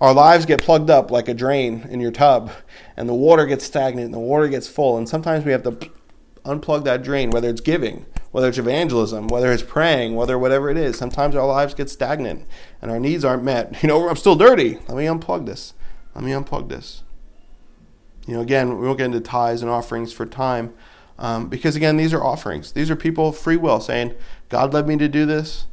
our 0.00 0.14
lives 0.14 0.46
get 0.46 0.62
plugged 0.62 0.88
up 0.88 1.10
like 1.10 1.28
a 1.28 1.34
drain 1.34 1.86
in 1.90 2.00
your 2.00 2.12
tub, 2.12 2.50
and 2.96 3.06
the 3.06 3.14
water 3.14 3.44
gets 3.44 3.66
stagnant 3.66 4.06
and 4.06 4.14
the 4.14 4.18
water 4.18 4.48
gets 4.48 4.66
full. 4.66 4.96
And 4.96 5.06
sometimes 5.06 5.44
we 5.44 5.52
have 5.52 5.64
to 5.64 5.72
unplug 6.46 6.84
that 6.84 7.02
drain, 7.02 7.28
whether 7.30 7.50
it's 7.50 7.60
giving 7.60 8.06
whether 8.30 8.48
it's 8.48 8.58
evangelism, 8.58 9.28
whether 9.28 9.52
it's 9.52 9.62
praying, 9.62 10.14
whether 10.14 10.38
whatever 10.38 10.70
it 10.70 10.76
is. 10.76 10.96
Sometimes 10.96 11.34
our 11.34 11.46
lives 11.46 11.74
get 11.74 11.90
stagnant 11.90 12.46
and 12.80 12.90
our 12.90 13.00
needs 13.00 13.24
aren't 13.24 13.42
met. 13.42 13.76
You 13.82 13.88
know, 13.88 14.08
I'm 14.08 14.16
still 14.16 14.36
dirty. 14.36 14.74
Let 14.88 14.96
me 14.96 15.04
unplug 15.04 15.46
this. 15.46 15.74
Let 16.14 16.24
me 16.24 16.30
unplug 16.30 16.68
this. 16.68 17.02
You 18.26 18.34
know, 18.34 18.40
again, 18.40 18.78
we 18.78 18.86
won't 18.86 18.98
get 18.98 19.06
into 19.06 19.20
tithes 19.20 19.62
and 19.62 19.70
offerings 19.70 20.12
for 20.12 20.26
time 20.26 20.74
um, 21.18 21.48
because, 21.48 21.74
again, 21.74 21.96
these 21.96 22.14
are 22.14 22.22
offerings. 22.22 22.72
These 22.72 22.90
are 22.90 22.96
people 22.96 23.32
free 23.32 23.56
will 23.56 23.80
saying, 23.80 24.14
God 24.48 24.72
led 24.72 24.86
me 24.86 24.96
to 24.98 25.08
do 25.08 25.26
this. 25.26 25.66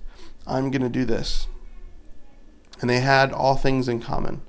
I'm 0.47 0.71
going 0.71 0.81
to 0.81 0.89
do 0.89 1.05
this. 1.05 1.47
And 2.79 2.89
they 2.89 2.99
had 2.99 3.31
all 3.31 3.55
things 3.55 3.87
in 3.87 3.99
common. 3.99 4.41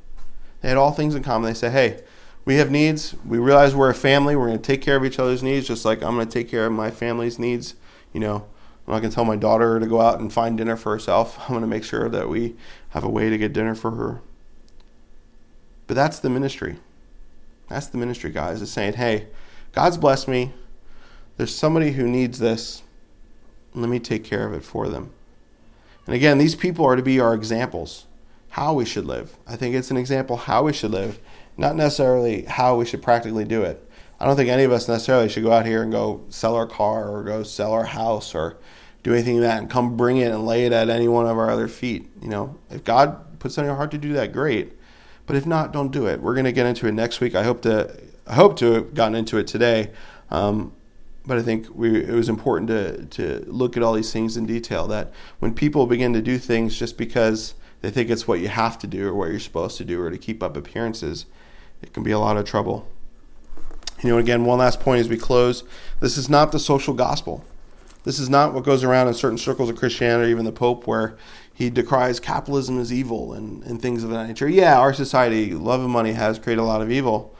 They 0.61 0.69
had 0.69 0.77
all 0.77 0.93
things 0.93 1.15
in 1.15 1.23
common. 1.23 1.49
They 1.49 1.55
said, 1.55 1.73
hey, 1.73 2.03
we 2.45 2.57
have 2.57 2.71
needs. 2.71 3.15
We 3.27 3.39
realize 3.39 3.75
we're 3.75 3.91
a 3.91 3.95
family. 3.95 4.35
We're 4.37 4.47
going 4.47 4.59
to 4.59 4.65
take 4.65 4.81
care 4.81 4.97
of 4.97 5.05
each 5.05 5.19
other's 5.19 5.43
needs, 5.43 5.67
just 5.67 5.85
like 5.85 6.03
I'm 6.03 6.15
going 6.15 6.27
to 6.27 6.33
take 6.33 6.49
care 6.49 6.67
of 6.67 6.73
my 6.73 6.91
family's 6.91 7.39
needs. 7.39 7.75
You 8.13 8.21
know, 8.21 8.47
I'm 8.87 8.93
not 8.95 9.01
going 9.01 9.11
to 9.11 9.15
tell 9.15 9.25
my 9.25 9.37
daughter 9.37 9.79
to 9.79 9.87
go 9.87 10.01
out 10.01 10.21
and 10.21 10.33
find 10.33 10.57
dinner 10.57 10.77
for 10.77 10.93
herself. 10.93 11.39
I'm 11.43 11.49
going 11.49 11.61
to 11.61 11.67
make 11.67 11.85
sure 11.85 12.09
that 12.09 12.29
we 12.29 12.57
have 12.91 13.05
a 13.05 13.09
way 13.09 13.29
to 13.31 13.39
get 13.39 13.53
dinner 13.53 13.75
for 13.75 13.93
her. 13.93 14.21
But 15.87 15.95
that's 15.95 16.19
the 16.19 16.31
ministry. 16.31 16.77
That's 17.69 17.87
the 17.87 17.99
ministry, 17.99 18.31
guys, 18.31 18.63
is 18.63 18.71
saying, 18.71 18.95
hey, 18.95 19.27
God's 19.73 19.99
blessed 19.99 20.29
me. 20.29 20.53
There's 21.37 21.55
somebody 21.55 21.93
who 21.93 22.09
needs 22.09 22.39
this. 22.39 22.83
Let 23.75 23.89
me 23.89 24.01
take 24.01 24.25
care 24.25 24.47
of 24.47 24.55
it 24.55 24.65
for 24.65 24.89
them. 24.89 25.13
And 26.07 26.15
again, 26.15 26.39
these 26.39 26.55
people 26.55 26.85
are 26.87 26.97
to 26.97 27.03
be 27.03 27.21
our 27.21 27.35
examples, 27.35 28.07
how 28.51 28.73
we 28.73 28.87
should 28.87 29.05
live. 29.05 29.37
I 29.47 29.57
think 29.57 29.75
it's 29.75 29.91
an 29.91 29.99
example 29.99 30.37
how 30.39 30.63
we 30.63 30.73
should 30.73 30.91
live, 30.91 31.19
not 31.59 31.77
necessarily 31.77 32.43
how 32.45 32.77
we 32.77 32.87
should 32.87 33.03
practically 33.03 33.45
do 33.45 33.63
it. 33.63 33.88
I 34.21 34.27
don't 34.27 34.37
think 34.37 34.51
any 34.51 34.65
of 34.65 34.73
us 34.73 34.89
necessarily 34.89 35.29
should 35.29 35.45
go 35.45 35.53
out 35.53 35.67
here 35.67 35.83
and 35.83 35.93
go 35.93 36.25
sell 36.29 36.55
our 36.57 36.67
car 36.67 37.09
or 37.09 37.23
go 37.23 37.43
sell 37.43 37.73
our 37.73 37.85
house 37.85 38.35
or 38.35 38.57
do 39.03 39.13
anything 39.13 39.37
like 39.37 39.49
that 39.49 39.59
and 39.61 39.71
come 39.71 39.97
bring 39.97 40.17
it 40.17 40.33
and 40.33 40.45
lay 40.45 40.67
it 40.67 40.73
at 40.73 40.89
any 40.89 41.07
one 41.07 41.27
of 41.27 41.39
our 41.39 41.51
other 41.51 41.69
feet. 41.69 42.11
You 42.21 42.29
know, 42.29 42.59
if 42.71 42.83
God 42.83 43.39
puts 43.39 43.57
on 43.59 43.65
your 43.65 43.77
heart 43.77 43.91
to 43.93 43.99
do 43.99 44.13
that, 44.15 44.33
great. 44.33 44.73
But 45.27 45.37
if 45.37 45.47
not, 45.47 45.73
don't 45.73 45.93
do 45.93 46.07
it. 46.07 46.21
We're 46.21 46.35
going 46.35 46.47
to 46.47 46.53
get 46.53 46.67
into 46.67 46.87
it 46.89 46.93
next 46.93 47.21
week. 47.21 47.35
I 47.35 47.45
hope 47.45 47.63
to 47.63 47.95
I 48.27 48.35
hope 48.35 48.57
to 48.59 48.73
have 48.73 48.95
gotten 48.95 49.15
into 49.15 49.39
it 49.39 49.47
today. 49.47 49.91
Um, 50.31 50.73
but 51.25 51.39
I 51.39 51.43
think 51.43 51.67
we, 51.75 52.03
it 52.03 52.13
was 52.13 52.29
important 52.29 52.69
to, 52.69 53.05
to 53.05 53.45
look 53.51 53.77
at 53.77 53.83
all 53.83 53.93
these 53.93 54.13
things 54.13 54.37
in 54.37 54.47
detail. 54.47 54.87
That 54.89 55.13
when 55.39 55.55
people 55.55 55.87
begin 55.87 56.13
to 56.15 56.23
do 56.23 56.39
things 56.39 56.79
just 56.79 56.97
because 56.99 57.55
they 57.83 57.91
think 57.91 58.11
it's 58.11 58.27
what 58.27 58.41
you 58.41 58.49
have 58.49 58.79
to 58.79 58.87
do 58.87 59.09
or 59.09 59.15
what 59.15 59.31
you're 59.31 59.39
supposed 59.39 59.77
to 59.79 59.85
do 59.85 60.01
or 60.01 60.11
to 60.11 60.19
keep 60.19 60.43
up 60.43 60.57
appearances, 60.57 61.27
it 61.83 61.93
can 61.93 62.03
be 62.03 62.11
a 62.11 62.19
lot 62.19 62.37
of 62.37 62.45
trouble. 62.45 62.89
You 64.03 64.11
know, 64.11 64.19
again, 64.19 64.45
one 64.45 64.59
last 64.59 64.81
point 64.81 65.01
as 65.01 65.09
we 65.09 65.17
close 65.17 65.65
this 66.01 66.17
is 66.17 66.29
not 66.29 66.53
the 66.53 66.59
social 66.59 66.95
gospel. 66.95 67.45
This 68.05 68.19
is 68.19 68.31
not 68.31 68.55
what 68.55 68.65
goes 68.65 68.85
around 68.85 69.09
in 69.09 69.15
certain 69.15 69.39
circles 69.39 69.69
of 69.69 69.77
Christianity, 69.77 70.31
even 70.31 70.45
the 70.45 70.53
Pope, 70.53 70.87
where 70.87 71.17
he 71.53 71.69
decries 71.69 72.21
capitalism 72.21 72.79
as 72.79 72.93
evil 72.93 73.33
and, 73.33 73.63
and 73.65 73.83
things 73.83 74.05
of 74.05 74.11
that 74.11 74.29
nature. 74.29 74.49
Yeah, 74.49 74.79
our 74.79 74.95
society, 74.95 75.53
love 75.53 75.81
of 75.81 75.91
money, 75.91 76.13
has 76.13 76.39
created 76.39 76.63
a 76.63 76.65
lot 76.65 76.81
of 76.81 76.91
evil. 76.91 77.35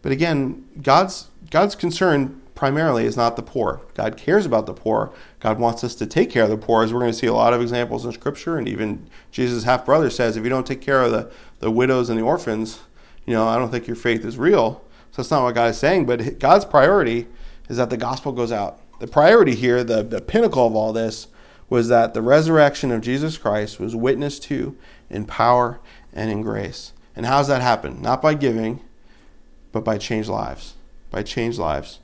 But 0.00 0.12
again, 0.12 0.66
God's 0.80 1.28
God's 1.50 1.74
concern 1.74 2.40
primarily 2.54 3.04
is 3.04 3.16
not 3.16 3.36
the 3.36 3.42
poor. 3.42 3.82
God 3.94 4.16
cares 4.16 4.46
about 4.46 4.66
the 4.66 4.72
poor. 4.72 5.12
God 5.40 5.58
wants 5.58 5.84
us 5.84 5.94
to 5.96 6.06
take 6.06 6.30
care 6.30 6.44
of 6.44 6.50
the 6.50 6.56
poor, 6.56 6.82
as 6.82 6.92
we're 6.92 7.00
going 7.00 7.12
to 7.12 7.18
see 7.18 7.26
a 7.26 7.34
lot 7.34 7.52
of 7.52 7.60
examples 7.60 8.04
in 8.04 8.12
Scripture. 8.12 8.56
And 8.56 8.68
even 8.68 9.08
Jesus' 9.30 9.64
half 9.64 9.84
brother 9.84 10.10
says, 10.10 10.36
if 10.36 10.44
you 10.44 10.50
don't 10.50 10.66
take 10.66 10.80
care 10.80 11.02
of 11.02 11.10
the, 11.10 11.30
the 11.58 11.70
widows 11.70 12.08
and 12.08 12.18
the 12.18 12.24
orphans, 12.24 12.80
you 13.26 13.34
know, 13.34 13.46
I 13.46 13.58
don't 13.58 13.70
think 13.70 13.86
your 13.86 13.96
faith 13.96 14.24
is 14.24 14.38
real. 14.38 14.82
So 15.12 15.22
that's 15.22 15.30
not 15.30 15.42
what 15.42 15.54
God 15.54 15.70
is 15.70 15.78
saying, 15.78 16.06
but 16.06 16.38
God's 16.38 16.64
priority 16.64 17.28
is 17.68 17.76
that 17.76 17.90
the 17.90 17.96
gospel 17.96 18.32
goes 18.32 18.50
out. 18.50 18.80
The 18.98 19.06
priority 19.06 19.54
here, 19.54 19.84
the, 19.84 20.02
the 20.02 20.20
pinnacle 20.20 20.66
of 20.66 20.74
all 20.74 20.92
this, 20.92 21.28
was 21.68 21.88
that 21.88 22.14
the 22.14 22.22
resurrection 22.22 22.90
of 22.90 23.00
Jesus 23.00 23.38
Christ 23.38 23.78
was 23.78 23.94
witnessed 23.94 24.42
to 24.44 24.76
in 25.10 25.26
power 25.26 25.80
and 26.12 26.30
in 26.30 26.42
grace. 26.42 26.92
And 27.14 27.26
how's 27.26 27.48
that 27.48 27.62
happen? 27.62 28.00
Not 28.00 28.22
by 28.22 28.34
giving, 28.34 28.80
but 29.70 29.84
by 29.84 29.98
changed 29.98 30.28
lives. 30.28 30.74
By 31.10 31.22
changed 31.22 31.58
lives. 31.58 31.98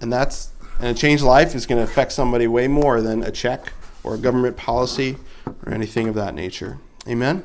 And 0.00 0.12
that's 0.12 0.50
and 0.80 0.88
a 0.88 0.94
changed 0.94 1.22
life 1.22 1.54
is 1.54 1.66
going 1.66 1.84
to 1.84 1.90
affect 1.90 2.12
somebody 2.12 2.46
way 2.48 2.66
more 2.66 3.00
than 3.00 3.22
a 3.22 3.30
check 3.30 3.72
or 4.02 4.14
a 4.14 4.18
government 4.18 4.56
policy 4.56 5.16
or 5.64 5.72
anything 5.72 6.08
of 6.08 6.14
that 6.16 6.34
nature. 6.34 6.78
Amen. 7.08 7.44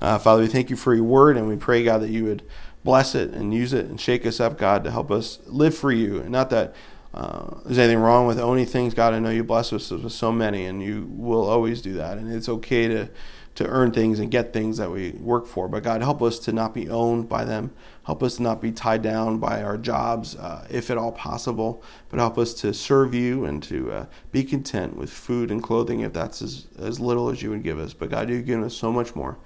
Uh, 0.00 0.18
Father, 0.18 0.42
we 0.42 0.48
thank 0.48 0.70
you 0.70 0.76
for 0.76 0.94
your 0.94 1.04
word, 1.04 1.36
and 1.36 1.46
we 1.46 1.56
pray, 1.56 1.84
God, 1.84 2.00
that 2.00 2.08
you 2.08 2.24
would 2.24 2.42
bless 2.84 3.14
it 3.14 3.30
and 3.30 3.52
use 3.52 3.72
it 3.72 3.86
and 3.86 4.00
shake 4.00 4.24
us 4.26 4.40
up, 4.40 4.58
God, 4.58 4.84
to 4.84 4.90
help 4.90 5.10
us 5.10 5.38
live 5.46 5.76
for 5.76 5.92
you. 5.92 6.20
And 6.20 6.30
not 6.30 6.50
that 6.50 6.74
uh, 7.12 7.60
there's 7.64 7.78
anything 7.78 7.98
wrong 7.98 8.26
with 8.26 8.38
owning 8.38 8.66
things. 8.66 8.94
God, 8.94 9.14
I 9.14 9.18
know 9.18 9.30
you 9.30 9.44
bless 9.44 9.72
us 9.72 9.90
with 9.90 10.12
so 10.12 10.30
many, 10.30 10.64
and 10.64 10.82
you 10.82 11.08
will 11.10 11.48
always 11.48 11.82
do 11.82 11.94
that. 11.94 12.18
And 12.18 12.32
it's 12.32 12.48
okay 12.48 12.88
to 12.88 13.10
to 13.56 13.66
earn 13.66 13.90
things 13.90 14.18
and 14.18 14.30
get 14.30 14.52
things 14.52 14.78
that 14.78 14.90
we 14.90 15.10
work 15.10 15.46
for. 15.46 15.68
But 15.68 15.82
God, 15.82 16.00
help 16.00 16.22
us 16.22 16.38
to 16.40 16.52
not 16.52 16.72
be 16.72 16.88
owned 16.88 17.28
by 17.28 17.44
them. 17.44 17.72
Help 18.04 18.22
us 18.22 18.40
not 18.40 18.62
be 18.62 18.72
tied 18.72 19.02
down 19.02 19.38
by 19.38 19.62
our 19.62 19.76
jobs, 19.76 20.34
uh, 20.36 20.66
if 20.70 20.90
at 20.90 20.96
all 20.96 21.12
possible. 21.12 21.82
But 22.08 22.20
help 22.20 22.38
us 22.38 22.54
to 22.54 22.72
serve 22.72 23.12
you 23.12 23.44
and 23.44 23.62
to 23.64 23.92
uh, 23.92 24.06
be 24.32 24.44
content 24.44 24.96
with 24.96 25.10
food 25.10 25.50
and 25.50 25.62
clothing, 25.62 26.00
if 26.00 26.12
that's 26.12 26.40
as, 26.40 26.68
as 26.78 27.00
little 27.00 27.28
as 27.28 27.42
you 27.42 27.50
would 27.50 27.62
give 27.62 27.78
us. 27.78 27.92
But 27.92 28.10
God, 28.10 28.30
you've 28.30 28.46
given 28.46 28.64
us 28.64 28.74
so 28.74 28.90
much 28.90 29.14
more. 29.14 29.36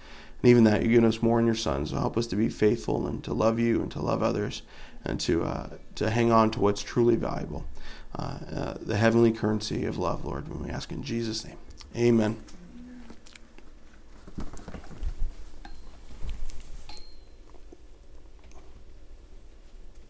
And 0.45 0.51
even 0.51 0.65
that, 0.65 0.83
you've 0.83 0.91
given 0.91 1.09
us 1.09 1.23
more 1.23 1.41
in 1.41 1.47
your 1.47 1.55
Son. 1.55 1.87
So 1.87 1.97
help 1.97 2.19
us 2.19 2.27
to 2.27 2.37
be 2.37 2.51
faithful 2.51 3.07
and 3.07 3.25
to 3.25 3.33
love 3.33 3.59
you 3.59 3.81
and 3.81 3.91
to 3.93 4.03
love 4.03 4.23
others 4.23 4.61
and 5.03 5.19
to, 5.21 5.43
uh, 5.43 5.71
to 5.95 6.11
hang 6.11 6.31
on 6.31 6.51
to 6.51 6.61
what's 6.61 6.83
truly 6.83 7.17
valuable. 7.17 7.65
Uh, 8.15 8.39
uh, 8.55 8.75
the 8.79 8.99
heavenly 8.99 9.33
currency 9.33 9.87
of 9.87 9.97
love, 9.97 10.27
Lord, 10.27 10.49
when 10.49 10.63
we 10.63 10.69
ask 10.69 10.93
in 10.93 11.03
Jesus' 11.03 11.47
name. 11.47 11.57
Amen. 11.97 12.37